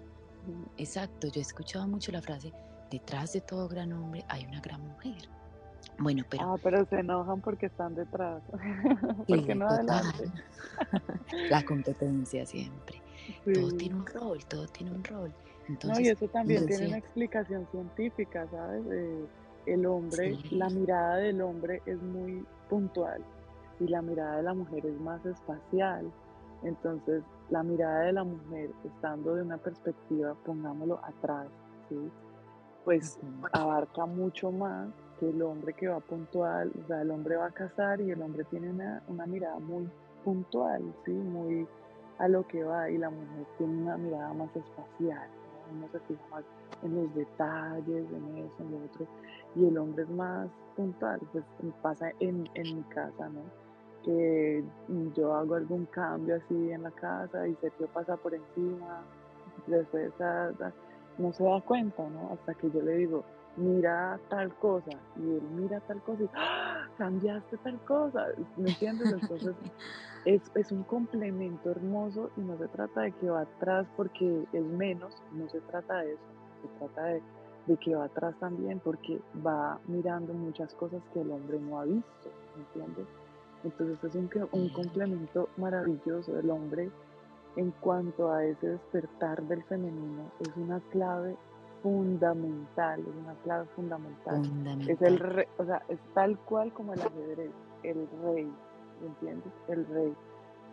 exacto, 0.77 1.27
yo 1.27 1.39
he 1.39 1.43
escuchado 1.43 1.87
mucho 1.87 2.11
la 2.11 2.21
frase, 2.21 2.51
detrás 2.91 3.33
de 3.33 3.41
todo 3.41 3.67
gran 3.67 3.93
hombre 3.93 4.25
hay 4.29 4.45
una 4.45 4.61
gran 4.61 4.81
mujer. 4.81 5.29
Bueno, 5.99 6.23
pero... 6.29 6.53
Ah, 6.53 6.55
pero 6.61 6.85
se 6.85 6.99
enojan 6.99 7.41
porque 7.41 7.67
están 7.67 7.95
detrás. 7.95 8.41
porque 9.27 9.55
no 9.55 9.67
adelante. 9.67 10.31
la 11.49 11.63
competencia 11.63 12.45
siempre. 12.45 13.01
Todo 13.53 13.71
tiene 13.71 13.95
un 13.95 14.05
rol, 14.05 14.45
todo 14.45 14.67
tiene 14.67 14.91
un 14.91 15.03
rol. 15.03 15.33
Entonces, 15.67 15.99
no, 15.99 16.05
y 16.05 16.09
eso 16.09 16.27
también 16.29 16.65
tiene 16.65 16.87
una 16.87 16.97
explicación 16.97 17.67
científica, 17.71 18.47
¿sabes? 18.49 18.83
el 19.65 19.85
hombre, 19.85 20.37
la 20.51 20.69
mirada 20.69 21.17
del 21.17 21.41
hombre 21.41 21.81
es 21.85 22.01
muy 22.01 22.45
puntual 22.69 23.21
y 23.81 23.87
la 23.87 24.01
mirada 24.01 24.37
de 24.37 24.43
la 24.43 24.53
mujer 24.53 24.85
es 24.85 24.99
más 25.01 25.25
espacial. 25.25 26.09
Entonces, 26.63 27.21
la 27.49 27.63
mirada 27.63 28.01
de 28.01 28.13
la 28.13 28.23
mujer, 28.23 28.71
estando 28.85 29.35
de 29.35 29.43
una 29.43 29.57
perspectiva, 29.57 30.35
pongámoslo 30.45 30.99
atrás, 31.03 31.47
pues 32.85 33.19
abarca 33.51 34.05
mucho 34.05 34.51
más 34.51 34.87
que 35.19 35.29
el 35.29 35.41
hombre 35.41 35.73
que 35.73 35.87
va 35.87 35.99
puntual, 35.99 36.71
o 36.83 36.87
sea, 36.87 37.01
el 37.01 37.11
hombre 37.11 37.35
va 37.35 37.47
a 37.47 37.51
casar 37.51 37.99
y 38.01 38.11
el 38.11 38.21
hombre 38.21 38.43
tiene 38.45 38.69
una, 38.69 39.01
una 39.07 39.25
mirada 39.25 39.59
muy 39.59 39.89
puntual, 40.23 40.83
¿sí? 41.05 41.11
muy 41.11 41.67
a 42.19 42.27
lo 42.27 42.45
que 42.47 42.63
va, 42.63 42.89
y 42.89 42.97
la 42.97 43.09
mujer 43.09 43.45
tiene 43.57 43.81
una 43.83 43.97
mirada 43.97 44.33
más 44.33 44.49
espacial, 44.55 45.27
uno 45.71 45.87
se 45.91 45.99
fija 46.01 46.21
más 46.31 46.43
en 46.83 46.95
los 46.95 47.15
detalles, 47.15 48.05
en 48.11 48.37
eso, 48.37 48.53
en 48.59 48.71
lo 48.71 48.77
otro, 48.85 49.07
y 49.55 49.65
el 49.67 49.77
hombre 49.77 50.03
es 50.03 50.09
más 50.09 50.49
puntual, 50.75 51.19
pues 51.31 51.43
pasa 51.81 52.11
en, 52.19 52.49
en 52.55 52.77
mi 52.77 52.83
casa, 52.83 53.29
¿no? 53.29 53.41
Que 54.03 54.63
yo 55.15 55.33
hago 55.33 55.55
algún 55.55 55.85
cambio 55.87 56.35
así 56.35 56.71
en 56.71 56.83
la 56.83 56.91
casa 56.91 57.47
y 57.47 57.55
Sergio 57.55 57.87
pasa 57.87 58.15
por 58.17 58.33
encima, 58.33 59.03
después 59.67 60.11
no 61.17 61.33
se 61.33 61.43
da 61.43 61.61
cuenta, 61.61 62.07
¿no? 62.09 62.31
Hasta 62.33 62.53
que 62.53 62.69
yo 62.71 62.81
le 62.81 62.97
digo, 62.97 63.23
mira 63.57 64.19
tal 64.29 64.53
cosa, 64.55 64.91
y 65.17 65.21
él 65.21 65.41
mira 65.55 65.79
tal 65.81 66.01
cosa 66.01 66.23
y 66.23 66.29
¡Ah! 66.35 66.87
cambiaste 66.97 67.57
tal 67.57 67.79
cosa, 67.85 68.27
¿me 68.55 68.69
entiendes? 68.69 69.11
Entonces 69.11 69.55
es, 70.25 70.41
es, 70.55 70.71
un 70.71 70.83
complemento 70.83 71.71
hermoso 71.71 72.29
y 72.37 72.41
no 72.41 72.57
se 72.57 72.67
trata 72.67 73.01
de 73.01 73.11
que 73.13 73.29
va 73.29 73.41
atrás 73.41 73.85
porque 73.97 74.45
es 74.53 74.63
menos, 74.63 75.13
no 75.33 75.49
se 75.49 75.59
trata 75.61 75.99
de 75.99 76.13
eso, 76.13 76.23
se 76.61 76.79
trata 76.79 77.05
de 77.05 77.21
de 77.67 77.75
que 77.77 77.95
va 77.95 78.05
atrás 78.05 78.33
también 78.39 78.79
porque 78.79 79.19
va 79.45 79.79
mirando 79.87 80.33
muchas 80.33 80.73
cosas 80.75 81.01
que 81.13 81.21
el 81.21 81.31
hombre 81.31 81.59
no 81.59 81.79
ha 81.79 81.83
visto, 81.83 82.29
¿entiendes? 82.57 83.05
Entonces 83.63 84.03
es 84.03 84.15
un, 84.15 84.29
un 84.51 84.69
complemento 84.69 85.49
maravilloso. 85.57 86.37
El 86.39 86.49
hombre 86.49 86.89
en 87.57 87.71
cuanto 87.81 88.31
a 88.31 88.45
ese 88.45 88.69
despertar 88.69 89.43
del 89.43 89.63
femenino 89.63 90.31
es 90.39 90.55
una 90.55 90.79
clave 90.91 91.35
fundamental, 91.81 92.99
es 92.99 93.15
una 93.23 93.33
clave 93.43 93.65
fundamental. 93.75 94.41
Es 94.87 95.01
el 95.01 95.19
rey, 95.19 95.45
o 95.57 95.65
sea, 95.65 95.81
es 95.87 95.99
tal 96.13 96.37
cual 96.39 96.71
como 96.73 96.93
el 96.93 97.01
ajedrez, 97.01 97.51
el 97.83 98.07
rey, 98.23 98.51
¿entiendes? 99.05 99.53
El 99.67 99.85
rey. 99.87 100.13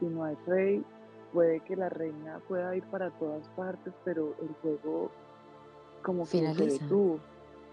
Si 0.01 0.07
no 0.07 0.25
hay 0.25 0.37
rey, 0.47 0.85
puede 1.33 1.61
que 1.61 1.77
la 1.77 1.89
reina 1.89 2.41
pueda 2.49 2.75
ir 2.77 2.85
para 2.85 3.11
todas 3.19 3.47
partes, 3.51 3.93
pero 4.05 4.35
el 4.43 4.49
juego 4.63 5.11
como 6.03 6.23
que 6.25 6.55
se 6.55 6.55
detuvo. 6.55 7.19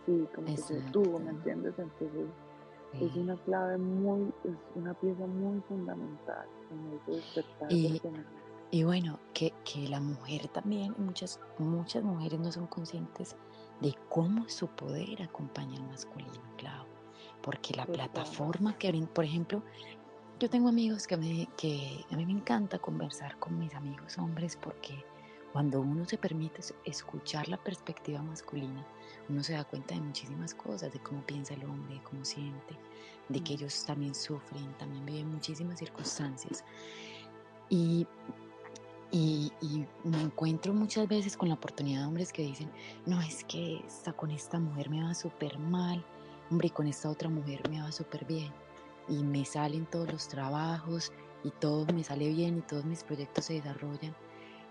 Sí, 0.05 0.27
como 0.34 0.47
que 0.47 0.57
se 0.57 0.82
detuvo, 0.82 1.19
¿me 1.19 1.29
entiendes? 1.29 1.73
Entonces 1.77 2.27
es 2.99 3.15
una 3.15 3.36
clave 3.38 3.77
muy, 3.77 4.34
es 4.43 4.55
una 4.75 4.93
pieza 4.95 5.25
muy 5.25 5.61
fundamental 5.61 6.45
en 6.71 6.93
ese 6.97 7.11
despertar 7.11 7.71
y, 7.71 8.01
y 8.72 8.84
bueno, 8.84 9.19
que, 9.34 9.53
que, 9.65 9.88
la 9.89 9.99
mujer 9.99 10.47
también, 10.47 10.95
muchas, 10.97 11.41
muchas 11.59 12.03
mujeres 12.03 12.39
no 12.39 12.51
son 12.51 12.67
conscientes 12.67 13.36
de 13.82 13.93
cómo 14.09 14.47
su 14.47 14.67
poder 14.67 15.22
acompaña 15.22 15.78
al 15.78 15.88
masculino, 15.88 16.41
claro. 16.57 16.86
Porque 17.41 17.74
la 17.74 17.86
plataforma 17.86 18.78
que, 18.78 18.93
por 19.13 19.26
ejemplo, 19.26 19.61
yo 20.39 20.49
tengo 20.49 20.69
amigos 20.69 21.05
que, 21.05 21.17
me, 21.17 21.49
que 21.57 22.05
a 22.11 22.15
mí 22.15 22.26
me 22.26 22.32
encanta 22.32 22.80
conversar 22.80 23.38
con 23.39 23.59
mis 23.59 23.74
amigos 23.76 24.17
hombres 24.17 24.55
porque 24.55 25.03
cuando 25.51 25.82
uno 25.82 26.05
se 26.05 26.17
permite 26.17 26.61
escuchar 26.86 27.49
la 27.49 27.57
perspectiva 27.57 28.22
masculina, 28.22 28.88
uno 29.28 29.43
se 29.43 29.53
da 29.53 29.65
cuenta 29.65 29.95
de 29.95 30.01
muchísimas 30.01 30.53
cosas, 30.53 30.93
de 30.93 30.99
cómo 30.99 31.26
piensa 31.26 31.55
el 31.55 31.65
hombre, 31.65 31.95
de 31.95 32.03
cómo 32.03 32.24
siente, 32.24 32.78
de 33.28 33.43
que 33.43 33.53
mm. 33.53 33.57
ellos 33.57 33.86
también 33.86 34.15
sufren, 34.15 34.72
también 34.78 35.05
viven 35.05 35.32
muchísimas 35.32 35.78
circunstancias. 35.80 36.63
Y, 37.69 38.07
y, 39.12 39.51
me 40.03 40.22
encuentro 40.22 40.74
muchas 40.74 41.07
veces 41.07 41.36
con 41.36 41.49
la 41.49 41.55
oportunidad 41.55 42.01
de 42.01 42.07
hombres 42.07 42.32
que 42.32 42.43
dicen, 42.43 42.72
no, 43.05 43.22
es 43.22 43.43
que 43.43 43.78
esta, 43.86 44.14
con 44.14 44.32
esta 44.32 44.59
mujer 44.59 44.89
me 44.89 45.03
va 45.03 45.14
súper 45.14 45.59
mal, 45.59 46.03
hombre, 46.49 46.68
y 46.68 46.72
con 46.72 46.88
esta 46.88 47.09
otra 47.09 47.30
mujer 47.30 47.62
me 47.70 47.82
va 47.82 47.91
súper 47.91 48.26
bien. 48.26 48.51
Y 49.09 49.24
me 49.24 49.43
salen 49.45 49.86
todos 49.86 50.12
los 50.12 50.28
trabajos 50.28 51.12
y 51.43 51.49
todo 51.51 51.86
me 51.93 52.03
sale 52.03 52.30
bien 52.30 52.59
y 52.59 52.62
todos 52.62 52.86
mis 52.86 53.03
proyectos 53.03 53.45
se 53.45 53.55
desarrollan 53.55 54.16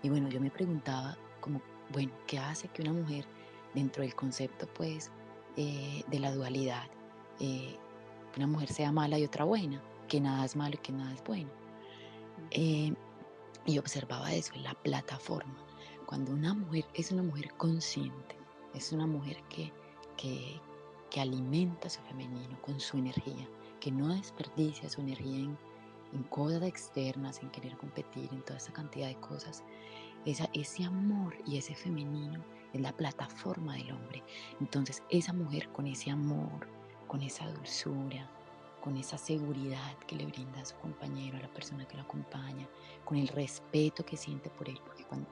y 0.03 0.09
bueno, 0.09 0.29
yo 0.29 0.39
me 0.39 0.49
preguntaba 0.49 1.17
como, 1.39 1.61
bueno, 1.91 2.11
¿qué 2.27 2.39
hace 2.39 2.67
que 2.69 2.81
una 2.81 2.93
mujer 2.93 3.25
dentro 3.73 4.03
del 4.03 4.15
concepto 4.15 4.67
pues 4.73 5.11
eh, 5.57 6.03
de 6.07 6.19
la 6.19 6.33
dualidad, 6.33 6.83
eh, 7.39 7.75
una 8.35 8.47
mujer 8.47 8.71
sea 8.71 8.91
mala 8.91 9.19
y 9.19 9.25
otra 9.25 9.45
buena, 9.45 9.81
que 10.07 10.19
nada 10.19 10.45
es 10.45 10.55
malo 10.55 10.75
y 10.75 10.77
que 10.79 10.91
nada 10.91 11.13
es 11.13 11.23
bueno? 11.23 11.49
Eh, 12.51 12.93
y 13.65 13.77
observaba 13.77 14.33
eso, 14.33 14.53
la 14.57 14.73
plataforma. 14.73 15.55
Cuando 16.05 16.31
una 16.31 16.53
mujer 16.53 16.85
es 16.93 17.11
una 17.11 17.23
mujer 17.23 17.53
consciente, 17.57 18.35
es 18.73 18.91
una 18.91 19.07
mujer 19.07 19.41
que, 19.49 19.71
que, 20.17 20.59
que 21.09 21.21
alimenta 21.21 21.89
su 21.89 22.01
femenino 22.01 22.61
con 22.61 22.79
su 22.79 22.97
energía, 22.97 23.47
que 23.79 23.91
no 23.91 24.09
desperdicia 24.09 24.89
su 24.89 25.01
energía 25.01 25.39
en, 25.39 25.57
en 26.13 26.23
cosas 26.23 26.63
externas, 26.63 27.41
en 27.41 27.49
querer 27.49 27.77
competir, 27.77 28.29
en 28.31 28.41
toda 28.43 28.57
esa 28.57 28.73
cantidad 28.73 29.07
de 29.07 29.15
cosas, 29.15 29.63
esa, 30.25 30.49
ese 30.53 30.83
amor 30.83 31.35
y 31.45 31.57
ese 31.57 31.75
femenino 31.75 32.43
es 32.73 32.81
la 32.81 32.93
plataforma 32.93 33.75
del 33.75 33.91
hombre. 33.91 34.23
Entonces 34.59 35.03
esa 35.09 35.33
mujer 35.33 35.69
con 35.69 35.87
ese 35.87 36.11
amor, 36.11 36.67
con 37.07 37.21
esa 37.21 37.49
dulzura, 37.49 38.29
con 38.81 38.97
esa 38.97 39.17
seguridad 39.17 39.97
que 40.07 40.15
le 40.15 40.25
brinda 40.25 40.59
a 40.61 40.65
su 40.65 40.75
compañero, 40.77 41.37
a 41.37 41.41
la 41.41 41.53
persona 41.53 41.87
que 41.87 41.97
lo 41.97 42.03
acompaña, 42.03 42.67
con 43.05 43.17
el 43.17 43.27
respeto 43.27 44.03
que 44.03 44.17
siente 44.17 44.49
por 44.49 44.67
él, 44.67 44.79
porque 44.85 45.05
cuando 45.05 45.29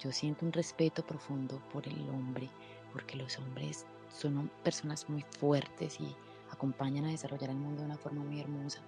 yo 0.00 0.12
siento 0.12 0.46
un 0.46 0.52
respeto 0.52 1.04
profundo 1.04 1.60
por 1.72 1.86
el 1.86 2.08
hombre, 2.10 2.48
porque 2.92 3.16
los 3.16 3.38
hombres 3.38 3.86
son 4.08 4.50
personas 4.62 5.08
muy 5.08 5.22
fuertes 5.38 6.00
y 6.00 6.14
acompañan 6.50 7.04
a 7.04 7.10
desarrollar 7.10 7.50
el 7.50 7.56
mundo 7.56 7.80
de 7.80 7.86
una 7.86 7.98
forma 7.98 8.22
muy 8.22 8.40
hermosa. 8.40 8.80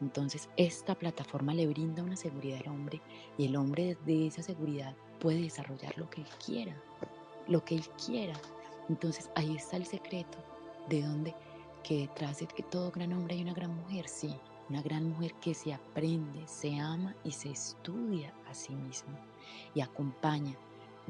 Entonces 0.00 0.48
esta 0.56 0.94
plataforma 0.94 1.54
le 1.54 1.66
brinda 1.66 2.02
una 2.02 2.16
seguridad 2.16 2.60
al 2.64 2.72
hombre 2.72 3.00
y 3.38 3.46
el 3.46 3.56
hombre 3.56 3.96
desde 4.04 4.26
esa 4.26 4.42
seguridad 4.42 4.94
puede 5.20 5.42
desarrollar 5.42 5.96
lo 5.98 6.10
que 6.10 6.22
él 6.22 6.28
quiera, 6.44 6.74
lo 7.46 7.64
que 7.64 7.76
él 7.76 7.84
quiera. 8.04 8.34
Entonces 8.88 9.30
ahí 9.34 9.56
está 9.56 9.76
el 9.76 9.86
secreto 9.86 10.38
de 10.88 11.02
donde 11.02 11.34
que 11.84 11.98
detrás 11.98 12.40
de 12.40 12.46
todo 12.46 12.90
gran 12.90 13.12
hombre 13.12 13.36
hay 13.36 13.42
una 13.42 13.52
gran 13.52 13.76
mujer, 13.76 14.08
sí, 14.08 14.34
una 14.70 14.80
gran 14.82 15.10
mujer 15.10 15.34
que 15.34 15.52
se 15.54 15.74
aprende, 15.74 16.48
se 16.48 16.78
ama 16.80 17.14
y 17.22 17.30
se 17.30 17.50
estudia 17.50 18.32
a 18.48 18.54
sí 18.54 18.74
misma 18.74 19.20
y 19.74 19.82
acompaña, 19.82 20.56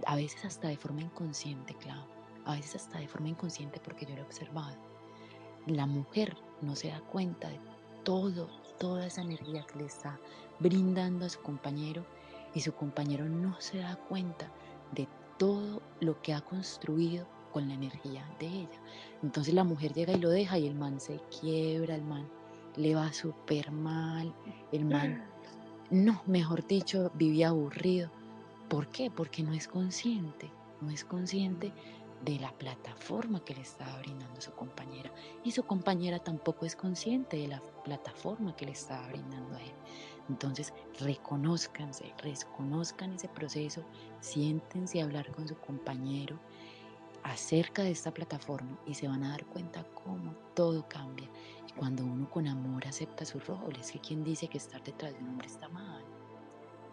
a 0.05 0.17
veces 0.17 0.45
hasta 0.45 0.69
de 0.69 0.77
forma 0.77 1.03
inconsciente, 1.03 1.75
claro, 1.75 2.05
a 2.45 2.57
veces 2.57 2.75
hasta 2.75 2.99
de 2.99 3.07
forma 3.07 3.29
inconsciente 3.29 3.81
porque 3.81 4.05
yo 4.05 4.17
lo 4.17 4.23
he 4.23 4.25
observado. 4.25 4.77
La 5.67 5.87
mujer 5.87 6.37
no 6.61 6.75
se 6.75 6.89
da 6.89 7.01
cuenta 7.01 7.49
de 7.49 7.61
todo, 8.03 8.49
toda 8.79 9.07
esa 9.07 9.23
energía 9.23 9.65
que 9.65 9.79
le 9.79 9.87
está 9.87 10.19
brindando 10.59 11.25
a 11.25 11.31
su 11.31 11.41
compañero 11.41 12.05
y 12.53 12.61
su 12.61 12.75
compañero 12.75 13.27
no 13.27 13.59
se 13.61 13.79
da 13.79 13.97
cuenta 13.97 14.51
de 14.93 15.09
todo 15.39 15.81
lo 16.01 16.21
que 16.21 16.35
ha 16.35 16.41
construido 16.41 17.27
con 17.55 17.69
la 17.69 17.75
energía 17.75 18.29
de 18.41 18.47
ella. 18.49 18.81
Entonces 19.23 19.55
la 19.55 19.63
mujer 19.63 19.95
llega 19.95 20.13
y 20.13 20.19
lo 20.19 20.29
deja 20.29 20.59
y 20.59 20.67
el 20.67 20.75
man 20.75 21.01
se 21.01 21.21
quiebra, 21.41 21.95
el 21.95 22.03
man 22.03 22.29
le 22.77 22.97
va 22.97 23.13
súper 23.13 23.71
mal, 23.71 24.35
el 24.73 24.85
man, 24.85 25.25
no, 25.89 26.21
mejor 26.27 26.67
dicho, 26.67 27.13
vivía 27.15 27.51
aburrido. 27.51 28.11
¿Por 28.69 28.89
qué? 28.89 29.09
Porque 29.09 29.45
no 29.45 29.53
es 29.53 29.69
consciente, 29.69 30.51
no 30.81 30.91
es 30.91 31.05
consciente 31.05 31.73
de 32.25 32.41
la 32.41 32.51
plataforma 32.53 33.45
que 33.45 33.55
le 33.55 33.61
estaba 33.61 33.99
brindando 33.99 34.41
su 34.41 34.51
compañera. 34.53 35.13
Y 35.45 35.53
su 35.53 35.63
compañera 35.63 36.19
tampoco 36.19 36.67
es 36.67 36.75
consciente 36.75 37.37
de 37.37 37.49
la 37.49 37.63
plataforma 37.85 38.57
que 38.57 38.67
le 38.67 38.73
estaba 38.73 39.07
brindando 39.09 39.55
a 39.55 39.63
él. 39.63 39.73
Entonces, 40.29 40.73
reconozcanse, 40.99 42.13
reconozcan 42.19 43.13
ese 43.13 43.29
proceso, 43.29 43.85
siéntense 44.21 45.01
a 45.01 45.05
hablar 45.05 45.31
con 45.33 45.47
su 45.47 45.55
compañero 45.57 46.41
acerca 47.25 47.83
de 47.83 47.91
esta 47.91 48.13
plataforma 48.13 48.79
y 48.87 48.95
se 48.95 49.09
van 49.09 49.25
a 49.25 49.31
dar 49.31 49.45
cuenta 49.47 49.85
cómo 49.95 50.35
todo 50.55 50.87
cambia. 50.89 51.29
Y 51.69 51.73
cuando 51.73 52.05
uno 52.05 52.31
con 52.31 52.47
amor 52.47 52.87
acepta 52.87 53.25
su 53.25 53.41
rol, 53.41 53.75
es 53.81 53.91
que 53.91 53.99
quien 53.99 54.23
dice 54.23 54.47
que 54.47 54.59
estar 54.59 54.83
detrás 54.85 55.15
de 55.15 55.19
un 55.21 55.31
hombre 55.31 55.49
está 55.49 55.69
mal. 55.69 56.05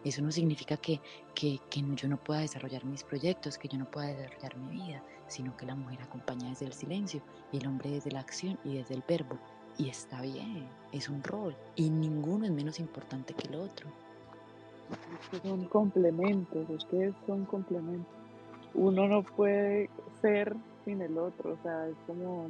Eso 0.04 0.20
no 0.20 0.32
significa 0.32 0.76
que, 0.78 1.00
que, 1.34 1.60
que, 1.70 1.84
yo 1.94 2.08
no 2.08 2.16
pueda 2.16 2.40
desarrollar 2.40 2.84
mis 2.84 3.04
proyectos, 3.04 3.56
que 3.56 3.68
yo 3.68 3.78
no 3.78 3.88
pueda 3.88 4.08
desarrollar 4.08 4.56
mi 4.56 4.82
vida, 4.82 5.02
sino 5.28 5.56
que 5.56 5.66
la 5.66 5.76
mujer 5.76 6.02
acompaña 6.02 6.48
desde 6.48 6.66
el 6.66 6.72
silencio 6.72 7.22
y 7.52 7.58
el 7.58 7.66
hombre 7.68 7.90
desde 7.90 8.10
la 8.10 8.20
acción 8.20 8.58
y 8.64 8.74
desde 8.74 8.94
el 8.94 9.04
verbo. 9.06 9.38
Y 9.78 9.90
está 9.90 10.20
bien, 10.22 10.66
es 10.92 11.08
un 11.08 11.22
rol 11.22 11.56
y 11.76 11.88
ninguno 11.88 12.46
es 12.46 12.50
menos 12.50 12.80
importante 12.80 13.34
que 13.34 13.46
el 13.48 13.54
otro. 13.54 13.88
son 15.42 15.66
complementos, 15.66 16.68
ustedes 16.68 17.14
son 17.26 17.44
complementos. 17.44 18.21
Uno 18.74 19.06
no 19.06 19.22
puede 19.22 19.90
ser 20.20 20.54
sin 20.84 21.02
el 21.02 21.18
otro, 21.18 21.52
o 21.52 21.62
sea, 21.62 21.88
es 21.88 21.96
como, 22.06 22.48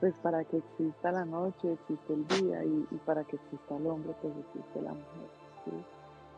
pues 0.00 0.14
para 0.22 0.44
que 0.44 0.58
exista 0.58 1.12
la 1.12 1.24
noche 1.24 1.72
existe 1.72 2.12
el 2.12 2.26
día 2.28 2.64
y, 2.64 2.86
para 3.06 3.24
que 3.24 3.36
exista 3.36 3.76
el 3.76 3.86
hombre 3.86 4.14
pues 4.20 4.34
existe 4.36 4.82
la 4.82 4.92
mujer. 4.92 5.84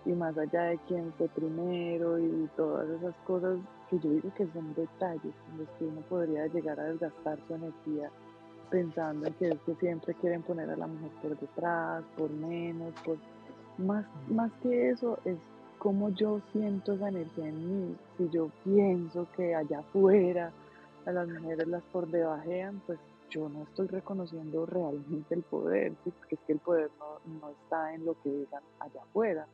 y 0.04 0.10
más 0.10 0.36
allá 0.38 0.64
de 0.64 0.78
quién 0.86 1.12
fue 1.18 1.28
primero 1.28 2.18
y 2.18 2.48
todas 2.56 2.88
esas 2.88 3.14
cosas 3.26 3.58
que 3.90 3.98
yo 3.98 4.10
digo 4.10 4.32
que 4.36 4.46
son 4.52 4.74
detalles 4.74 5.34
en 5.50 5.58
los 5.58 5.68
que 5.78 5.84
uno 5.84 6.00
podría 6.08 6.46
llegar 6.46 6.78
a 6.78 6.84
desgastar 6.84 7.38
su 7.48 7.54
energía 7.54 8.10
pensando 8.70 9.26
en 9.26 9.34
que 9.34 9.48
es 9.48 9.60
que 9.64 9.74
siempre 9.76 10.14
quieren 10.14 10.42
poner 10.42 10.70
a 10.70 10.76
la 10.76 10.86
mujer 10.86 11.10
por 11.22 11.38
detrás, 11.38 12.04
por 12.16 12.30
menos, 12.30 12.92
por 13.04 13.16
más, 13.78 14.04
más 14.28 14.50
que 14.62 14.90
eso 14.90 15.18
es 15.24 15.38
como 15.78 16.10
yo 16.10 16.40
siento 16.52 16.94
esa 16.94 17.08
energía 17.08 17.48
en 17.48 17.88
mí. 17.88 17.96
Si 18.16 18.28
yo 18.30 18.50
pienso 18.64 19.26
que 19.36 19.54
allá 19.54 19.80
afuera 19.80 20.52
a 21.04 21.12
las 21.12 21.28
mujeres 21.28 21.66
las 21.68 21.82
por 21.84 22.08
debajean, 22.08 22.82
pues 22.86 22.98
yo 23.30 23.48
no 23.48 23.62
estoy 23.64 23.88
reconociendo 23.88 24.66
realmente 24.66 25.34
el 25.34 25.42
poder, 25.42 25.92
porque 26.04 26.36
es 26.36 26.40
que 26.46 26.52
el 26.54 26.58
poder 26.58 26.90
no, 26.98 27.40
no 27.40 27.50
está 27.50 27.94
en 27.94 28.04
lo 28.04 28.20
que 28.22 28.30
digan 28.30 28.62
allá 28.80 29.02
afuera, 29.02 29.46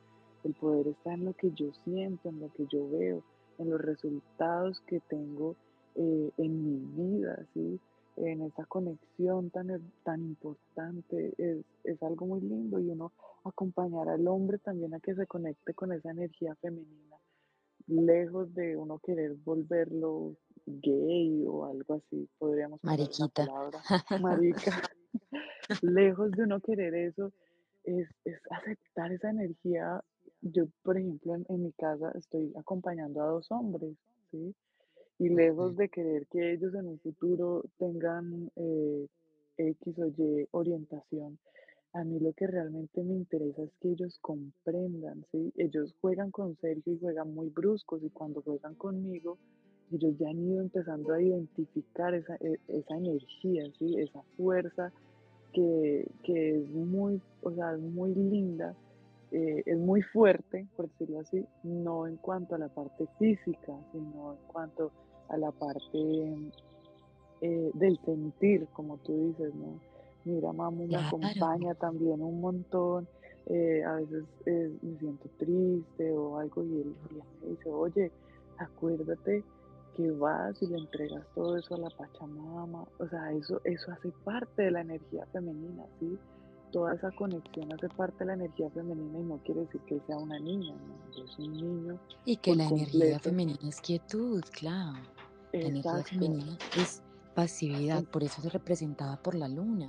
el 0.45 0.55
poder 0.55 0.89
está 0.89 1.15
en 1.15 1.25
lo 1.25 1.33
que 1.35 1.51
yo 1.53 1.67
siento, 1.85 2.29
en 2.29 2.41
lo 2.41 2.53
que 2.53 2.67
yo 2.67 2.89
veo, 2.91 3.23
en 3.59 3.71
los 3.71 3.81
resultados 3.81 4.81
que 4.87 5.01
tengo 5.09 5.57
eh, 5.95 6.31
en 6.39 6.65
mi 6.65 7.19
vida, 7.19 7.45
¿sí? 7.55 7.79
En 8.17 8.43
esa 8.43 8.65
conexión 8.67 9.51
tan, 9.51 9.69
tan 10.05 10.23
importante. 10.23 11.35
Es, 11.39 11.65
es 11.85 12.03
algo 12.03 12.27
muy 12.27 12.41
lindo 12.41 12.79
y 12.79 12.91
uno 12.91 13.13
acompañar 13.45 14.09
al 14.09 14.27
hombre 14.29 14.59
también 14.59 14.95
a 14.95 15.01
que 15.01 15.15
se 15.15 15.27
conecte 15.27 15.75
con 15.75 15.93
esa 15.93 16.11
energía 16.11 16.55
femenina, 16.57 17.17
lejos 17.87 18.55
de 18.55 18.77
uno 18.77 18.99
querer 18.99 19.35
volverlo 19.45 20.37
gay 20.67 21.45
o 21.47 21.65
algo 21.65 21.95
así, 21.95 22.29
podríamos 22.39 22.83
Mariquita. 22.85 23.47
Palabra, 23.47 23.83
marica. 24.21 24.83
lejos 25.83 26.31
de 26.33 26.45
uno 26.45 26.61
querer 26.61 26.95
eso, 26.95 27.33
es, 27.83 28.09
es 28.25 28.41
aceptar 28.51 29.13
esa 29.13 29.31
energía 29.31 30.03
yo, 30.43 30.65
por 30.83 30.99
ejemplo, 30.99 31.35
en, 31.35 31.63
mi 31.63 31.73
casa 31.73 32.11
estoy 32.17 32.53
acompañando 32.59 33.23
a 33.23 33.27
dos 33.27 33.51
hombres, 33.51 33.97
¿sí? 34.31 34.55
Y 35.23 35.29
lejos 35.29 35.77
de 35.77 35.89
querer 35.89 36.27
que 36.27 36.53
ellos 36.53 36.75
en 36.75 36.89
un 36.89 36.99
futuro 36.99 37.63
tengan 37.79 38.51
eh, 38.57 39.07
X 39.57 39.97
o 40.01 40.09
Y 40.09 40.49
orientación, 40.51 41.39
a 41.93 42.03
mí 42.03 42.19
lo 42.19 42.33
que 42.33 42.49
realmente 42.49 43.05
me 43.05 43.15
interesa 43.15 43.63
es 43.63 43.71
que 43.81 43.91
ellos 43.91 44.19
comprendan, 44.21 45.25
¿sí? 45.31 45.53
Ellos 45.57 45.95
juegan 46.01 46.33
con 46.33 46.57
Sergio 46.57 46.95
y 46.95 46.99
juegan 46.99 47.33
muy 47.33 47.51
bruscos 47.51 48.03
y 48.03 48.11
cuando 48.11 48.43
juegan 48.43 48.75
conmigo, 48.75 49.39
ellos 49.93 50.19
ya 50.19 50.29
han 50.29 50.41
ido 50.41 50.61
empezando 50.61 51.13
a 51.13 51.23
identificar 51.23 52.15
esa, 52.15 52.35
e, 52.41 52.59
esa 52.67 52.97
energía, 52.97 53.63
¿sí? 53.79 54.01
Esa 54.01 54.25
fuerza 54.37 54.93
que, 55.53 56.05
que 56.25 56.57
es 56.57 56.69
muy, 56.69 57.23
o 57.43 57.53
sea, 57.53 57.77
muy 57.77 58.13
linda 58.13 58.75
eh, 59.31 59.63
es 59.67 59.79
muy 59.79 60.03
fuerte, 60.03 60.67
por 60.77 60.89
decirlo 60.91 61.21
así, 61.21 61.47
no 61.63 62.09
en 62.09 62.17
cuanto 62.17 62.57
a 62.57 62.59
la 62.59 62.69
parte 62.69 63.07
física, 63.21 63.73
sino 63.93 64.33
en 64.33 64.39
cuanto 64.49 64.91
a 64.91 65.12
la 65.37 65.51
parte 65.51 66.35
eh, 67.41 67.71
del 67.75 67.99
sentir, 68.05 68.67
como 68.73 68.99
tú 68.99 69.29
dices, 69.29 69.55
¿no? 69.55 69.81
Mira, 70.25 70.53
mamá 70.53 70.71
me 70.71 70.97
acompaña 70.97 71.75
también 71.75 72.23
un 72.23 72.41
montón, 72.41 73.09
eh, 73.47 73.83
a 73.85 73.95
veces 73.95 74.25
me 74.83 74.99
siento 74.99 75.29
triste 75.39 76.13
o 76.13 76.39
algo 76.39 76.63
y 76.63 76.81
él 76.81 76.95
me 77.43 77.49
dice, 77.51 77.71
oye, 77.71 78.13
acuérdate 78.59 79.43
que 79.97 80.11
vas 80.13 80.63
y 80.63 80.69
le 80.69 80.79
entregas 80.79 81.27
todo 81.35 81.57
eso 81.57 81.75
a 81.75 81.79
la 81.79 81.91
Pachamama, 81.91 82.87
o 82.99 83.09
sea, 83.09 83.33
eso, 83.33 83.61
eso 83.65 83.91
hace 83.91 84.13
parte 84.25 84.63
de 84.63 84.71
la 84.71 84.83
energía 84.83 85.27
femenina, 85.33 85.85
¿sí? 85.99 86.17
toda 86.73 86.95
esa 86.95 87.11
conexión 87.13 87.73
hace 87.73 87.89
parte 87.91 88.21
de 88.21 88.27
la 88.27 88.35
energía 88.35 88.69
femenina 88.71 89.19
y 89.19 89.23
no 89.23 89.39
quiere 89.45 89.61
decir 89.61 89.81
que 89.83 90.01
sea 90.07 90.17
una 90.17 90.39
niña, 90.41 90.75
¿no? 90.75 91.25
es 91.25 91.39
un 91.39 91.53
niño. 91.53 92.01
Y 92.25 92.37
que 92.39 92.57
la 92.57 92.65
energía 92.65 93.21
femenina 93.21 93.69
es 93.69 93.81
quietud, 93.81 94.43
claro. 94.51 94.99
La 95.53 95.69
energía 95.69 96.03
femenina 96.03 96.59
es 96.77 97.03
pasividad, 97.35 98.05
por 98.05 98.25
eso 98.25 98.41
es 98.43 98.53
representada 98.53 99.23
por 99.23 99.35
la 99.35 99.49
luna, 99.49 99.89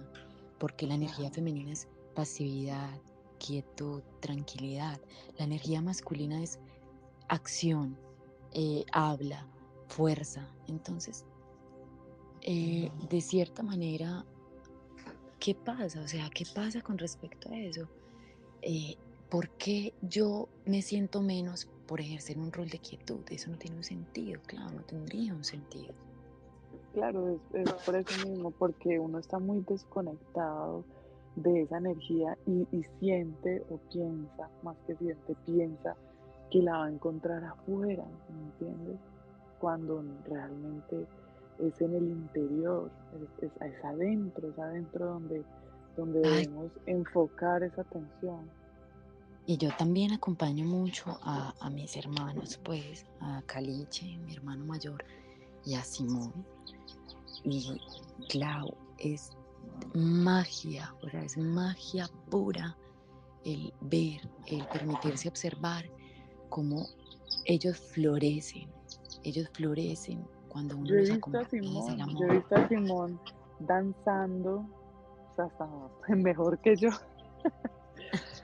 porque 0.60 0.88
la 0.88 0.96
energía 0.96 1.30
femenina 1.30 1.72
es 1.72 1.88
pasividad, 2.16 2.90
quietud, 3.40 4.02
tranquilidad. 4.20 5.00
La 5.38 5.46
energía 5.46 5.82
masculina 5.82 6.42
es 6.42 6.60
acción, 7.30 7.98
eh, 8.52 8.86
habla, 8.92 9.48
fuerza. 9.88 10.48
Entonces, 10.68 11.26
eh, 12.42 12.92
de 13.10 13.22
cierta 13.22 13.64
manera, 13.64 14.26
¿qué 15.40 15.56
pasa? 15.56 16.02
O 16.02 16.08
sea, 16.08 16.30
¿qué 16.30 16.46
pasa 16.54 16.82
con 16.82 16.98
respecto 16.98 17.50
a 17.50 17.58
eso? 17.58 17.88
Eh, 18.62 18.98
¿Por 19.34 19.50
qué 19.50 19.96
yo 20.04 20.48
me 20.68 20.84
siento 20.84 21.24
menos 21.24 21.68
por 21.88 22.00
ejercer 22.00 22.38
un 22.38 22.52
rol 22.52 22.70
de 22.70 22.78
quietud? 22.78 23.22
Eso 23.32 23.50
no 23.50 23.58
tiene 23.58 23.78
un 23.78 23.84
sentido, 23.84 24.40
claro, 24.46 24.76
no 24.76 24.84
tendría 24.84 25.34
un 25.34 25.44
sentido. 25.44 25.92
claro, 26.94 27.30
es, 27.30 27.42
es 27.56 27.74
por 27.84 27.96
eso 27.96 28.28
mismo, 28.28 28.52
porque 28.52 29.00
uno 29.00 29.18
está 29.18 29.40
muy 29.40 29.66
desconectado 29.68 30.86
de 31.36 31.64
esa 31.64 31.80
energía 31.80 32.38
y, 32.46 32.68
y, 32.72 32.84
siente 33.00 33.64
o 33.72 33.78
piensa, 33.92 34.52
más 34.62 34.78
que 34.86 34.96
siente, 34.98 35.36
piensa 35.48 35.96
que 36.52 36.62
la 36.62 36.78
va 36.78 36.86
a 36.86 36.92
encontrar 36.92 37.44
afuera, 37.44 38.06
¿me 38.30 38.44
entiendes? 38.44 39.00
Cuando 39.60 40.04
realmente 40.28 41.08
es 41.58 41.82
en 41.82 41.96
el 41.96 42.04
interior, 42.04 42.92
es, 43.42 43.52
es, 43.52 43.84
adentro, 43.84 44.50
es 44.50 44.60
adentro 44.60 45.08
donde, 45.08 45.44
donde 45.98 46.20
debemos 46.20 46.72
enfocar 46.86 47.64
esa 47.64 47.82
atención. 47.82 48.48
Y 49.46 49.58
yo 49.58 49.70
también 49.78 50.14
acompaño 50.14 50.66
mucho 50.66 51.20
a, 51.22 51.54
a 51.60 51.70
mis 51.70 51.98
hermanos, 51.98 52.60
pues, 52.64 53.06
a 53.20 53.42
Caliche, 53.46 54.18
mi 54.20 54.34
hermano 54.34 54.64
mayor, 54.66 55.04
y 55.66 55.76
a 55.76 55.84
Simón. 55.84 56.32
Y 57.44 57.80
Clau, 58.30 58.74
es 58.98 59.32
magia, 59.94 60.94
o 61.02 61.10
sea, 61.10 61.24
es 61.24 61.38
magia 61.38 62.10
pura 62.30 62.78
el 63.44 63.74
ver, 63.82 64.22
el 64.48 64.66
permitirse 64.68 65.28
observar 65.28 65.84
cómo 66.50 66.88
ellos 67.46 67.78
florecen, 67.78 68.70
ellos 69.24 69.50
florecen 69.54 70.26
cuando 70.48 70.78
uno 70.78 70.88
yo 70.88 70.96
he 70.96 71.02
visto 71.02 71.38
a 71.38 71.46
Simón, 71.46 71.98
Yo 71.98 72.28
he 72.28 72.36
visto 72.38 72.56
a 72.56 72.68
Simón 72.68 73.20
danzando, 73.60 74.66
o 75.32 75.36
sea, 75.36 75.46
hasta 75.46 75.68
mejor 76.16 76.60
que 76.60 76.76
yo. 76.76 76.90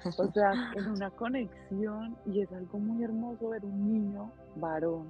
O 0.06 0.32
sea, 0.34 0.74
en 0.76 0.88
una 0.88 1.10
conexión 1.12 2.16
y 2.26 2.42
es 2.42 2.52
algo 2.52 2.80
muy 2.80 3.04
hermoso 3.04 3.50
ver 3.50 3.66
un 3.66 3.94
niño 3.94 4.32
varón 4.56 5.08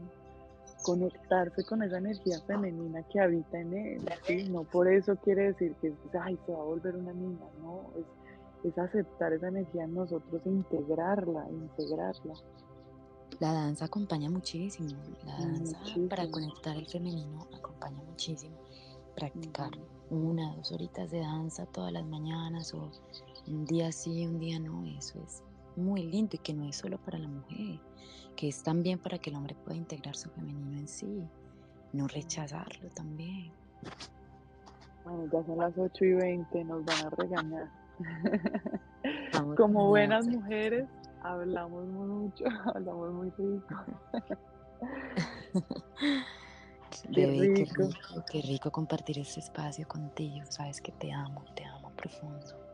conectarse 0.84 1.64
con 1.64 1.84
esa 1.84 1.98
energía 1.98 2.40
femenina 2.48 3.04
que 3.04 3.20
habita 3.20 3.60
en 3.60 3.74
él, 3.74 4.10
¿sí? 4.26 4.50
No 4.50 4.64
por 4.64 4.88
eso 4.88 5.16
quiere 5.18 5.48
decir 5.54 5.76
que 5.82 5.94
ay, 6.22 6.38
se 6.46 6.52
va 6.52 6.60
a 6.60 6.64
volver 6.64 6.96
una 6.96 7.14
niña, 7.14 7.46
no, 7.62 7.92
es, 7.98 8.72
es 8.72 8.78
aceptar 8.78 9.34
esa 9.34 9.48
energía 9.48 9.84
en 9.84 9.94
nosotros 9.94 10.42
e 10.46 10.50
integrarla, 10.50 11.48
integrarla. 11.50 12.34
La 13.40 13.54
danza 13.54 13.86
acompaña 13.86 14.30
muchísimo, 14.30 14.90
la 15.26 15.38
danza 15.38 15.78
para 16.10 16.30
conectar 16.30 16.76
el 16.76 16.88
femenino 16.88 17.48
acompaña 17.56 18.02
muchísimo. 18.04 18.56
Practicar 19.16 19.72
una, 20.10 20.56
dos 20.56 20.72
horitas 20.72 21.12
de 21.12 21.20
danza 21.20 21.66
todas 21.66 21.92
las 21.92 22.06
mañanas 22.06 22.74
o 22.74 22.90
un 23.48 23.66
día 23.66 23.92
sí, 23.92 24.26
un 24.26 24.40
día 24.40 24.60
no, 24.60 24.86
eso 24.86 25.22
es 25.24 25.44
muy 25.76 26.04
lindo 26.04 26.36
y 26.36 26.40
que 26.40 26.54
no 26.54 26.66
es 26.66 26.78
solo 26.78 26.98
para 26.98 27.18
la 27.18 27.28
mujer, 27.28 27.80
que 28.36 28.48
es 28.48 28.62
también 28.64 29.00
para 29.00 29.18
que 29.18 29.30
el 29.30 29.36
hombre 29.36 29.56
pueda 29.64 29.78
integrar 29.78 30.16
su 30.16 30.30
femenino 30.30 30.78
en 30.78 30.88
sí, 30.88 31.24
no 31.94 32.08
rechazarlo 32.08 32.90
también. 32.90 33.52
Bueno, 35.04 35.26
ya 35.32 35.44
son 35.46 35.58
las 35.58 35.78
8 35.78 36.06
y 36.06 36.14
20, 36.14 36.64
nos 36.66 36.86
van 36.86 37.06
a 37.06 37.10
regañar. 37.10 37.72
Como 39.58 39.88
buenas 39.88 40.28
mujeres, 40.28 40.88
hablamos 41.22 41.88
mucho, 41.88 42.46
hablamos 42.76 43.14
muy 43.14 43.30
rico. 43.32 43.76
qué, 47.14 47.26
rico. 47.28 47.90
qué 48.32 48.42
rico, 48.42 48.72
compartir 48.72 49.20
este 49.20 49.40
espacio 49.40 49.88
contigo. 49.88 50.46
Sabes 50.50 50.82
que 50.82 50.92
te 50.92 51.12
amo, 51.12 51.44
te 51.56 51.66
amo 51.66 51.92
profundo. 51.96 52.69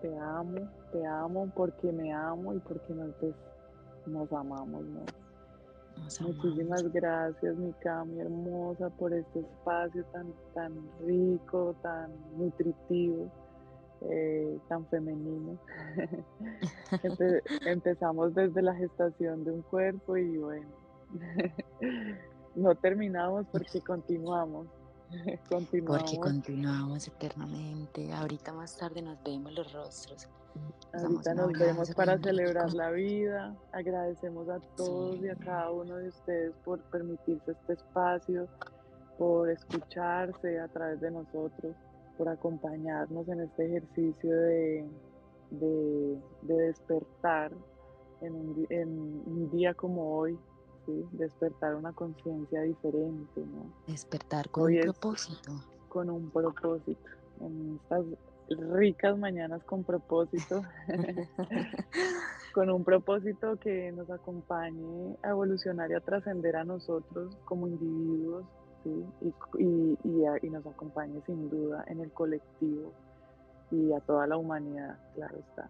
Te 0.00 0.18
amo, 0.18 0.68
te 0.92 1.06
amo 1.06 1.50
porque 1.54 1.90
me 1.92 2.12
amo 2.12 2.54
y 2.54 2.58
porque 2.60 2.92
nos, 2.92 3.10
nos 4.06 4.32
amamos. 4.32 4.84
Muchísimas 6.20 6.92
gracias, 6.92 7.56
mi 7.56 7.72
Cami 7.74 8.20
hermosa, 8.20 8.90
por 8.90 9.12
este 9.14 9.40
espacio 9.40 10.04
tan, 10.12 10.32
tan 10.54 10.72
rico, 11.06 11.74
tan 11.82 12.12
nutritivo. 12.36 13.30
Eh, 14.02 14.58
tan 14.68 14.86
femenino. 14.88 15.58
empezamos 17.66 18.34
desde 18.34 18.60
la 18.60 18.74
gestación 18.74 19.42
de 19.44 19.52
un 19.52 19.62
cuerpo 19.62 20.18
y 20.18 20.36
bueno, 20.36 20.68
no 22.54 22.74
terminamos 22.74 23.46
porque 23.50 23.80
continuamos. 23.80 24.66
continuamos. 25.48 26.02
Porque 26.02 26.18
continuamos 26.18 27.08
eternamente. 27.08 28.12
Ahorita 28.12 28.52
más 28.52 28.76
tarde 28.76 29.02
nos 29.02 29.22
vemos 29.22 29.52
los 29.52 29.72
rostros. 29.72 30.28
Ahorita 30.92 31.34
nos 31.34 31.52
vemos 31.52 31.94
para 31.94 32.18
celebrar 32.18 32.72
la 32.72 32.90
vida. 32.90 33.56
Agradecemos 33.72 34.48
a 34.48 34.58
todos 34.76 35.20
y 35.22 35.28
a 35.28 35.34
cada 35.36 35.70
uno 35.70 35.96
de 35.96 36.08
ustedes 36.08 36.54
por 36.64 36.80
permitirse 36.90 37.52
este 37.52 37.74
espacio, 37.74 38.48
por 39.18 39.50
escucharse 39.50 40.58
a 40.58 40.68
través 40.68 41.00
de 41.00 41.10
nosotros 41.10 41.74
por 42.16 42.28
acompañarnos 42.28 43.28
en 43.28 43.40
este 43.40 43.66
ejercicio 43.66 44.34
de, 44.34 44.88
de, 45.50 46.18
despertar 46.42 47.52
en 48.22 48.34
un, 48.34 49.50
día 49.50 49.74
como 49.74 50.16
hoy, 50.16 50.38
¿sí? 50.86 51.06
despertar 51.12 51.74
una 51.74 51.92
conciencia 51.92 52.62
diferente. 52.62 53.40
¿no? 53.40 53.72
Despertar 53.86 54.48
con 54.50 54.72
un 54.72 54.80
propósito. 54.80 55.52
Con 55.88 56.10
un 56.10 56.30
propósito. 56.30 57.10
En 57.40 57.78
estas 57.82 58.04
ricas 58.48 59.18
mañanas 59.18 59.62
con 59.64 59.84
propósito, 59.84 60.62
con 62.54 62.70
un 62.70 62.84
propósito 62.84 63.56
que 63.56 63.92
nos 63.92 64.08
acompañe 64.10 65.16
a 65.22 65.30
evolucionar 65.30 65.90
y 65.90 65.94
a 65.94 66.00
trascender 66.00 66.56
a 66.56 66.64
nosotros 66.64 67.36
como 67.44 67.66
individuos 67.66 68.44
y, 68.84 69.98
y, 70.42 70.50
nos 70.50 70.64
acompañe 70.64 71.20
sin 71.26 71.50
duda 71.50 71.84
en 71.88 72.00
el 72.00 72.12
colectivo 72.12 72.92
y 73.72 73.92
a 73.92 74.00
toda 74.00 74.28
la 74.28 74.36
humanidad, 74.36 74.96
claro 75.16 75.38
está. 75.38 75.68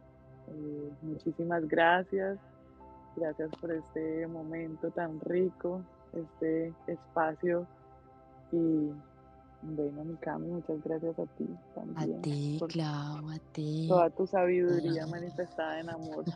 Eh, 0.48 0.92
muchísimas 1.00 1.66
gracias, 1.66 2.38
gracias 3.16 3.50
por 3.60 3.72
este 3.72 4.26
momento 4.26 4.90
tan 4.90 5.20
rico, 5.20 5.82
este 6.12 6.72
espacio 6.86 7.66
y 8.52 8.90
bueno, 9.62 10.04
mi 10.04 10.14
Cami, 10.16 10.46
muchas 10.46 10.82
gracias 10.82 11.18
a 11.18 11.26
ti 11.26 11.48
también. 11.74 12.18
A 12.18 12.22
ti, 12.22 12.60
Clau, 12.68 13.30
a 13.30 13.38
ti. 13.52 13.86
Toda 13.88 14.10
tu 14.10 14.26
sabiduría 14.26 15.06
manifestada 15.06 15.80
en 15.80 15.90
amor. 15.90 16.24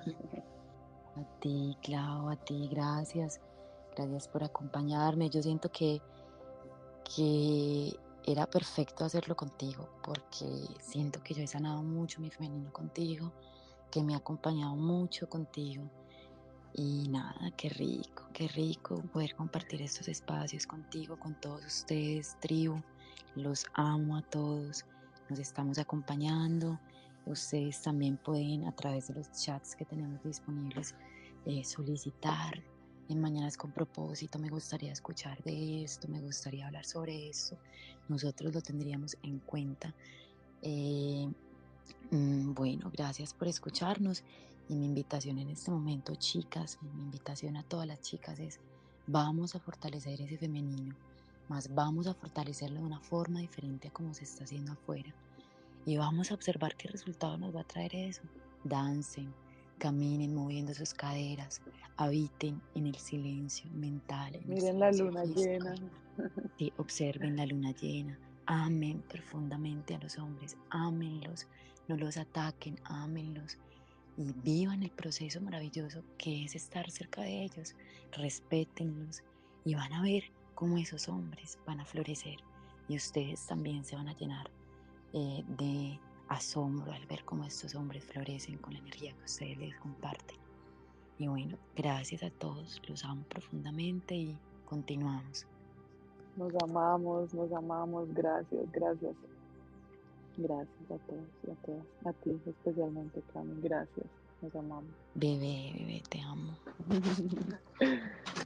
A 1.16 1.40
ti, 1.40 1.76
Clau, 1.82 2.28
a 2.30 2.36
ti, 2.36 2.68
gracias. 2.70 3.40
Gracias 3.96 4.28
por 4.28 4.44
acompañarme. 4.44 5.28
Yo 5.28 5.42
siento 5.42 5.68
que 5.68 6.00
que 7.16 7.98
era 8.24 8.46
perfecto 8.46 9.04
hacerlo 9.04 9.34
contigo 9.34 9.88
porque 10.02 10.46
siento 10.80 11.22
que 11.22 11.34
yo 11.34 11.42
he 11.42 11.46
sanado 11.46 11.82
mucho 11.82 12.20
mi 12.20 12.30
femenino 12.30 12.72
contigo, 12.72 13.32
que 13.90 14.02
me 14.02 14.14
ha 14.14 14.18
acompañado 14.18 14.76
mucho 14.76 15.28
contigo. 15.28 15.84
Y 16.74 17.08
nada, 17.08 17.50
qué 17.56 17.68
rico, 17.68 18.28
qué 18.32 18.48
rico 18.48 19.02
poder 19.12 19.34
compartir 19.34 19.82
estos 19.82 20.08
espacios 20.08 20.66
contigo, 20.66 21.18
con 21.18 21.34
todos 21.40 21.64
ustedes, 21.64 22.36
tribu. 22.40 22.80
Los 23.34 23.66
amo 23.74 24.16
a 24.16 24.22
todos, 24.22 24.84
nos 25.28 25.38
estamos 25.38 25.78
acompañando. 25.78 26.78
Ustedes 27.26 27.82
también 27.82 28.16
pueden 28.16 28.66
a 28.66 28.72
través 28.72 29.08
de 29.08 29.14
los 29.14 29.30
chats 29.32 29.74
que 29.76 29.84
tenemos 29.84 30.22
disponibles 30.22 30.94
eh, 31.46 31.64
solicitar 31.64 32.62
en 33.08 33.20
Mañanas 33.20 33.56
con 33.56 33.72
propósito, 33.72 34.38
me 34.38 34.48
gustaría 34.48 34.92
escuchar 34.92 35.42
de 35.42 35.82
esto, 35.82 36.06
me 36.06 36.20
gustaría 36.20 36.66
hablar 36.66 36.84
sobre 36.84 37.28
esto, 37.28 37.58
nosotros 38.08 38.54
lo 38.54 38.60
tendríamos 38.60 39.16
en 39.22 39.40
cuenta. 39.40 39.92
Eh, 40.62 41.28
mm, 42.10 42.54
bueno, 42.54 42.90
gracias 42.92 43.34
por 43.34 43.48
escucharnos 43.48 44.22
y 44.70 44.76
mi 44.76 44.86
invitación 44.86 45.38
en 45.38 45.50
este 45.50 45.72
momento, 45.72 46.14
chicas, 46.14 46.78
mi 46.80 47.02
invitación 47.02 47.56
a 47.56 47.64
todas 47.64 47.88
las 47.88 48.00
chicas 48.02 48.38
es, 48.38 48.60
vamos 49.08 49.56
a 49.56 49.58
fortalecer 49.58 50.20
ese 50.20 50.38
femenino, 50.38 50.94
más 51.48 51.74
vamos 51.74 52.06
a 52.06 52.14
fortalecerlo 52.14 52.78
de 52.78 52.86
una 52.86 53.00
forma 53.00 53.40
diferente 53.40 53.88
a 53.88 53.90
como 53.90 54.14
se 54.14 54.22
está 54.22 54.44
haciendo 54.44 54.70
afuera. 54.70 55.12
Y 55.86 55.96
vamos 55.96 56.30
a 56.30 56.34
observar 56.34 56.76
qué 56.76 56.86
resultado 56.86 57.36
nos 57.36 57.54
va 57.54 57.62
a 57.62 57.66
traer 57.66 57.96
eso. 57.96 58.22
Dancen, 58.62 59.34
caminen 59.78 60.36
moviendo 60.36 60.72
sus 60.72 60.94
caderas, 60.94 61.60
habiten 61.96 62.62
en 62.76 62.86
el 62.86 62.94
silencio 62.94 63.68
mental. 63.72 64.38
Miren 64.46 64.78
la 64.78 64.92
luna 64.92 65.24
llena. 65.24 65.74
Sí, 66.58 66.72
observen 66.76 67.36
la 67.36 67.46
luna 67.46 67.72
llena. 67.72 68.16
Amen 68.46 69.02
profundamente 69.08 69.94
a 69.94 69.98
los 69.98 70.18
hombres, 70.18 70.56
ámenlos, 70.68 71.46
no 71.88 71.96
los 71.96 72.18
ataquen, 72.18 72.78
ámenlos 72.84 73.58
y 74.16 74.32
vivan 74.32 74.82
el 74.82 74.90
proceso 74.90 75.40
maravilloso 75.40 76.02
que 76.18 76.44
es 76.44 76.54
estar 76.54 76.90
cerca 76.90 77.22
de 77.22 77.44
ellos. 77.44 77.74
Respétenlos 78.12 79.22
y 79.64 79.74
van 79.74 79.92
a 79.92 80.02
ver 80.02 80.24
cómo 80.54 80.78
esos 80.78 81.08
hombres 81.08 81.58
van 81.66 81.80
a 81.80 81.84
florecer 81.84 82.36
y 82.88 82.96
ustedes 82.96 83.46
también 83.46 83.84
se 83.84 83.96
van 83.96 84.08
a 84.08 84.16
llenar 84.16 84.50
eh, 85.12 85.44
de 85.58 85.98
asombro 86.28 86.92
al 86.92 87.06
ver 87.06 87.24
cómo 87.24 87.44
estos 87.44 87.74
hombres 87.74 88.04
florecen 88.04 88.58
con 88.58 88.74
la 88.74 88.80
energía 88.80 89.14
que 89.16 89.24
ustedes 89.24 89.58
les 89.58 89.76
comparten. 89.76 90.38
Y 91.18 91.28
bueno, 91.28 91.58
gracias 91.76 92.22
a 92.22 92.30
todos, 92.30 92.80
los 92.88 93.04
amo 93.04 93.24
profundamente 93.28 94.14
y 94.14 94.38
continuamos. 94.64 95.46
Nos 96.36 96.52
amamos, 96.62 97.34
nos 97.34 97.52
amamos. 97.52 98.12
Gracias, 98.14 98.72
gracias. 98.72 99.14
Gracias 100.42 100.90
a 100.90 100.98
todos 101.06 101.28
y 101.46 101.50
a 101.50 101.54
todas. 101.66 101.84
A 102.06 102.12
ti 102.14 102.30
especialmente, 102.46 103.22
Cami. 103.32 103.60
Gracias. 103.60 104.06
Nos 104.40 104.54
amamos. 104.56 104.90
Bebé, 105.14 105.72
bebé, 105.78 106.02
te 106.08 106.20
amo. 106.20 106.56